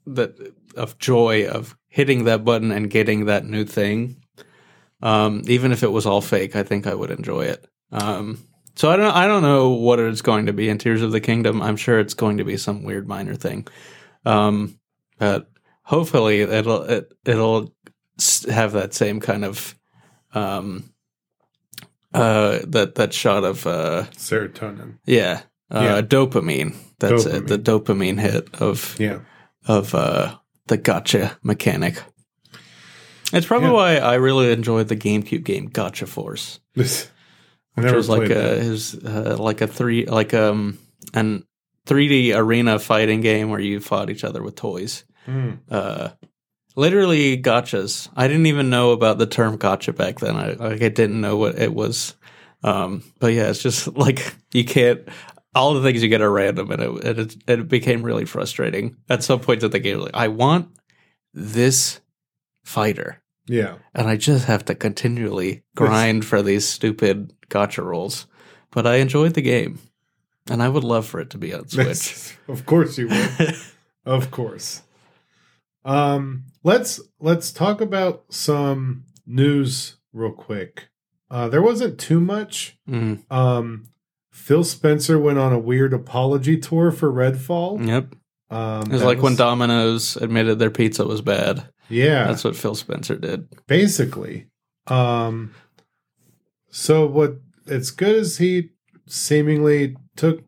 that 0.06 0.54
of 0.76 0.98
joy 0.98 1.48
of 1.48 1.78
hitting 1.89 2.24
that 2.24 2.46
button 2.46 2.72
and 2.72 2.89
getting 2.89 3.26
that 3.26 3.46
new 3.46 3.66
thing 3.66 4.24
um, 5.04 5.41
even 5.48 5.74
if 5.74 5.84
it 5.84 5.91
was 5.91 6.06
all 6.06 6.22
fake, 6.22 6.56
I 6.56 6.64
think 6.64 6.88
I 6.88 6.96
would 6.96 7.12
enjoy 7.12 7.41
it. 7.41 7.68
Um, 7.91 8.39
so 8.76 8.89
I 8.89 8.95
don't 8.97 9.13
I 9.15 9.28
don't 9.28 9.43
know 9.43 9.69
what 9.69 9.99
it's 9.99 10.21
going 10.21 10.45
to 10.47 10.53
be 10.53 10.69
in 10.69 10.78
Tears 10.78 11.01
of 11.01 11.11
the 11.11 11.21
Kingdom. 11.21 11.61
I'm 11.61 11.78
sure 11.78 11.99
it's 11.99 12.13
going 12.13 12.38
to 12.38 12.43
be 12.43 12.57
some 12.57 12.84
weird 12.84 13.07
minor 13.07 13.36
thing. 13.36 13.67
Um, 14.26 14.80
but 15.19 15.49
hopefully 15.84 16.41
it'll 16.41 16.84
it, 16.84 17.11
it'll 17.26 17.74
have 18.49 18.71
that 18.74 18.93
same 18.93 19.19
kind 19.19 19.43
of 19.45 19.76
um, 20.34 20.89
uh, 22.13 22.59
that 22.67 22.95
that 22.95 23.13
shot 23.13 23.43
of 23.43 23.65
uh, 23.67 24.03
Serotonin. 24.15 24.97
yeah, 25.05 25.41
uh, 25.71 25.80
Yeah. 25.82 26.01
dopamine. 26.01 26.76
That's 26.99 27.26
it. 27.26 27.47
The 27.47 27.57
dopamine 27.59 28.19
hit 28.19 28.53
of 28.61 28.95
Yeah. 28.99 29.19
of 29.67 29.93
uh, 29.95 30.36
the 30.67 30.78
gotcha 30.78 31.38
mechanic. 31.43 32.01
It's 33.34 33.47
probably 33.47 33.69
Yeah. 33.69 33.74
why 33.74 33.95
I 33.97 34.15
really 34.15 34.51
enjoyed 34.51 34.88
the 34.89 34.95
GameCube 34.95 35.43
game 35.43 35.65
Gotcha 35.67 36.05
Force, 36.05 36.59
which 37.76 37.91
was 37.91 38.09
like 38.09 38.28
played 38.28 38.32
a 38.32 38.36
that. 38.36 38.57
his 38.61 38.95
uh, 38.95 39.38
like 39.39 39.61
a 39.61 39.67
three 39.67 40.05
like 40.05 40.34
um 40.34 40.78
an 41.13 41.45
3D 41.88 42.36
arena 42.36 42.80
fighting 42.80 43.21
game 43.21 43.49
where 43.49 43.59
you 43.59 43.80
fought 43.80 44.09
each 44.09 44.24
other 44.24 44.41
with 44.41 44.55
toys. 44.55 45.03
Hmm. 45.26 45.51
Uh, 45.69 46.09
literally 46.76 47.41
gotchas. 47.41 48.09
I 48.15 48.28
didn't 48.28 48.45
even 48.45 48.69
know 48.69 48.91
about 48.91 49.17
the 49.17 49.26
term 49.26 49.57
gotcha 49.57 49.93
back 49.93 50.19
then. 50.19 50.36
I 50.36 50.53
like 50.53 50.82
I 50.82 50.89
didn't 50.89 51.21
know 51.21 51.38
what 51.38 51.59
it 51.59 51.74
was. 51.74 52.15
Um, 52.63 53.03
but 53.19 53.34
yeah, 53.34 53.49
it's 53.49 53.61
just 53.61 53.88
like 53.97 54.36
you 54.53 54.65
can't. 54.65 55.01
All 55.55 55.76
the 55.76 55.84
things 55.84 56.01
you 56.01 56.09
get 56.09 56.21
are 56.21 56.32
random, 56.32 56.71
and 56.71 56.82
it 56.82 57.17
it, 57.19 57.38
it 57.47 57.67
became 57.67 58.01
really 58.01 58.26
frustrating 58.26 58.95
at 59.07 59.24
some 59.24 59.39
point 59.39 59.61
in 59.61 59.69
the 59.69 59.80
game. 59.80 59.99
Like, 59.99 60.15
I 60.15 60.30
want 60.30 60.69
this 61.32 61.99
fighter, 62.63 63.21
Yeah. 63.48 63.76
and 63.94 64.08
I 64.08 64.16
just 64.18 64.46
have 64.46 64.64
to 64.66 64.76
continually 64.76 65.64
grind 65.76 66.26
for 66.26 66.41
these 66.41 66.66
stupid 66.68 67.34
gotcha 67.50 67.82
rolls. 67.82 68.28
But 68.72 68.88
I 68.88 68.96
enjoyed 68.96 69.34
the 69.36 69.41
game, 69.41 69.80
and 70.50 70.64
I 70.64 70.70
would 70.70 70.84
love 70.84 71.06
for 71.06 71.20
it 71.20 71.30
to 71.32 71.38
be 71.38 71.54
on 71.54 71.68
Switch. 71.68 72.38
of 72.48 72.66
course 72.66 72.98
you 72.98 73.08
would. 73.10 73.56
of 74.06 74.32
course. 74.32 74.82
Um, 75.86 76.46
let's 76.64 77.02
let's 77.20 77.52
talk 77.52 77.82
about 77.82 78.24
some 78.30 79.04
news 79.26 79.98
real 80.14 80.32
quick. 80.32 80.88
Uh, 81.30 81.50
there 81.50 81.62
wasn't 81.62 82.00
too 82.00 82.22
much. 82.22 82.78
Mm, 82.89 83.30
Um, 83.32 83.89
Phil 84.32 84.64
Spencer 84.64 85.20
went 85.20 85.38
on 85.39 85.52
a 85.52 85.60
weird 85.60 85.94
apology 85.94 86.58
tour 86.58 86.91
for 86.91 87.12
Redfall. 87.12 87.86
yep. 87.86 88.16
Um, 88.50 88.84
It 88.84 88.94
was 88.94 89.04
like 89.04 89.22
when 89.22 89.36
Domino's 89.36 90.16
admitted 90.16 90.60
their 90.60 90.70
pizza 90.72 91.06
was 91.06 91.22
bad. 91.22 91.68
Yeah, 91.90 92.26
That's 92.28 92.44
what 92.44 92.56
Phil 92.56 92.76
Spencer 92.76 93.16
did. 93.16 93.48
basically. 93.68 94.48
Um, 94.88 95.54
so 96.70 97.06
what? 97.06 97.36
It's 97.68 97.92
good 97.92 98.16
as 98.16 98.38
he 98.38 98.70
seemingly 99.08 99.96
took 100.16 100.44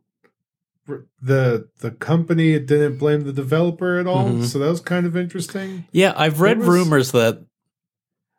the 1.21 1.67
the 1.79 1.91
company 1.91 2.59
didn't 2.59 2.97
blame 2.97 3.21
the 3.23 3.33
developer 3.33 3.97
at 3.99 4.05
all. 4.07 4.29
Mhm. 4.29 4.45
So 4.45 4.59
that 4.59 4.69
was 4.69 4.81
kind 4.81 5.05
of 5.05 5.15
interesting. 5.17 5.85
Yeah, 5.91 6.13
I've 6.15 6.41
read 6.41 6.59
was- 6.59 6.67
rumors 6.67 7.11
that 7.13 7.41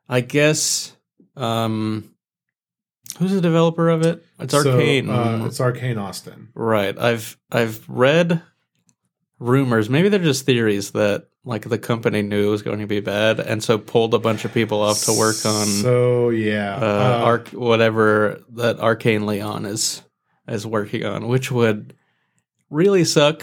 I 0.09 0.21
guess 0.21 0.97
um 1.37 2.11
who's 3.19 3.33
the 3.33 3.41
developer 3.41 3.89
of 3.89 4.03
it? 4.03 4.25
It's 4.39 4.53
So, 4.53 4.63
Arkane. 4.79 5.09
uh, 5.09 5.47
it's 5.47 5.59
Arkane 5.59 5.99
Austin. 6.01 6.49
right. 6.55 6.97
I've 6.99 7.37
I've 7.51 7.85
read 7.89 8.43
rumors, 9.39 9.91
maybe 9.91 10.09
they're 10.09 10.21
just 10.21 10.47
theories 10.47 10.93
that 10.93 11.29
like 11.47 11.69
the 11.69 11.79
company 11.79 12.21
knew 12.23 12.49
it 12.49 12.51
was 12.51 12.63
going 12.63 12.81
to 12.81 12.87
be 12.89 13.01
bad 13.01 13.39
and 13.41 13.63
so 13.63 13.79
pulled 13.79 14.13
a 14.15 14.19
bunch 14.19 14.45
of 14.45 14.53
people 14.53 14.83
off 14.83 15.05
to 15.05 15.13
work 15.17 15.37
on 15.47 15.67
So 15.67 16.29
yeah, 16.31 16.77
uh, 16.77 16.81
uh, 16.85 17.25
Arc 17.25 17.49
whatever 17.51 18.41
that 18.51 18.77
Arkane 18.79 19.25
Lyon 19.25 19.65
is 19.65 20.03
is 20.49 20.67
working 20.67 21.05
on, 21.05 21.29
which 21.29 21.51
would 21.51 21.95
really 22.69 23.05
suck. 23.05 23.43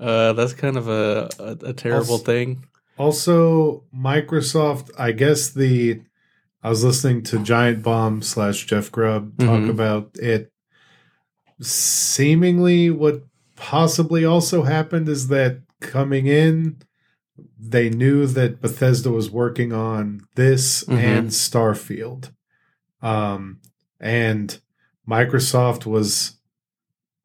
Uh, 0.00 0.32
that's 0.32 0.54
kind 0.54 0.76
of 0.76 0.88
a 0.88 1.28
a, 1.38 1.70
a 1.70 1.72
terrible 1.72 2.12
Also- 2.14 2.24
thing. 2.24 2.64
Also, 2.98 3.84
Microsoft, 3.92 4.90
I 4.98 5.12
guess 5.12 5.50
the 5.50 6.00
I 6.62 6.68
was 6.68 6.84
listening 6.84 7.22
to 7.24 7.38
Giant 7.42 7.82
Bomb 7.82 8.22
slash 8.22 8.66
Jeff 8.66 8.92
Grubb 8.92 9.36
talk 9.38 9.60
Mhm. 9.62 9.70
about 9.70 10.10
it. 10.14 10.52
Seemingly, 11.60 12.90
what 12.90 13.22
possibly 13.56 14.24
also 14.24 14.62
happened 14.62 15.08
is 15.08 15.28
that 15.28 15.60
coming 15.80 16.26
in, 16.26 16.76
they 17.58 17.88
knew 17.90 18.26
that 18.26 18.60
Bethesda 18.60 19.10
was 19.10 19.30
working 19.30 19.72
on 19.72 20.20
this 20.34 20.84
Mhm. 20.84 20.94
and 20.98 21.28
Starfield, 21.30 22.30
um, 23.00 23.58
and 24.00 24.58
Microsoft 25.08 25.86
was 25.86 26.36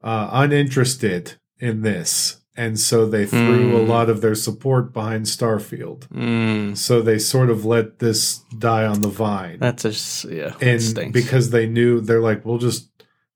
uh, 0.03 0.29
uninterested 0.31 1.33
in 1.59 1.81
this, 1.81 2.37
and 2.55 2.79
so 2.79 3.05
they 3.07 3.25
threw 3.25 3.75
a 3.75 3.79
Mm. 3.81 3.87
lot 3.87 4.09
of 4.09 4.21
their 4.21 4.35
support 4.35 4.93
behind 4.93 5.25
Starfield. 5.25 6.07
Mm, 6.09 6.77
So 6.77 7.01
they 7.01 7.17
sort 7.19 7.49
of 7.49 7.65
let 7.65 7.99
this 7.99 8.41
die 8.57 8.85
on 8.85 9.01
the 9.01 9.09
vine. 9.09 9.57
that's 9.59 9.83
a 9.85 10.33
yeah. 10.33 10.53
and 10.61 11.11
because 11.11 11.49
they 11.49 11.65
knew 11.67 11.99
they're 11.99 12.21
like, 12.21 12.45
we'll 12.45 12.59
just 12.59 12.89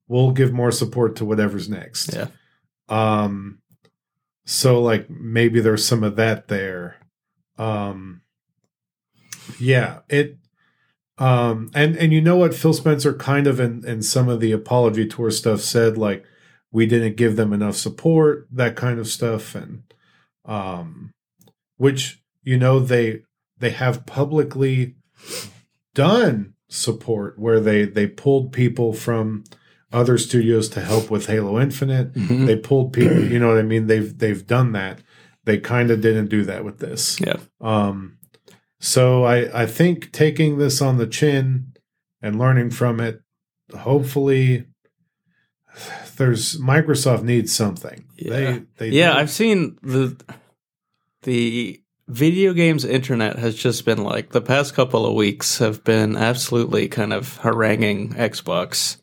we'll 0.07 0.31
give 0.31 0.53
more 0.53 0.71
support 0.71 1.15
to 1.17 1.25
whatever's 1.25 1.67
next. 1.67 2.13
Yeah. 2.13 2.27
Um 2.87 3.57
so 4.45 4.81
like 4.81 5.09
maybe 5.09 5.59
there's 5.59 5.85
some 5.85 6.03
of 6.03 6.15
that 6.15 6.47
there. 6.47 6.97
Um 7.57 8.21
yeah, 9.59 9.99
it 10.09 10.37
um 11.17 11.69
and 11.73 11.95
and 11.97 12.11
you 12.13 12.21
know 12.21 12.37
what 12.37 12.53
Phil 12.55 12.73
Spencer 12.73 13.13
kind 13.13 13.47
of 13.47 13.59
in 13.59 13.85
in 13.85 14.01
some 14.01 14.29
of 14.29 14.39
the 14.39 14.51
apology 14.51 15.07
tour 15.07 15.31
stuff 15.31 15.61
said 15.61 15.97
like 15.97 16.25
we 16.71 16.85
didn't 16.85 17.17
give 17.17 17.35
them 17.35 17.53
enough 17.53 17.75
support, 17.75 18.47
that 18.51 18.75
kind 18.75 18.99
of 18.99 19.07
stuff 19.07 19.55
and 19.55 19.83
um 20.45 21.11
which 21.77 22.21
you 22.43 22.57
know 22.57 22.79
they 22.79 23.21
they 23.57 23.69
have 23.69 24.05
publicly 24.05 24.95
done 25.93 26.53
support 26.67 27.37
where 27.37 27.59
they 27.59 27.85
they 27.85 28.07
pulled 28.07 28.51
people 28.51 28.93
from 28.93 29.43
other 29.91 30.17
studios 30.17 30.69
to 30.69 30.81
help 30.81 31.09
with 31.09 31.27
Halo 31.27 31.59
Infinite. 31.59 32.13
Mhm. 32.13 32.45
They 32.45 32.55
pulled 32.55 32.93
people, 32.93 33.23
you 33.23 33.39
know 33.39 33.49
what 33.49 33.57
I 33.57 33.63
mean? 33.63 33.87
They've 33.87 34.17
they've 34.17 34.45
done 34.45 34.71
that. 34.73 35.01
They 35.45 35.57
kind 35.57 35.91
of 35.91 36.01
didn't 36.01 36.27
do 36.27 36.43
that 36.45 36.63
with 36.63 36.79
this. 36.79 37.19
Yeah. 37.19 37.37
Um 37.59 38.17
so 38.79 39.23
I 39.23 39.63
I 39.63 39.65
think 39.65 40.11
taking 40.11 40.57
this 40.57 40.81
on 40.81 40.97
the 40.97 41.07
chin 41.07 41.73
and 42.21 42.39
learning 42.39 42.71
from 42.71 42.99
it 42.99 43.21
hopefully 43.75 44.65
there's 46.17 46.57
Microsoft 46.59 47.23
needs 47.23 47.53
something. 47.53 48.05
Yeah. 48.17 48.29
They 48.29 48.63
they 48.77 48.89
yeah, 48.89 49.15
I've 49.15 49.31
seen 49.31 49.77
the 49.81 50.15
the 51.23 51.81
video 52.07 52.53
games 52.53 52.83
internet 52.83 53.39
has 53.39 53.55
just 53.55 53.85
been 53.85 54.03
like 54.03 54.31
the 54.31 54.41
past 54.41 54.73
couple 54.73 55.05
of 55.05 55.13
weeks 55.13 55.59
have 55.59 55.83
been 55.83 56.17
absolutely 56.17 56.87
kind 56.87 57.13
of 57.13 57.37
haranguing 57.37 58.13
Xbox 58.15 58.97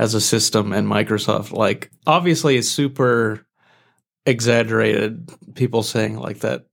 as 0.00 0.14
a 0.14 0.20
system 0.20 0.72
and 0.72 0.88
Microsoft. 0.88 1.52
Like 1.52 1.90
obviously 2.06 2.56
it's 2.56 2.70
super 2.70 3.44
exaggerated 4.24 5.30
people 5.54 5.82
saying 5.82 6.16
like 6.16 6.38
that 6.38 6.64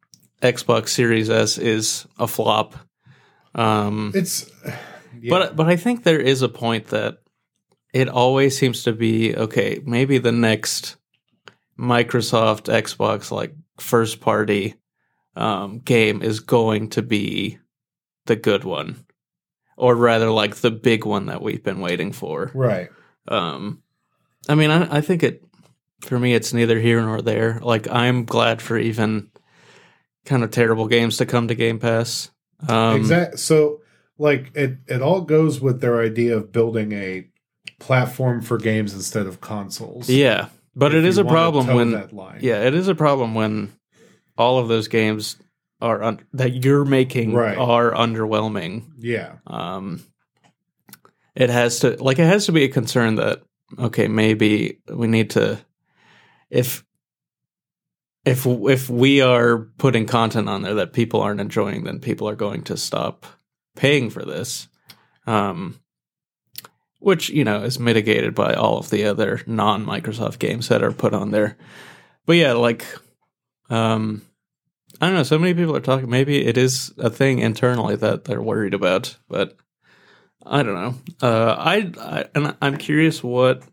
Xbox 0.42 0.90
Series 0.90 1.30
S 1.30 1.58
is 1.58 2.08
a 2.18 2.26
flop. 2.26 2.76
Um 3.54 4.14
it's 4.16 4.50
yeah. 5.20 5.30
But 5.30 5.58
but 5.58 5.68
I 5.68 5.76
think 5.76 6.04
there 6.04 6.22
is 6.22 6.42
a 6.42 6.48
point 6.48 6.88
that 6.88 7.18
it 7.94 8.08
always 8.08 8.58
seems 8.58 8.84
to 8.84 8.94
be 8.94 9.36
okay. 9.36 9.82
Maybe 9.84 10.20
the 10.20 10.32
next 10.32 10.96
Microsoft 11.78 12.72
Xbox 12.72 13.30
like 13.30 13.54
first 13.78 14.22
party 14.22 14.76
um, 15.36 15.80
game 15.80 16.22
is 16.22 16.40
going 16.40 16.92
to 16.92 17.02
be 17.02 17.60
the 18.26 18.38
good 18.38 18.64
one, 18.64 19.06
or 19.76 19.96
rather 19.96 20.32
like 20.32 20.56
the 20.56 20.72
big 20.72 21.06
one 21.06 21.26
that 21.26 21.42
we've 21.42 21.64
been 21.64 21.82
waiting 21.82 22.14
for. 22.14 22.52
right. 22.54 22.90
Um, 23.28 23.82
I 24.50 24.56
mean, 24.56 24.72
I, 24.72 24.98
I 24.98 25.02
think 25.02 25.24
it 25.24 25.44
for 26.02 26.18
me 26.20 26.34
it's 26.34 26.54
neither 26.54 26.80
here 26.80 27.02
nor 27.02 27.22
there. 27.22 27.60
Like 27.62 27.90
I'm 27.90 28.26
glad 28.26 28.62
for 28.62 28.78
even 28.78 29.30
kind 30.26 30.44
of 30.44 30.52
terrible 30.52 30.88
games 30.88 31.18
to 31.18 31.26
come 31.26 31.48
to 31.48 31.56
Game 31.56 31.80
Pass. 31.80 32.30
Um, 32.68 32.96
exactly. 32.96 33.38
So, 33.38 33.82
like, 34.18 34.52
it 34.56 34.78
it 34.88 35.02
all 35.02 35.22
goes 35.22 35.60
with 35.62 35.80
their 35.82 36.02
idea 36.02 36.36
of 36.38 36.52
building 36.52 36.92
a 36.94 37.28
platform 37.80 38.42
for 38.42 38.58
games 38.58 38.94
instead 38.94 39.28
of 39.28 39.40
consoles. 39.42 40.10
Yeah, 40.10 40.48
but 40.76 40.94
If 40.94 41.00
it 41.00 41.06
is 41.06 41.18
a 41.18 41.26
problem 41.26 41.68
when 41.68 41.92
that 41.92 42.14
line. 42.14 42.40
yeah, 42.42 42.64
it 42.64 42.74
is 42.74 42.88
a 42.88 42.96
problem 42.96 43.36
when 43.36 43.72
all 44.38 44.58
of 44.60 44.68
those 44.68 44.88
games 44.88 45.38
are 45.82 46.02
un- 46.02 46.26
that 46.34 46.64
you're 46.66 46.86
making 46.86 47.34
Right. 47.34 47.56
are 47.58 47.92
underwhelming. 47.92 48.86
yeah, 48.98 49.34
Um, 49.46 50.02
it 51.38 51.52
has 51.52 51.80
to 51.82 51.92
like 52.04 52.18
it 52.18 52.26
has 52.26 52.48
to 52.48 52.52
be 52.52 52.64
a 52.64 52.70
concern 52.70 53.16
that 53.16 53.44
okay, 53.78 54.08
maybe 54.08 54.80
we 54.92 55.06
need 55.06 55.30
to 55.32 55.60
if 56.50 56.84
if 58.26 58.46
if 58.46 58.90
we 58.90 59.22
are 59.22 59.60
putting 59.78 60.08
content 60.08 60.50
on 60.50 60.64
there 60.64 60.74
that 60.74 60.94
people 60.94 61.22
aren't 61.22 61.40
enjoying, 61.40 61.84
then 61.84 62.00
people 62.00 62.28
are 62.28 62.36
going 62.36 62.64
to 62.64 62.76
stop 62.76 63.28
paying 63.76 64.10
for 64.10 64.26
this. 64.26 64.68
Um, 65.28 65.80
which 67.00 67.30
you 67.30 67.44
know 67.44 67.62
is 67.62 67.80
mitigated 67.80 68.34
by 68.34 68.56
all 68.56 68.80
of 68.80 68.90
the 68.90 69.06
other 69.06 69.42
non 69.46 69.86
Microsoft 69.86 70.40
games 70.40 70.70
that 70.70 70.82
are 70.82 70.92
put 70.92 71.14
on 71.14 71.30
there. 71.30 71.56
But 72.26 72.38
yeah, 72.38 72.54
like 72.54 72.84
um, 73.70 74.24
I 75.00 75.06
don't 75.06 75.16
know. 75.16 75.24
So 75.24 75.38
many 75.38 75.54
people 75.54 75.76
are 75.76 75.82
talking. 75.82 76.10
Maybe 76.10 76.44
it 76.48 76.58
is 76.58 76.94
a 76.98 77.12
thing 77.12 77.38
internally 77.38 77.96
that 77.98 78.24
they're 78.24 78.42
worried 78.42 78.74
about, 78.74 79.18
but 79.30 79.56
I 80.50 80.64
don't 80.64 80.76
know. 80.76 80.96
Uh, 81.22 81.56
I, 81.58 81.92
I 82.00 82.26
and 82.36 82.56
I'm 82.62 82.78
curious 82.78 83.24
what 83.24 83.64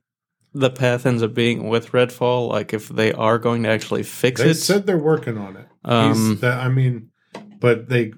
the 0.52 0.70
path 0.70 1.06
ends 1.06 1.22
up 1.22 1.34
being 1.34 1.68
with 1.68 1.92
Redfall. 1.92 2.48
Like 2.48 2.72
if 2.72 2.88
they 2.88 3.12
are 3.12 3.38
going 3.38 3.62
to 3.64 3.68
actually 3.68 4.02
fix 4.02 4.40
they 4.40 4.46
it. 4.46 4.48
They 4.48 4.54
said 4.54 4.86
they're 4.86 4.98
working 4.98 5.38
on 5.38 5.56
it. 5.56 5.68
Um, 5.84 6.38
I 6.42 6.68
mean, 6.68 7.10
but 7.60 7.88
they 7.88 8.12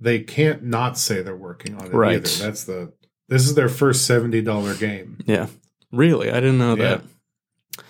they 0.00 0.20
can't 0.20 0.62
not 0.64 0.96
say 0.98 1.22
they're 1.22 1.36
working 1.36 1.74
on 1.74 1.86
it 1.86 1.92
Right. 1.94 2.16
either. 2.16 2.44
That's 2.44 2.64
the 2.64 2.92
this 3.28 3.42
is 3.44 3.54
their 3.54 3.68
first 3.68 4.06
seventy 4.06 4.40
dollar 4.42 4.74
game. 4.74 5.18
Yeah. 5.26 5.46
Really? 5.92 6.30
I 6.30 6.34
didn't 6.40 6.58
know 6.58 6.76
Yeah. 6.76 7.00
that. 7.76 7.84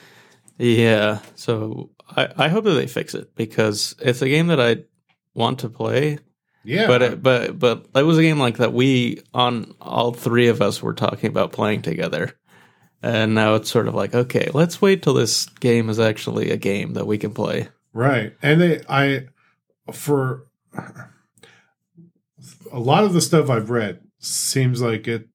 Yeah. 0.59 1.19
So 1.35 1.91
I, 2.17 2.29
I 2.37 2.49
hope 2.49 2.65
that 2.65 2.73
they 2.75 2.87
fix 2.87 3.15
it 3.15 3.35
because 3.35 3.95
it's 4.01 4.23
a 4.23 4.29
game 4.29 4.49
that 4.49 4.61
I 4.61 4.85
want 5.35 5.61
to 5.61 5.69
play. 5.69 6.19
Yeah, 6.65 6.87
But 6.87 7.03
it, 7.03 7.23
but 7.23 7.59
but 7.59 7.87
it 7.95 8.03
was 8.03 8.19
a 8.19 8.23
game 8.23 8.39
like 8.39 8.59
that 8.59 8.73
we 8.73 9.23
on 9.33 9.75
all 9.81 10.13
three 10.13 10.49
of 10.49 10.61
us 10.61 10.83
were 10.83 10.93
talking 10.95 11.29
about 11.31 11.53
playing 11.53 11.83
together. 11.83 12.33
And 13.03 13.35
now 13.35 13.55
it's 13.55 13.71
sort 13.71 13.87
of 13.89 13.95
like, 13.95 14.13
okay, 14.15 14.51
let's 14.53 14.83
wait 14.83 15.03
till 15.03 15.15
this 15.15 15.47
game 15.61 15.89
is 15.89 16.01
actually 16.01 16.51
a 16.51 16.57
game 16.57 16.95
that 16.95 17.07
we 17.07 17.17
can 17.17 17.33
play. 17.33 17.69
Right. 17.93 18.35
And 18.43 18.61
they 18.61 18.81
I 18.89 19.27
for 19.93 20.47
a 22.73 22.79
lot 22.81 23.05
of 23.05 23.13
the 23.13 23.21
stuff 23.21 23.49
I've 23.51 23.71
read 23.71 24.01
seems 24.19 24.83
like 24.83 25.07
it 25.09 25.29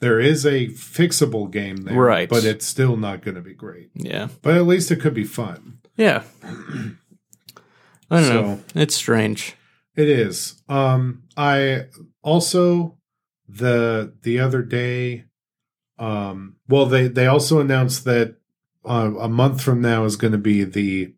there 0.00 0.20
is 0.20 0.44
a 0.44 0.66
fixable 0.68 1.50
game 1.50 1.76
there. 1.78 1.94
Right. 1.98 2.28
But 2.28 2.44
it's 2.44 2.66
still 2.66 2.96
not 2.96 3.22
gonna 3.22 3.40
be 3.40 3.54
great. 3.54 3.90
Yeah. 3.94 4.28
But 4.42 4.56
at 4.56 4.66
least 4.66 4.90
it 4.90 5.00
could 5.00 5.14
be 5.14 5.24
fun. 5.24 5.78
Yeah. 5.96 6.22
I 8.10 8.20
don't 8.20 8.24
So- 8.24 8.42
know. 8.42 8.60
It's 8.74 8.94
strange. 8.94 9.54
It 9.96 10.08
is. 10.08 10.62
Um 10.68 11.24
I 11.36 11.86
also 12.22 12.98
the 13.48 14.12
the 14.22 14.38
other 14.40 14.62
day 14.62 15.24
um 15.98 16.56
well 16.68 16.86
they 16.86 17.08
they 17.08 17.26
also 17.26 17.60
announced 17.60 18.04
that 18.04 18.36
uh, 18.84 19.12
a 19.18 19.28
month 19.28 19.60
from 19.62 19.80
now 19.80 20.04
is 20.04 20.14
going 20.16 20.32
to 20.32 20.38
be 20.38 20.62
the 20.62 21.12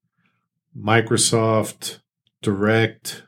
Microsoft 0.76 1.98
Direct, 2.40 3.24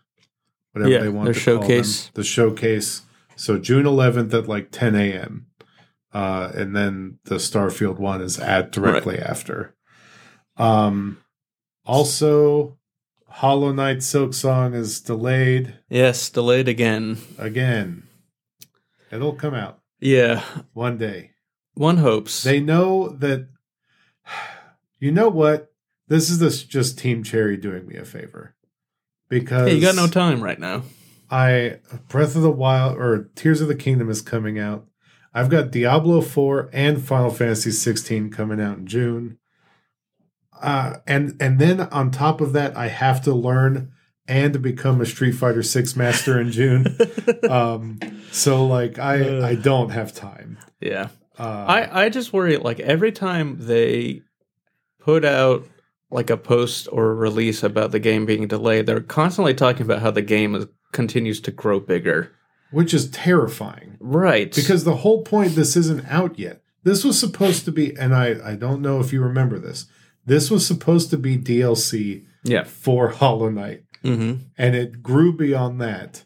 whatever 0.72 0.90
Yeah, 0.92 0.98
they 1.00 1.08
want 1.10 1.34
to 1.34 1.44
call 1.44 1.54
them, 1.60 1.62
showcase. 1.62 2.10
the 2.14 2.24
showcase. 2.24 3.02
So 3.36 3.58
June 3.58 3.84
11th 3.84 4.32
at 4.32 4.48
like 4.48 4.70
10 4.70 4.94
a.m. 4.94 5.46
Uh, 6.12 6.50
and 6.54 6.74
then 6.74 7.18
the 7.24 7.34
Starfield 7.36 7.98
one 7.98 8.20
is 8.22 8.38
at 8.38 8.72
directly 8.72 9.18
after. 9.18 9.74
Um, 10.56 11.18
also, 11.84 12.78
Hollow 13.30 13.72
Knight 13.72 13.98
Silksong 13.98 14.74
is 14.74 15.00
delayed 15.00 15.78
Yes, 15.88 16.28
delayed 16.30 16.68
again. 16.68 17.18
again. 17.38 18.04
It'll 19.10 19.34
come 19.34 19.54
out 19.54 19.80
Yeah, 20.00 20.42
one 20.72 20.98
day. 20.98 21.30
one 21.74 21.98
hopes. 21.98 22.42
They 22.42 22.60
know 22.60 23.08
that. 23.08 23.48
You 25.02 25.10
know 25.12 25.30
what? 25.30 25.72
This 26.08 26.28
is 26.28 26.40
this 26.40 26.62
just 26.62 26.98
Team 26.98 27.22
Cherry 27.22 27.56
doing 27.56 27.86
me 27.86 27.96
a 27.96 28.04
favor 28.04 28.54
because 29.30 29.68
hey, 29.68 29.76
you 29.76 29.80
got 29.80 29.94
no 29.94 30.06
time 30.08 30.42
right 30.44 30.58
now. 30.58 30.82
I 31.30 31.78
Breath 32.08 32.36
of 32.36 32.42
the 32.42 32.50
Wild 32.50 32.98
or 32.98 33.30
Tears 33.34 33.62
of 33.62 33.68
the 33.68 33.74
Kingdom 33.74 34.10
is 34.10 34.20
coming 34.20 34.58
out. 34.58 34.86
I've 35.32 35.48
got 35.48 35.70
Diablo 35.70 36.20
4 36.20 36.68
and 36.74 37.02
Final 37.02 37.30
Fantasy 37.30 37.70
16 37.70 38.28
coming 38.30 38.60
out 38.60 38.76
in 38.76 38.86
June. 38.86 39.38
Uh, 40.60 40.98
and 41.06 41.36
and 41.40 41.58
then 41.58 41.80
on 41.80 42.10
top 42.10 42.40
of 42.40 42.52
that, 42.52 42.76
I 42.76 42.88
have 42.88 43.22
to 43.22 43.32
learn 43.34 43.92
and 44.28 44.62
become 44.62 45.00
a 45.00 45.06
Street 45.06 45.32
Fighter 45.32 45.62
6 45.62 45.96
master 45.96 46.40
in 46.40 46.52
June. 46.52 46.96
um, 47.50 47.98
so 48.30 48.64
like 48.66 48.98
I 48.98 49.48
I 49.50 49.54
don't 49.54 49.90
have 49.90 50.12
time. 50.14 50.58
yeah. 50.80 51.08
Uh, 51.38 51.64
I, 51.66 52.04
I 52.04 52.08
just 52.10 52.34
worry 52.34 52.58
like 52.58 52.80
every 52.80 53.12
time 53.12 53.56
they 53.58 54.20
put 54.98 55.24
out 55.24 55.66
like 56.10 56.28
a 56.28 56.36
post 56.36 56.86
or 56.92 57.14
release 57.14 57.62
about 57.62 57.92
the 57.92 57.98
game 57.98 58.26
being 58.26 58.46
delayed, 58.46 58.84
they're 58.84 59.00
constantly 59.00 59.54
talking 59.54 59.82
about 59.82 60.02
how 60.02 60.10
the 60.10 60.20
game 60.20 60.54
is, 60.54 60.66
continues 60.92 61.40
to 61.42 61.50
grow 61.50 61.80
bigger. 61.80 62.32
which 62.72 62.92
is 62.92 63.10
terrifying. 63.10 63.96
Right. 64.00 64.54
Because 64.54 64.84
the 64.84 64.96
whole 64.96 65.22
point 65.22 65.54
this 65.54 65.76
isn't 65.76 66.04
out 66.10 66.38
yet. 66.38 66.60
This 66.82 67.04
was 67.04 67.18
supposed 67.18 67.64
to 67.64 67.72
be, 67.72 67.96
and 67.96 68.14
I, 68.14 68.52
I 68.52 68.54
don't 68.56 68.82
know 68.82 69.00
if 69.00 69.12
you 69.12 69.22
remember 69.22 69.58
this. 69.58 69.86
This 70.30 70.48
was 70.48 70.64
supposed 70.64 71.10
to 71.10 71.18
be 71.18 71.36
DLC 71.36 72.24
yeah. 72.44 72.62
for 72.62 73.08
Hollow 73.08 73.48
Knight, 73.48 73.82
hmm 74.02 74.34
and 74.56 74.76
it 74.76 75.02
grew 75.02 75.36
beyond 75.36 75.80
that. 75.80 76.24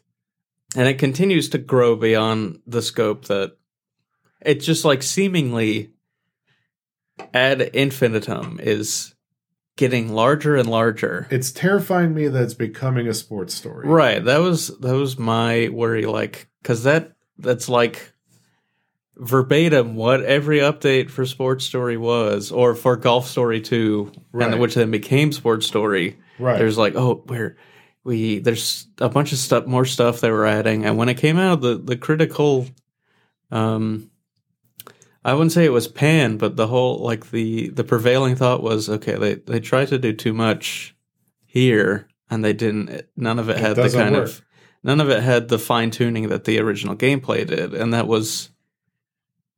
And 0.75 0.87
it 0.87 0.99
continues 0.99 1.49
to 1.49 1.57
grow 1.57 1.95
beyond 1.95 2.59
the 2.67 2.83
scope 2.83 3.25
that 3.25 3.57
it's 4.41 4.63
just 4.63 4.85
like 4.85 5.01
seemingly 5.01 5.89
ad 7.33 7.61
infinitum 7.61 8.59
is 8.61 9.15
getting 9.75 10.13
larger 10.13 10.55
and 10.55 10.69
larger. 10.69 11.27
It's 11.31 11.51
terrifying 11.51 12.13
me 12.13 12.27
that 12.27 12.43
it's 12.43 12.53
becoming 12.53 13.07
a 13.07 13.13
sports 13.15 13.55
story. 13.55 13.87
Right. 13.87 14.23
That 14.23 14.37
was 14.37 14.67
that 14.81 14.93
was 14.93 15.17
my 15.17 15.69
worry. 15.69 16.05
Like, 16.05 16.47
because 16.61 16.83
that 16.83 17.13
that's 17.39 17.69
like 17.69 18.13
verbatim 19.17 19.95
what 19.95 20.21
every 20.23 20.59
update 20.59 21.09
for 21.09 21.25
Sports 21.25 21.65
Story 21.65 21.97
was, 21.97 22.51
or 22.51 22.75
for 22.75 22.95
Golf 22.95 23.27
Story 23.27 23.61
Two, 23.61 24.11
Right. 24.31 24.51
and 24.51 24.59
which 24.61 24.75
then 24.75 24.91
became 24.91 25.31
Sports 25.31 25.65
Story. 25.65 26.17
Right. 26.39 26.57
There's 26.57 26.77
like, 26.77 26.95
oh, 26.95 27.23
where 27.27 27.55
we 28.03 28.39
there's 28.39 28.87
a 28.99 29.09
bunch 29.09 29.31
of 29.31 29.37
stuff, 29.37 29.65
more 29.65 29.85
stuff 29.85 30.19
they 30.21 30.31
were 30.31 30.45
adding, 30.45 30.85
and 30.85 30.97
when 30.97 31.09
it 31.09 31.15
came 31.17 31.37
out, 31.37 31.61
the 31.61 31.77
the 31.77 31.97
critical, 31.97 32.67
um. 33.51 34.09
I 35.23 35.33
wouldn't 35.33 35.53
say 35.53 35.65
it 35.65 35.71
was 35.73 35.87
pan, 35.87 36.37
but 36.37 36.55
the 36.55 36.67
whole 36.67 36.99
like 36.99 37.31
the 37.31 37.69
the 37.69 37.83
prevailing 37.83 38.35
thought 38.35 38.61
was 38.61 38.87
okay. 38.89 39.15
They 39.15 39.33
they 39.33 39.59
tried 39.59 39.87
to 39.87 39.97
do 39.97 40.13
too 40.13 40.33
much 40.33 40.95
here, 41.47 42.07
and 42.29 42.45
they 42.45 42.53
didn't. 42.53 43.07
None 43.17 43.39
of 43.39 43.49
it, 43.49 43.53
It 43.57 43.59
had 43.61 43.75
the 43.75 43.89
kind 43.89 44.13
work. 44.13 44.25
of 44.25 44.41
none 44.83 45.01
of 45.01 45.09
it 45.09 45.23
had 45.23 45.47
the 45.47 45.57
fine 45.57 45.89
tuning 45.89 46.29
that 46.29 46.43
the 46.43 46.59
original 46.59 46.95
gameplay 46.95 47.47
did, 47.47 47.73
and 47.73 47.91
that 47.95 48.05
was 48.07 48.51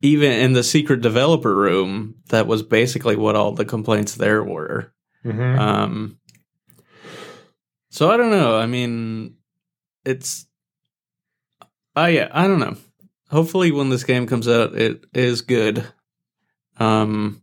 even 0.02 0.32
in 0.32 0.54
the 0.54 0.64
secret 0.64 1.02
developer 1.02 1.56
room. 1.56 2.16
That 2.30 2.48
was 2.48 2.64
basically 2.64 3.16
what 3.16 3.36
all 3.36 3.52
the 3.52 3.66
complaints 3.66 4.16
there 4.16 4.44
were. 4.44 4.92
Mhm. 5.26 5.58
Um, 5.60 6.20
so 7.90 8.10
I 8.10 8.18
don't 8.18 8.32
know. 8.32 8.58
I 8.58 8.66
mean, 8.66 9.36
it's. 10.06 10.46
I 11.96 12.10
yeah, 12.10 12.30
I 12.32 12.48
don't 12.48 12.60
know. 12.60 12.78
Hopefully, 13.30 13.72
when 13.72 13.90
this 13.90 14.04
game 14.04 14.28
comes 14.28 14.48
out, 14.48 14.76
it 14.76 15.06
is 15.14 15.42
good, 15.42 15.84
um, 16.80 17.42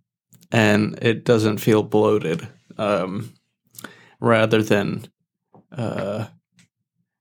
and 0.52 0.98
it 1.02 1.24
doesn't 1.24 1.58
feel 1.58 1.82
bloated. 1.82 2.46
Um, 2.78 3.34
rather 4.20 4.62
than, 4.62 5.06
uh, 5.76 6.26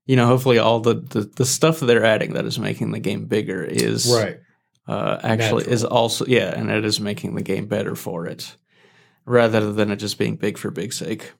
you 0.06 0.16
know, 0.16 0.26
hopefully 0.26 0.58
all 0.58 0.80
the, 0.80 0.94
the 0.94 1.20
the 1.36 1.44
stuff 1.44 1.80
they're 1.80 2.04
adding 2.04 2.34
that 2.34 2.44
is 2.46 2.58
making 2.58 2.92
the 2.92 3.00
game 3.00 3.26
bigger 3.26 3.62
is 3.62 4.10
right. 4.12 4.38
Uh, 4.86 5.18
actually 5.22 5.66
is 5.66 5.84
also 5.84 6.26
yeah, 6.26 6.52
and 6.56 6.70
it 6.70 6.84
is 6.84 7.00
making 7.00 7.34
the 7.34 7.42
game 7.42 7.66
better 7.66 7.94
for 7.94 8.26
it, 8.26 8.56
rather 9.24 9.72
than 9.72 9.90
it 9.90 9.96
just 9.96 10.18
being 10.18 10.36
big 10.36 10.58
for 10.58 10.70
big 10.70 10.92
sake. 10.92 11.32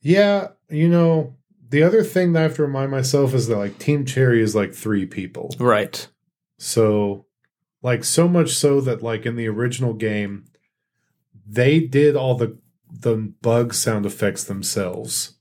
Yeah. 0.00 0.48
You 0.70 0.88
know, 0.88 1.36
the 1.70 1.82
other 1.82 2.02
thing 2.02 2.32
that 2.32 2.40
I 2.40 2.42
have 2.42 2.56
to 2.56 2.62
remind 2.62 2.90
myself 2.90 3.34
is 3.34 3.46
that 3.48 3.56
like 3.56 3.78
Team 3.78 4.04
Cherry 4.04 4.42
is 4.42 4.54
like 4.54 4.74
three 4.74 5.06
people. 5.06 5.54
Right. 5.58 6.06
So, 6.58 7.26
like, 7.82 8.02
so 8.04 8.26
much 8.26 8.50
so 8.54 8.80
that, 8.80 9.02
like, 9.02 9.24
in 9.24 9.36
the 9.36 9.46
original 9.48 9.94
game, 9.94 10.46
they 11.46 11.80
did 11.80 12.16
all 12.16 12.34
the 12.34 12.58
the 12.90 13.32
bug 13.40 13.74
sound 13.74 14.04
effects 14.06 14.44
themselves. 14.44 15.34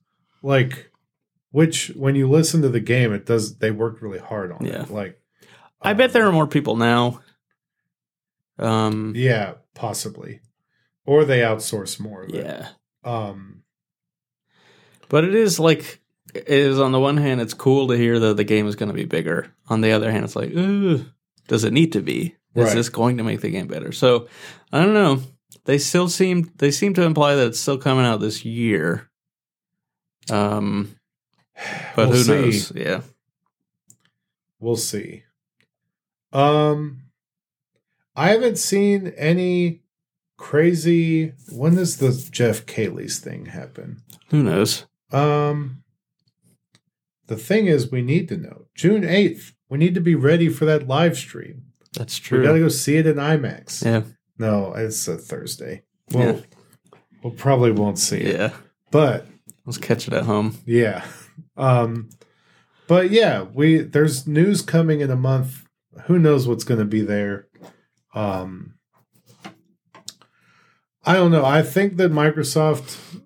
Like, 0.43 0.91
which 1.51 1.87
when 1.95 2.15
you 2.15 2.29
listen 2.29 2.61
to 2.61 2.69
the 2.69 2.79
game, 2.79 3.13
it 3.13 3.25
does. 3.25 3.57
They 3.57 3.71
worked 3.71 4.01
really 4.01 4.19
hard 4.19 4.51
on 4.51 4.65
Yeah. 4.65 4.83
it. 4.83 4.91
Like, 4.91 5.19
I 5.89 5.93
bet 5.93 6.13
there 6.13 6.27
are 6.27 6.31
more 6.31 6.47
people 6.47 6.75
now. 6.75 7.21
Um. 8.59 9.13
Yeah, 9.15 9.55
possibly, 9.75 10.41
or 11.05 11.25
they 11.25 11.39
outsource 11.39 11.99
more. 11.99 12.23
Of 12.23 12.29
it. 12.29 12.45
Yeah. 12.45 12.69
Um. 13.03 13.63
But 15.09 15.23
it 15.23 15.35
is 15.35 15.59
like 15.59 16.01
it 16.33 16.47
is 16.49 16.79
on 16.79 16.91
the 16.91 16.99
one 16.99 17.17
hand, 17.17 17.39
it's 17.41 17.53
cool 17.53 17.87
to 17.87 17.97
hear 17.97 18.19
that 18.19 18.37
the 18.37 18.43
game 18.43 18.67
is 18.67 18.75
going 18.75 18.89
to 18.89 18.95
be 18.95 19.05
bigger. 19.05 19.53
On 19.69 19.81
the 19.81 19.91
other 19.91 20.11
hand, 20.11 20.25
it's 20.25 20.35
like, 20.35 20.51
does 21.47 21.63
it 21.63 21.73
need 21.73 21.93
to 21.93 22.01
be? 22.01 22.35
Is 22.55 22.65
Right. 22.65 22.75
this 22.75 22.89
going 22.89 23.17
to 23.17 23.23
make 23.23 23.41
the 23.41 23.49
game 23.51 23.67
better? 23.67 23.91
So 23.91 24.27
I 24.73 24.81
don't 24.81 24.93
know. 24.95 25.21
They 25.65 25.77
still 25.77 26.09
seem 26.09 26.51
they 26.57 26.71
seem 26.71 26.93
to 26.95 27.03
imply 27.03 27.35
that 27.35 27.47
it's 27.47 27.59
still 27.59 27.77
coming 27.77 28.05
out 28.05 28.19
this 28.19 28.43
year. 28.43 29.09
Um, 30.29 30.95
but 31.95 32.09
we'll 32.09 32.17
who 32.17 32.23
see. 32.23 32.31
knows? 32.31 32.71
Yeah. 32.75 33.01
We'll 34.59 34.75
see. 34.75 35.23
Um, 36.37 37.01
I 38.15 38.29
haven't 38.29 38.57
seen 38.57 39.13
any 39.17 39.81
crazy. 40.37 41.33
When 41.51 41.75
does 41.75 41.97
the 41.97 42.11
Geoff 42.31 42.65
Keighley's 42.65 43.19
thing 43.19 43.47
happen? 43.47 44.01
Who 44.29 44.43
knows? 44.43 44.85
Um, 45.11 45.83
the 47.27 47.35
thing 47.37 47.67
is, 47.67 47.91
we 47.91 48.01
need 48.01 48.27
to 48.29 48.37
know 48.37 48.65
June 48.75 49.03
eighth. 49.03 49.53
We 49.69 49.77
need 49.77 49.95
to 49.95 50.01
be 50.01 50.15
ready 50.15 50.49
for 50.49 50.65
that 50.65 50.87
live 50.87 51.17
stream. 51.17 51.63
That's 51.93 52.17
true. 52.17 52.39
We 52.39 52.45
got 52.45 52.53
to 52.53 52.59
go 52.59 52.69
see 52.69 52.97
it 52.97 53.07
in 53.07 53.15
IMAX. 53.15 53.83
Yeah. 53.83 54.03
No, 54.37 54.73
it's 54.73 55.07
a 55.07 55.17
Thursday. 55.17 55.83
Well, 56.11 56.35
Yeah. 56.35 56.41
we'll 57.23 57.33
probably 57.33 57.71
won't 57.71 57.99
see 57.99 58.17
it, 58.17 58.35
Yeah. 58.39 58.53
but 58.91 59.27
Let's 59.65 59.77
catch 59.79 60.07
it 60.07 60.13
at 60.13 60.23
home. 60.25 60.57
yeah. 60.65 61.03
Um, 61.57 62.09
but 62.87 63.09
yeah, 63.11 63.41
we 63.41 63.79
there's 63.79 64.27
news 64.27 64.61
coming 64.61 65.01
in 65.01 65.09
a 65.11 65.15
month. 65.15 65.65
Who 66.05 66.19
knows 66.19 66.47
what's 66.47 66.63
going 66.63 66.79
to 66.79 66.85
be 66.85 67.01
there? 67.01 67.47
Um, 68.13 68.75
I 71.05 71.13
don't 71.13 71.31
know. 71.31 71.45
I 71.45 71.61
think 71.61 71.97
that 71.97 72.11
Microsoft 72.11 73.21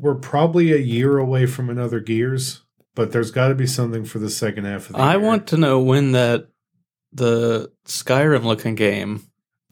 we're 0.00 0.14
probably 0.14 0.72
a 0.72 0.78
year 0.78 1.18
away 1.18 1.46
from 1.46 1.68
another 1.68 2.00
Gears, 2.00 2.62
but 2.94 3.12
there's 3.12 3.30
got 3.30 3.48
to 3.48 3.54
be 3.54 3.66
something 3.66 4.04
for 4.04 4.18
the 4.18 4.30
second 4.30 4.64
half 4.64 4.88
of 4.88 4.96
the 4.96 5.02
I 5.02 5.16
year. 5.16 5.20
want 5.20 5.46
to 5.48 5.56
know 5.56 5.80
when 5.80 6.12
that 6.12 6.48
the 7.12 7.72
Skyrim 7.86 8.44
looking 8.44 8.74
game 8.74 9.22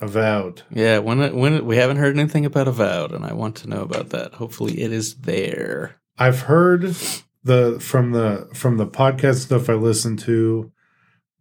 Avowed. 0.01 0.63
Yeah, 0.71 0.99
when 0.99 1.21
it, 1.21 1.35
when 1.35 1.55
it, 1.55 1.65
we 1.65 1.77
haven't 1.77 1.99
heard 1.99 2.19
anything 2.19 2.45
about 2.45 2.67
Avowed, 2.69 3.13
and 3.13 3.25
I 3.25 3.33
want 3.33 3.57
to 3.57 3.69
know 3.69 3.83
about 3.83 4.11
that. 4.11 4.35
Hopefully, 4.35 4.81
it 4.83 4.93
is 4.93 5.15
there. 5.15 6.01
I've 6.19 6.41
heard 6.43 6.97
the 7.45 7.79
from 7.81 8.11
the 8.11 8.49
from 8.55 8.77
the 8.77 8.87
podcast 8.87 9.37
stuff 9.43 9.69
I 9.69 9.75
listen 9.75 10.17
to 10.19 10.73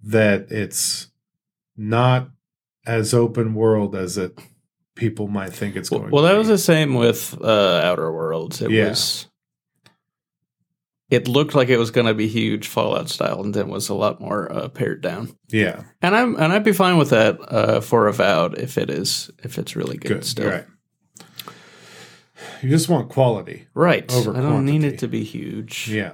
that 0.04 0.52
it's 0.52 1.08
not 1.78 2.30
as 2.86 3.14
open 3.14 3.54
world 3.54 3.96
as 3.96 4.18
it 4.18 4.38
people 4.96 5.28
might 5.28 5.54
think 5.54 5.76
it's 5.76 5.90
Well, 5.90 6.02
going. 6.02 6.12
well 6.12 6.24
to 6.24 6.28
that 6.28 6.34
be. 6.34 6.40
was 6.40 6.48
the 6.50 6.58
same 6.58 6.94
with 6.96 7.38
uh, 7.42 7.82
Outer 7.84 8.12
Worlds. 8.12 8.62
It 8.62 8.70
Yeah. 8.72 8.90
was. 8.90 9.28
It 11.10 11.28
looked 11.28 11.54
like 11.54 11.70
it 11.70 11.78
was 11.78 11.92
going 11.92 12.08
to 12.08 12.14
be 12.16 12.28
huge 12.28 12.68
Fallout 12.68 13.08
style, 13.08 13.42
and 13.44 13.54
then 13.54 13.68
was 13.70 13.88
a 13.90 13.94
lot 13.94 14.20
more 14.20 14.52
uh, 14.52 14.68
pared 14.70 15.02
down. 15.02 15.36
yeah 15.50 15.84
And 16.02 16.16
I'm 16.16 16.36
and 16.36 16.52
I'd 16.52 16.64
be 16.64 16.74
fine 16.74 16.98
with 16.98 17.12
that 17.12 17.38
uh, 17.52 17.82
for 17.82 18.08
Avowed 18.08 18.58
if 18.58 18.78
it 18.80 18.90
is 18.90 19.30
if 19.44 19.58
it's 19.60 19.76
really 19.76 19.98
good, 19.98 20.08
good. 20.10 20.26
still. 20.26 20.50
Right. 20.50 20.66
You 22.62 22.70
just 22.70 22.90
want 22.90 23.10
quality. 23.10 23.68
Right. 23.76 24.12
Over 24.12 24.36
I 24.36 24.42
don't 24.42 24.66
need 24.66 24.84
it 24.84 25.00
to 25.00 25.08
be 25.08 25.24
huge. 25.24 25.88
Yeah. 25.90 26.14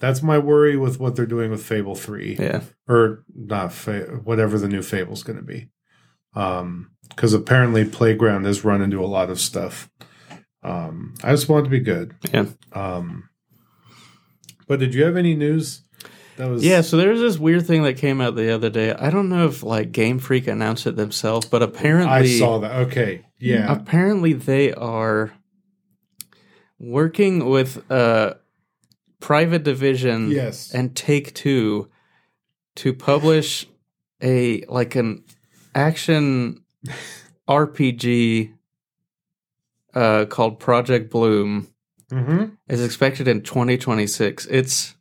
That's 0.00 0.22
my 0.22 0.38
worry 0.38 0.76
with 0.76 1.00
what 1.00 1.16
they're 1.16 1.26
doing 1.26 1.50
with 1.50 1.62
Fable 1.62 1.94
3. 1.94 2.36
Yeah. 2.38 2.62
Or 2.88 3.24
not, 3.34 3.72
Fa- 3.72 4.20
whatever 4.24 4.58
the 4.58 4.68
new 4.68 4.82
Fable's 4.82 5.22
going 5.22 5.38
to 5.38 5.44
be. 5.44 5.70
Um, 6.34 6.90
Because 7.08 7.34
apparently 7.34 7.84
Playground 7.84 8.44
has 8.44 8.64
run 8.64 8.80
into 8.82 9.02
a 9.02 9.06
lot 9.06 9.30
of 9.30 9.40
stuff. 9.40 9.90
Um, 10.62 11.14
I 11.22 11.30
just 11.32 11.48
want 11.48 11.62
it 11.66 11.70
to 11.70 11.70
be 11.70 11.80
good. 11.80 12.14
Yeah. 12.32 12.46
Um, 12.72 13.28
but 14.66 14.78
did 14.78 14.94
you 14.94 15.04
have 15.04 15.16
any 15.16 15.34
news 15.34 15.82
that 16.36 16.48
was. 16.48 16.64
Yeah, 16.64 16.82
so 16.82 16.96
there's 16.96 17.20
this 17.20 17.38
weird 17.38 17.66
thing 17.66 17.82
that 17.82 17.96
came 17.96 18.20
out 18.20 18.36
the 18.36 18.54
other 18.54 18.70
day. 18.70 18.92
I 18.92 19.10
don't 19.10 19.28
know 19.28 19.46
if 19.48 19.62
like 19.62 19.92
Game 19.92 20.18
Freak 20.20 20.46
announced 20.46 20.86
it 20.86 20.94
themselves, 20.96 21.46
but 21.46 21.62
apparently 21.62 22.12
I 22.12 22.38
saw 22.38 22.58
that. 22.60 22.86
Okay. 22.86 23.26
Yeah. 23.38 23.70
apparently 23.72 24.32
they 24.32 24.72
are 24.72 25.32
working 26.78 27.48
with 27.48 27.88
a 27.90 28.36
private 29.20 29.62
division 29.64 30.30
Yes. 30.30 30.72
and 30.74 30.94
Take 30.94 31.34
Two 31.34 31.88
to 32.76 32.92
publish 32.94 33.66
a 34.22 34.62
like 34.68 34.94
an 34.96 35.24
action 35.74 36.62
RPG 37.48 38.52
uh, 39.94 40.24
called 40.26 40.58
Project 40.60 41.10
Bloom 41.10 41.68
Mm-hmm. 42.10 42.54
is 42.70 42.82
expected 42.82 43.28
in 43.28 43.42
2026. 43.42 44.46
It's 44.46 44.94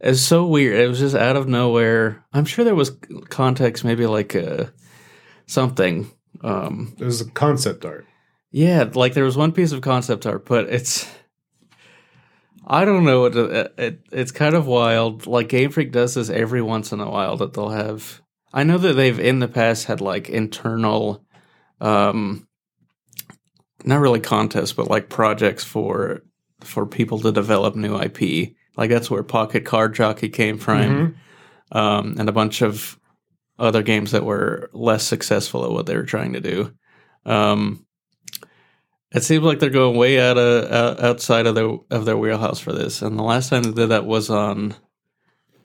it's 0.00 0.20
so 0.20 0.44
weird. 0.46 0.78
It 0.78 0.86
was 0.86 0.98
just 0.98 1.14
out 1.16 1.34
of 1.36 1.48
nowhere. 1.48 2.22
I'm 2.34 2.44
sure 2.44 2.62
there 2.62 2.74
was 2.74 2.90
context, 3.30 3.84
maybe 3.86 4.04
like 4.06 4.36
uh, 4.36 4.66
something. 5.46 6.10
Um, 6.42 6.94
It 6.98 7.04
was 7.06 7.22
a 7.22 7.30
concept 7.30 7.86
art. 7.86 8.04
yeah, 8.50 8.84
like 8.92 9.14
there 9.14 9.24
was 9.24 9.38
one 9.38 9.52
piece 9.52 9.72
of 9.72 9.80
concept 9.80 10.26
art, 10.26 10.44
but 10.44 10.68
it's 10.68 11.06
I 12.72 12.84
don't 12.84 13.04
know. 13.04 13.24
It, 13.24 13.36
it, 13.36 13.74
it 13.76 14.00
it's 14.12 14.30
kind 14.30 14.54
of 14.54 14.64
wild. 14.64 15.26
Like 15.26 15.48
Game 15.48 15.70
Freak 15.70 15.90
does 15.90 16.14
this 16.14 16.30
every 16.30 16.62
once 16.62 16.92
in 16.92 17.00
a 17.00 17.10
while 17.10 17.36
that 17.38 17.52
they'll 17.52 17.70
have. 17.70 18.22
I 18.52 18.62
know 18.62 18.78
that 18.78 18.92
they've 18.92 19.18
in 19.18 19.40
the 19.40 19.48
past 19.48 19.86
had 19.86 20.00
like 20.00 20.28
internal, 20.30 21.24
um, 21.80 22.46
not 23.84 23.98
really 23.98 24.20
contests, 24.20 24.72
but 24.72 24.88
like 24.88 25.08
projects 25.08 25.64
for 25.64 26.22
for 26.60 26.86
people 26.86 27.18
to 27.18 27.32
develop 27.32 27.74
new 27.74 28.00
IP. 28.00 28.54
Like 28.76 28.90
that's 28.90 29.10
where 29.10 29.24
Pocket 29.24 29.64
Card 29.64 29.92
Jockey 29.96 30.28
came 30.28 30.56
from, 30.56 31.16
um, 31.72 32.14
and 32.20 32.28
a 32.28 32.32
bunch 32.32 32.62
of 32.62 32.96
other 33.58 33.82
games 33.82 34.12
that 34.12 34.24
were 34.24 34.70
less 34.72 35.04
successful 35.04 35.64
at 35.64 35.72
what 35.72 35.86
they 35.86 35.96
were 35.96 36.04
trying 36.04 36.34
to 36.34 36.40
do. 36.40 36.72
Um, 37.26 37.84
it 39.12 39.22
seems 39.24 39.42
like 39.44 39.58
they're 39.58 39.70
going 39.70 39.96
way 39.96 40.20
out 40.20 40.38
of 40.38 40.70
out, 40.72 41.00
outside 41.02 41.46
of 41.46 41.54
their 41.54 41.70
of 41.90 42.04
their 42.04 42.16
wheelhouse 42.16 42.60
for 42.60 42.72
this. 42.72 43.02
And 43.02 43.18
the 43.18 43.22
last 43.22 43.48
time 43.50 43.62
they 43.64 43.72
did 43.72 43.88
that 43.90 44.06
was 44.06 44.30
on 44.30 44.74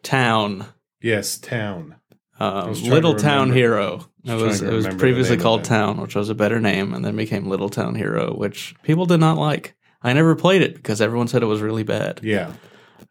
Town, 0.03 0.65
Yes, 1.01 1.37
Town. 1.37 1.95
um, 2.39 2.69
was 2.69 2.79
trying 2.79 2.91
Little 2.91 3.13
to 3.15 3.21
Town 3.21 3.49
remember- 3.49 3.55
Hero. 3.55 4.09
It 4.27 4.33
was 4.33 4.61
it 4.61 4.73
was 4.73 4.85
remember 4.85 4.89
the 4.91 4.97
previously 4.99 5.35
name 5.35 5.39
of 5.39 5.43
called 5.43 5.59
that. 5.61 5.67
Town, 5.69 6.01
which 6.01 6.15
was 6.15 6.29
a 6.29 6.35
better 6.35 6.59
name, 6.59 6.93
and 6.95 7.05
then 7.05 7.15
became 7.15 7.47
Little 7.47 7.69
Town 7.69 7.93
Hero, 7.95 8.33
which 8.35 8.73
people 8.81 9.05
did 9.05 9.19
not 9.19 9.37
like. 9.37 9.75
I 10.01 10.13
never 10.13 10.35
played 10.35 10.61
it 10.63 10.73
because 10.75 10.99
everyone 11.01 11.27
said 11.27 11.43
it 11.43 11.47
was 11.47 11.61
really 11.61 11.83
bad. 11.83 12.21
Yeah. 12.23 12.53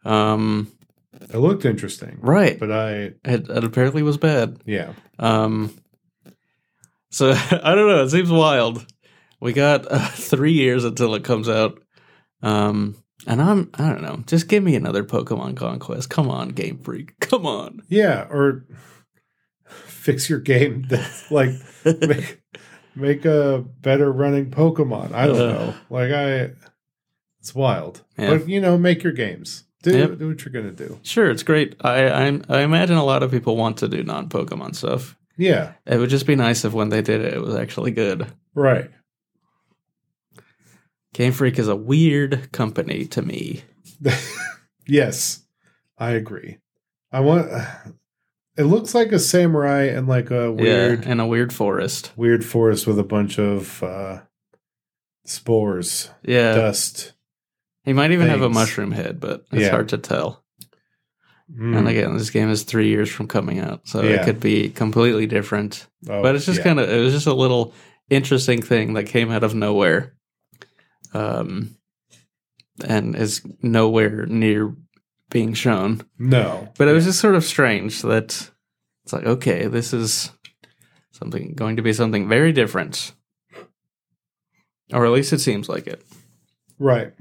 Um, 0.03 0.71
It 1.21 1.37
looked 1.37 1.63
interesting. 1.65 2.17
right, 2.21 2.59
But 2.59 2.71
I, 2.71 2.91
it, 3.23 3.49
it 3.49 3.63
apparently 3.63 4.03
was 4.03 4.17
bad. 4.17 4.59
yeah. 4.65 4.91
Um, 5.17 5.73
so 7.09 7.31
I 7.51 7.75
don't 7.75 7.87
know. 7.87 8.03
It 8.03 8.09
seems 8.09 8.29
wild. 8.29 8.85
We 9.39 9.53
got 9.53 9.91
uh, 9.91 10.07
three 10.09 10.53
years 10.53 10.83
until 10.83 11.15
it 11.15 11.23
comes 11.23 11.49
out. 11.49 11.79
Um, 12.41 12.95
and 13.27 13.41
I'm 13.41 13.69
I 13.75 13.89
don't 13.89 14.01
know. 14.03 14.23
Just 14.27 14.47
give 14.47 14.63
me 14.63 14.75
another 14.75 15.03
Pokemon 15.03 15.55
Conquest. 15.57 16.09
Come 16.09 16.29
on, 16.29 16.49
Game 16.49 16.79
Freak. 16.79 17.17
Come 17.19 17.45
on. 17.45 17.81
Yeah. 17.89 18.27
Or 18.29 18.65
fix 19.65 20.29
your 20.29 20.39
game. 20.39 20.85
That's 20.87 21.29
like, 21.31 21.49
make, 21.85 22.41
make 22.95 23.25
a 23.25 23.63
better 23.81 24.11
running 24.11 24.51
Pokemon. 24.51 25.11
I 25.13 25.27
don't 25.27 25.35
Uh. 25.41 25.51
know. 25.53 25.73
Like, 25.89 26.11
I, 26.11 26.51
it's 27.39 27.55
wild. 27.55 28.01
Yeah. 28.17 28.37
But, 28.37 28.49
you 28.49 28.59
know, 28.61 28.77
make 28.77 29.03
your 29.03 29.13
games. 29.13 29.63
Do, 29.83 29.95
Yep. 29.95 30.17
do 30.17 30.27
what 30.29 30.43
you're 30.43 30.51
going 30.51 30.75
to 30.75 30.87
do. 30.87 30.99
Sure, 31.03 31.29
it's 31.29 31.43
great. 31.43 31.75
I, 31.81 32.07
I 32.07 32.39
I 32.49 32.61
imagine 32.61 32.97
a 32.97 33.03
lot 33.05 33.21
of 33.21 33.29
people 33.29 33.55
want 33.55 33.77
to 33.77 33.87
do 33.87 34.01
non 34.03 34.29
Pokemon 34.29 34.75
stuff. 34.75 35.15
Yeah. 35.37 35.73
It 35.85 35.99
would 35.99 36.09
just 36.09 36.25
be 36.25 36.35
nice 36.35 36.65
if 36.65 36.73
when 36.73 36.89
they 36.89 37.03
did 37.03 37.21
it, 37.21 37.35
it 37.35 37.41
was 37.41 37.53
actually 37.53 37.91
good. 37.91 38.25
Right. 38.55 38.89
Game 41.15 41.31
Freak 41.31 41.57
is 41.59 41.69
a 41.69 41.77
weird 41.77 42.51
company 42.51 43.05
to 43.05 43.21
me. 43.21 43.63
yes. 44.85 45.43
I 45.97 46.11
agree. 46.11 46.57
I 47.09 47.21
want, 47.21 47.49
it 48.57 48.63
looks 48.63 48.93
like 48.93 49.13
a 49.13 49.19
samurai 49.19 49.83
and 49.83 50.09
like 50.09 50.29
a 50.29 50.51
weird, 50.51 51.05
yeah, 51.05 51.11
in 51.13 51.21
a 51.21 51.27
weird 51.27 51.53
forest. 51.53 52.11
weird 52.17 52.43
forest 52.43 52.85
with 52.85 52.99
a 52.99 53.03
bunch 53.03 53.39
of, 53.39 53.81
uh, 53.81 54.23
spores, 55.23 56.09
Yeah, 56.21 56.53
dust. 56.53 57.13
he 57.85 57.93
might 57.93 58.11
even 58.11 58.27
have 58.27 58.41
a 58.41 58.49
mushroom 58.49 58.91
head, 58.91 59.21
but 59.21 59.45
it's 59.53 59.61
Yeah. 59.61 59.69
hard 59.69 59.87
to 59.89 59.97
tell. 59.97 60.43
Mm. 61.49 61.77
And 61.77 61.87
again, 61.87 62.17
this 62.17 62.29
game 62.29 62.49
is 62.49 62.63
three 62.63 62.89
years 62.89 63.09
from 63.09 63.27
coming 63.29 63.59
out, 63.59 63.87
so 63.87 64.01
it 64.01 64.25
could 64.25 64.41
be 64.41 64.67
completely 64.67 65.27
different. 65.27 65.87
Oh, 66.09 66.21
but 66.21 66.35
it's 66.35 66.45
just 66.45 66.57
yeah. 66.57 66.63
kind 66.65 66.79
of 66.81 66.89
it 66.89 66.99
was 66.99 67.13
just 67.13 67.27
a 67.27 67.33
little 67.33 67.73
interesting 68.09 68.61
thing 68.61 68.95
that 68.95 69.05
came 69.05 69.31
out 69.31 69.43
of 69.45 69.55
nowhere, 69.55 70.14
um, 71.15 71.75
and 72.85 73.15
is 73.15 73.41
nowhere 73.61 74.25
near 74.25 74.75
being 75.29 75.53
shown. 75.53 76.01
no, 76.19 76.69
But 76.77 76.87
it 76.87 76.93
was 76.93 77.05
just 77.05 77.19
sort 77.19 77.35
of 77.35 77.43
strange 77.43 78.01
that 78.01 78.51
it's 79.03 79.13
like, 79.13 79.25
okay, 79.25 79.67
this 79.67 79.93
is 79.93 80.31
something 81.11 81.53
going 81.55 81.77
to 81.77 81.81
be 81.81 81.93
something 81.93 82.27
very 82.27 82.51
different, 82.51 83.13
or 84.93 85.05
at 85.05 85.11
least 85.11 85.33
it 85.33 85.39
seems 85.39 85.69
like 85.69 85.87
it. 85.87 86.03
right. 86.79 87.13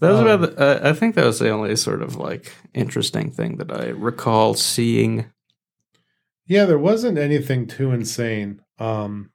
That 0.00 0.10
was 0.10 0.20
Um, 0.20 0.26
about. 0.26 0.56
The, 0.56 0.84
uh, 0.86 0.90
I 0.90 0.92
think 0.92 1.14
that 1.14 1.24
was 1.24 1.38
the 1.38 1.48
only 1.48 1.74
sort 1.74 2.02
of 2.02 2.16
like 2.16 2.52
interesting 2.74 3.30
thing 3.30 3.56
that 3.56 3.72
I 3.72 3.86
recall 3.88 4.52
seeing. 4.54 5.24
Yeah, 6.46 6.66
there 6.66 6.78
wasn't 6.78 7.16
anything 7.18 7.66
too 7.66 7.92
insane. 7.92 8.60
Um, 8.78 9.30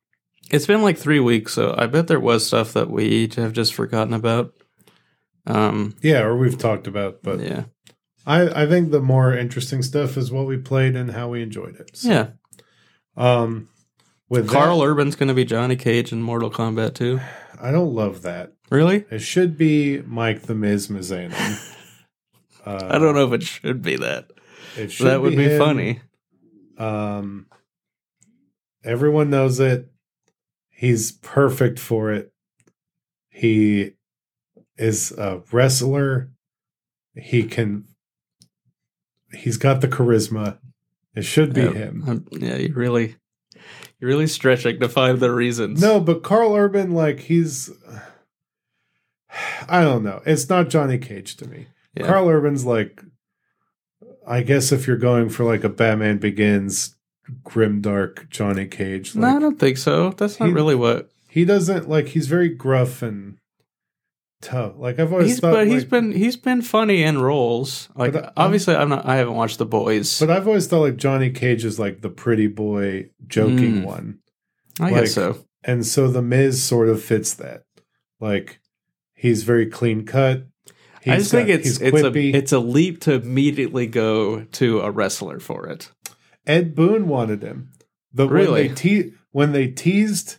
It's 0.52 0.68
been 0.68 0.82
like 0.82 0.98
three 0.98 1.20
weeks, 1.20 1.54
so 1.54 1.74
I 1.78 1.88
bet 1.88 2.08
there 2.08 2.20
was 2.20 2.46
stuff 2.46 2.74
that 2.74 2.90
we 2.90 3.30
have 3.36 3.54
just 3.54 3.74
forgotten 3.74 4.14
about. 4.14 4.54
Um, 5.48 5.96
yeah, 6.02 6.22
or 6.22 6.36
we've 6.38 6.58
talked 6.58 6.88
about, 6.88 7.24
but 7.24 7.40
yeah, 7.40 7.64
I 8.26 8.64
I 8.64 8.68
think 8.68 8.92
the 8.92 9.02
more 9.02 9.36
interesting 9.36 9.82
stuff 9.82 10.18
is 10.18 10.32
what 10.32 10.46
we 10.46 10.58
played 10.58 10.96
and 10.96 11.12
how 11.12 11.30
we 11.30 11.42
enjoyed 11.42 11.78
it. 11.78 11.98
So, 11.98 12.10
yeah. 12.10 12.28
Um, 13.18 13.70
with 14.30 14.50
Karl 14.50 14.80
that, 14.80 14.86
Urban's 14.86 15.16
going 15.16 15.28
to 15.30 15.34
be 15.34 15.46
Johnny 15.46 15.76
Cage 15.76 16.12
in 16.12 16.22
Mortal 16.22 16.52
Kombat 16.52 16.94
2. 16.96 17.20
I 17.60 17.72
don't 17.72 17.94
love 17.94 18.22
that. 18.22 18.54
Really? 18.70 19.06
It 19.12 19.20
should 19.20 19.58
be 19.58 20.02
Mike 20.04 20.44
the 20.44 20.56
Miz 20.56 20.88
Mizanin. 20.88 21.68
Uh, 22.64 22.90
I 22.92 23.00
don't 23.00 23.16
know 23.16 23.26
if 23.26 23.34
it 23.34 23.42
should 23.42 23.82
be 23.82 23.96
that. 23.96 24.30
It 24.78 24.92
should 24.92 25.08
That 25.08 25.24
would 25.24 25.36
be 25.36 25.46
him. 25.50 25.58
funny. 25.58 26.00
Um, 26.78 27.48
everyone 28.84 29.32
knows 29.32 29.60
it. 29.60 29.92
He's 30.82 31.12
perfect 31.12 31.78
for 31.78 32.12
it. 32.12 32.34
He 33.30 33.92
is 34.78 35.12
a 35.12 35.44
wrestler. 35.52 36.32
He 37.16 37.44
can. 37.44 37.86
He's 39.32 39.58
got 39.58 39.82
the 39.82 39.88
charisma. 39.88 40.58
It 41.14 41.22
should 41.22 41.54
be 41.54 41.62
Yeah, 41.62 41.72
him. 41.74 42.04
um, 42.08 42.26
yeah, 42.32 42.56
you 42.56 42.74
really, 42.74 43.16
you're 44.00 44.08
really 44.10 44.26
stretching 44.26 44.80
to 44.80 44.90
find 44.90 45.20
the 45.20 45.32
reasons. 45.32 45.80
No, 45.80 46.00
but 46.00 46.24
Karl 46.24 46.56
Urban, 46.56 46.90
like 46.96 47.20
he's. 47.20 47.70
I 49.70 49.84
don't 49.84 50.02
know. 50.04 50.24
It's 50.26 50.50
not 50.50 50.70
Johnny 50.70 50.98
Cage 50.98 51.36
to 51.38 51.48
me. 51.48 51.68
Yeah. 51.96 52.08
Karl 52.08 52.28
Urban's 52.28 52.66
like. 52.66 53.04
I 54.28 54.42
guess 54.42 54.72
if 54.72 54.88
you're 54.88 54.98
going 54.98 55.30
for 55.30 55.44
like 55.44 55.64
a 55.64 55.70
Batman 55.70 56.18
Begins, 56.18 56.96
grimdark 57.44 58.30
Johnny 58.30 58.66
Cage, 58.66 59.16
no, 59.16 59.28
I 59.28 59.40
don't 59.40 59.60
think 59.60 59.78
so. 59.78 60.12
That's 60.12 60.40
not 60.40 60.48
He- 60.50 60.54
really 60.54 60.76
what 60.76 61.10
he 61.30 61.46
doesn't 61.46 61.88
like. 61.90 62.10
He's 62.10 62.28
very 62.28 62.50
gruff 62.50 63.02
and 63.02 63.38
tough. 64.42 64.74
Like 64.78 65.00
I've 65.00 65.12
always 65.14 65.30
he's. 65.30 65.40
thought. 65.40 65.54
But 65.54 65.68
he's 65.68 65.86
been 65.86 66.12
he's 66.12 66.36
been 66.36 66.62
funny 66.62 67.04
in 67.04 67.22
roles. 67.22 67.90
Like 67.96 68.16
um, 68.16 68.30
obviously, 68.36 68.76
I'm 68.76 68.90
not. 68.90 69.06
I 69.06 69.16
haven't 69.16 69.36
watched 69.36 69.58
The 69.58 69.66
Boys. 69.66 70.20
But 70.20 70.30
I've 70.30 70.48
always 70.48 70.68
thought 70.68 70.82
like 70.82 70.98
Johnny 70.98 71.30
Cage 71.30 71.64
is 71.64 71.80
like 71.80 72.02
the 72.02 72.10
pretty 72.10 72.48
boy, 72.48 73.10
joking 73.28 73.82
Mm. 73.82 73.86
one, 73.86 74.20
I 74.80 74.90
like- 74.92 74.96
guess 75.04 75.14
so. 75.14 75.46
and 75.64 75.86
so 75.86 76.10
the 76.10 76.22
Miz 76.22 76.62
sort 76.62 76.90
of 76.90 77.02
fits 77.02 77.34
that. 77.36 77.64
Like 78.20 78.60
he's 79.14 79.44
very 79.44 79.68
clean 79.68 80.06
cut. 80.06 80.48
I 81.08 81.18
just 81.18 81.32
think 81.32 81.48
got- 81.48 81.54
it's 81.60 81.68
he's 81.80 81.82
it's 81.82 82.02
a 82.04 82.18
it's 82.36 82.52
a 82.52 82.60
leap 82.60 83.02
to 83.02 83.14
immediately 83.14 83.88
go 83.88 84.42
to 84.44 84.82
a 84.82 84.92
wrestler 84.92 85.40
for 85.40 85.66
it. 85.68 85.92
Ed 86.48 86.76
Boon 86.76 87.08
wanted 87.08 87.44
him. 87.44 87.70
The 88.14 88.28
Really? 88.28 88.52
when 88.52 88.68
they 88.70 88.74
te- 88.76 89.14
when 89.32 89.52
they 89.54 89.68
teased 89.68 90.38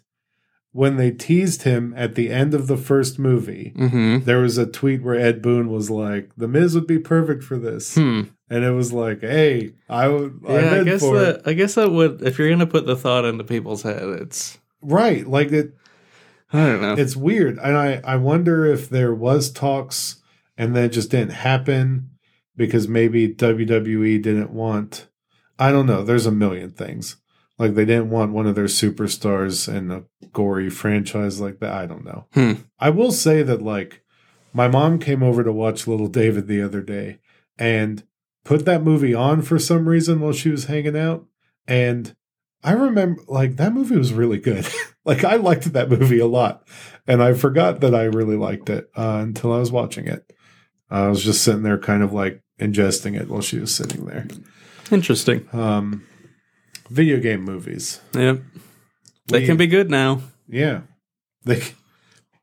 when 0.74 0.96
they 0.96 1.10
teased 1.10 1.62
him 1.64 1.92
at 1.98 2.14
the 2.14 2.30
end 2.30 2.54
of 2.54 2.66
the 2.66 2.78
first 2.78 3.18
movie, 3.18 3.74
Mm-hmm. 3.76 4.24
there 4.24 4.40
was 4.40 4.56
a 4.56 4.64
tweet 4.66 5.02
where 5.02 5.14
Ed 5.14 5.42
Boon 5.42 5.68
was 5.68 5.90
like, 5.90 6.30
"The 6.36 6.48
Miz 6.48 6.74
would 6.74 6.86
be 6.86 6.98
perfect 6.98 7.44
for 7.44 7.58
this," 7.58 7.94
Hmm. 7.94 8.22
and 8.48 8.64
it 8.64 8.70
was 8.70 8.90
like, 8.92 9.20
"Hey, 9.20 9.72
I 9.88 10.08
would, 10.08 10.40
Yeah, 10.48 10.74
I 10.80 10.84
guess 10.84 11.00
for 11.00 11.16
it." 11.16 11.20
that 11.44 11.48
I 11.50 11.52
guess 11.52 11.74
that 11.74 11.92
would 11.92 12.22
if 12.22 12.38
you're 12.38 12.48
gonna 12.50 12.66
put 12.66 12.86
the 12.86 12.96
thought 12.96 13.24
into 13.26 13.44
people's 13.44 13.82
head, 13.82 14.02
it's 14.02 14.58
Right, 14.80 15.26
like 15.26 15.52
it. 15.52 15.74
I 16.54 16.66
don't 16.66 16.80
know. 16.82 16.94
It's 16.94 17.16
weird, 17.16 17.58
and 17.58 17.76
I 17.76 18.00
I 18.04 18.16
wonder 18.16 18.64
if 18.66 18.88
there 18.90 19.14
was 19.14 19.50
talks 19.50 20.22
and 20.58 20.74
then 20.76 20.84
it 20.84 20.92
just 20.92 21.10
didn't 21.10 21.32
happen 21.32 22.10
because 22.56 22.88
maybe 22.88 23.28
WWE 23.28 24.20
didn't 24.22 24.50
want. 24.52 25.06
I 25.58 25.70
don't 25.70 25.86
know. 25.86 26.02
There's 26.02 26.26
a 26.26 26.32
million 26.32 26.70
things. 26.70 27.16
Like 27.58 27.74
they 27.74 27.84
didn't 27.84 28.10
want 28.10 28.32
one 28.32 28.46
of 28.46 28.54
their 28.54 28.64
superstars 28.64 29.72
in 29.72 29.90
a 29.90 30.04
gory 30.32 30.70
franchise 30.70 31.40
like 31.40 31.60
that. 31.60 31.72
I 31.72 31.86
don't 31.86 32.04
know. 32.04 32.26
Hmm. 32.32 32.52
I 32.78 32.90
will 32.90 33.12
say 33.12 33.42
that 33.42 33.62
like 33.62 34.02
my 34.52 34.68
mom 34.68 34.98
came 34.98 35.22
over 35.22 35.44
to 35.44 35.52
watch 35.52 35.86
Little 35.86 36.08
David 36.08 36.46
the 36.46 36.62
other 36.62 36.80
day 36.80 37.18
and 37.58 38.02
put 38.44 38.64
that 38.64 38.82
movie 38.82 39.14
on 39.14 39.42
for 39.42 39.58
some 39.58 39.88
reason 39.88 40.20
while 40.20 40.32
she 40.32 40.48
was 40.48 40.64
hanging 40.64 40.96
out 40.96 41.26
and 41.68 42.16
I 42.64 42.72
remember 42.72 43.22
like 43.28 43.56
that 43.56 43.72
movie 43.72 43.96
was 43.96 44.12
really 44.12 44.38
good. 44.38 44.66
like 45.04 45.24
I 45.24 45.36
liked 45.36 45.72
that 45.72 45.88
movie 45.88 46.18
a 46.18 46.26
lot 46.26 46.66
and 47.06 47.22
I 47.22 47.34
forgot 47.34 47.80
that 47.80 47.94
I 47.94 48.04
really 48.04 48.36
liked 48.36 48.70
it 48.70 48.90
uh, 48.96 49.20
until 49.22 49.52
I 49.52 49.58
was 49.58 49.72
watching 49.72 50.06
it. 50.06 50.32
I 50.90 51.08
was 51.08 51.24
just 51.24 51.42
sitting 51.42 51.62
there 51.62 51.78
kind 51.78 52.02
of 52.02 52.12
like 52.12 52.42
ingesting 52.60 53.18
it 53.18 53.28
while 53.28 53.40
she 53.40 53.58
was 53.58 53.74
sitting 53.74 54.06
there. 54.06 54.26
Interesting. 54.90 55.48
Um 55.52 56.06
video 56.90 57.18
game 57.20 57.42
movies. 57.42 58.00
Yep. 58.14 58.42
They 59.28 59.40
We- 59.40 59.46
can 59.46 59.56
be 59.56 59.66
good 59.66 59.90
now. 59.90 60.22
Yeah. 60.48 60.82
They 61.44 61.62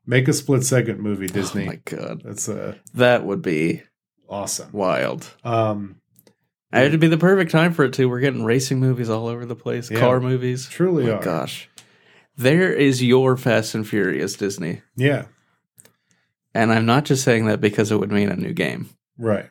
make 0.06 0.26
a 0.28 0.32
split 0.32 0.64
second 0.64 1.00
movie 1.00 1.26
Disney. 1.28 1.64
Oh 1.64 1.66
my 1.66 1.76
god. 1.84 2.22
That's 2.24 2.48
uh 2.48 2.74
That 2.94 3.24
would 3.24 3.42
be 3.42 3.82
awesome. 4.28 4.70
wild. 4.72 5.32
Um 5.44 5.96
It'd 6.72 7.00
be 7.00 7.08
the 7.08 7.18
perfect 7.18 7.50
time 7.50 7.72
for 7.72 7.84
it 7.84 7.92
too. 7.92 8.08
We're 8.08 8.20
getting 8.20 8.44
racing 8.44 8.78
movies 8.78 9.10
all 9.10 9.26
over 9.26 9.44
the 9.44 9.56
place, 9.56 9.90
Yeah. 9.90 9.98
car 10.00 10.20
movies. 10.20 10.68
truly 10.68 11.10
Oh 11.10 11.16
are. 11.16 11.22
gosh. 11.22 11.68
There 12.36 12.72
is 12.72 13.02
your 13.02 13.36
Fast 13.36 13.74
and 13.74 13.86
Furious 13.86 14.34
Disney. 14.34 14.80
Yeah. 14.96 15.26
And 16.54 16.72
I'm 16.72 16.86
not 16.86 17.04
just 17.04 17.22
saying 17.24 17.46
that 17.46 17.60
because 17.60 17.90
it 17.92 17.98
would 17.98 18.10
mean 18.12 18.28
a 18.30 18.36
new 18.36 18.52
game. 18.52 18.88
Right. 19.18 19.48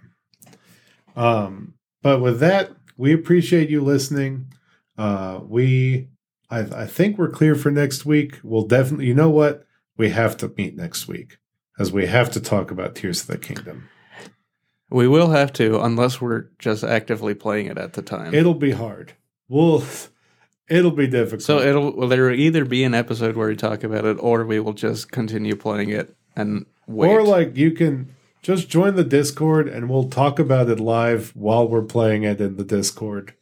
Um, 1.16 1.74
but 2.02 2.20
with 2.22 2.40
that, 2.40 2.72
we 3.00 3.14
appreciate 3.14 3.70
you 3.70 3.82
listening. 3.82 4.54
Uh, 4.98 5.40
we, 5.48 6.10
I, 6.50 6.60
I 6.60 6.86
think 6.86 7.18
we're 7.18 7.30
clear 7.30 7.56
for 7.56 7.72
next 7.72 8.06
week. 8.06 8.40
We'll 8.44 8.68
definitely, 8.68 9.06
you 9.06 9.14
know 9.14 9.30
what? 9.30 9.66
We 9.96 10.10
have 10.10 10.36
to 10.38 10.52
meet 10.58 10.76
next 10.76 11.08
week 11.08 11.38
as 11.80 11.94
we 11.94 12.08
have 12.08 12.30
to 12.32 12.42
talk 12.42 12.72
about 12.72 12.96
Tears 12.96 13.22
of 13.22 13.28
the 13.28 13.38
Kingdom. 13.38 13.88
We 14.90 15.08
will 15.08 15.30
have 15.30 15.54
to, 15.54 15.80
unless 15.80 16.20
we're 16.20 16.50
just 16.60 16.84
actively 16.84 17.34
playing 17.34 17.68
it 17.68 17.78
at 17.78 17.94
the 17.94 18.02
time. 18.02 18.34
It'll 18.34 18.54
be 18.54 18.72
hard. 18.72 19.14
We'll, 19.48 19.82
it'll 20.68 20.92
be 20.92 21.08
difficult. 21.08 21.44
so 21.44 21.60
it'll 21.60 21.96
well, 21.96 22.10
there 22.10 22.26
will 22.26 22.34
either 22.34 22.66
be 22.66 22.84
an 22.84 22.94
episode 22.94 23.38
where 23.38 23.48
we 23.48 23.56
talk 23.56 23.86
about 23.86 24.04
it, 24.04 24.18
or 24.20 24.46
we 24.46 24.60
will 24.60 24.74
just 24.74 25.10
continue 25.10 25.56
playing 25.56 25.90
it 25.90 26.14
and 26.36 26.66
wait. 26.86 27.10
or 27.10 27.24
like 27.24 27.56
you 27.56 27.72
can 27.72 28.14
just 28.42 28.70
join 28.70 28.96
the 28.96 29.04
Discord 29.04 29.68
and 29.68 29.90
we'll 29.90 30.10
talk 30.10 30.40
about 30.40 30.70
it 30.70 30.80
live 30.80 31.36
while 31.36 31.68
we're 31.68 31.82
playing 31.82 32.24
it 32.24 32.40
in 32.40 32.58
the 32.58 32.64
Discord. 32.64 33.34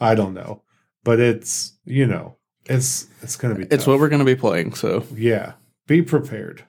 I 0.00 0.14
don't 0.14 0.34
know, 0.34 0.62
but 1.02 1.20
it's 1.20 1.74
you 1.84 2.06
know 2.06 2.36
it's 2.66 3.06
it's 3.22 3.36
gonna 3.36 3.54
be. 3.54 3.64
it's 3.64 3.76
tough. 3.76 3.86
what 3.88 4.00
we're 4.00 4.08
going 4.08 4.20
to 4.20 4.24
be 4.24 4.36
playing. 4.36 4.74
So 4.74 5.04
Yeah, 5.14 5.54
be 5.86 6.02
prepared 6.02 6.64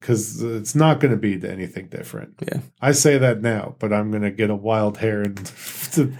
because 0.00 0.42
it's 0.42 0.74
not 0.74 1.00
going 1.00 1.12
to 1.12 1.16
be 1.16 1.48
anything 1.48 1.86
different. 1.86 2.34
Yeah. 2.40 2.60
I 2.80 2.92
say 2.92 3.18
that 3.18 3.40
now, 3.40 3.76
but 3.78 3.92
I'm 3.92 4.10
going 4.10 4.22
to 4.24 4.30
get 4.30 4.50
a 4.50 4.56
wild 4.56 4.98
hair 4.98 5.22
and 5.22 5.36
to 5.92 6.12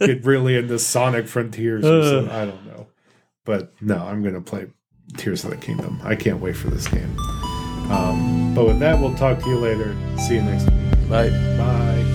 get 0.00 0.24
really 0.24 0.56
into 0.56 0.78
Sonic 0.78 1.28
Frontiers. 1.28 1.84
Or 1.84 2.02
something. 2.02 2.30
I 2.30 2.44
don't 2.44 2.66
know, 2.66 2.88
but 3.44 3.72
no, 3.80 3.98
I'm 3.98 4.22
going 4.22 4.34
to 4.34 4.40
play 4.40 4.66
Tears 5.16 5.44
of 5.44 5.50
the 5.50 5.56
Kingdom. 5.56 6.00
I 6.02 6.16
can't 6.16 6.40
wait 6.40 6.56
for 6.56 6.68
this 6.68 6.88
game. 6.88 7.16
Um, 7.90 8.54
but 8.54 8.66
with 8.66 8.78
that, 8.80 8.98
we'll 8.98 9.14
talk 9.14 9.40
to 9.40 9.48
you 9.48 9.58
later. 9.58 9.96
See 10.18 10.34
you 10.34 10.42
next 10.42 10.70
week. 10.70 11.08
bye. 11.08 11.30
Bye. 11.30 12.11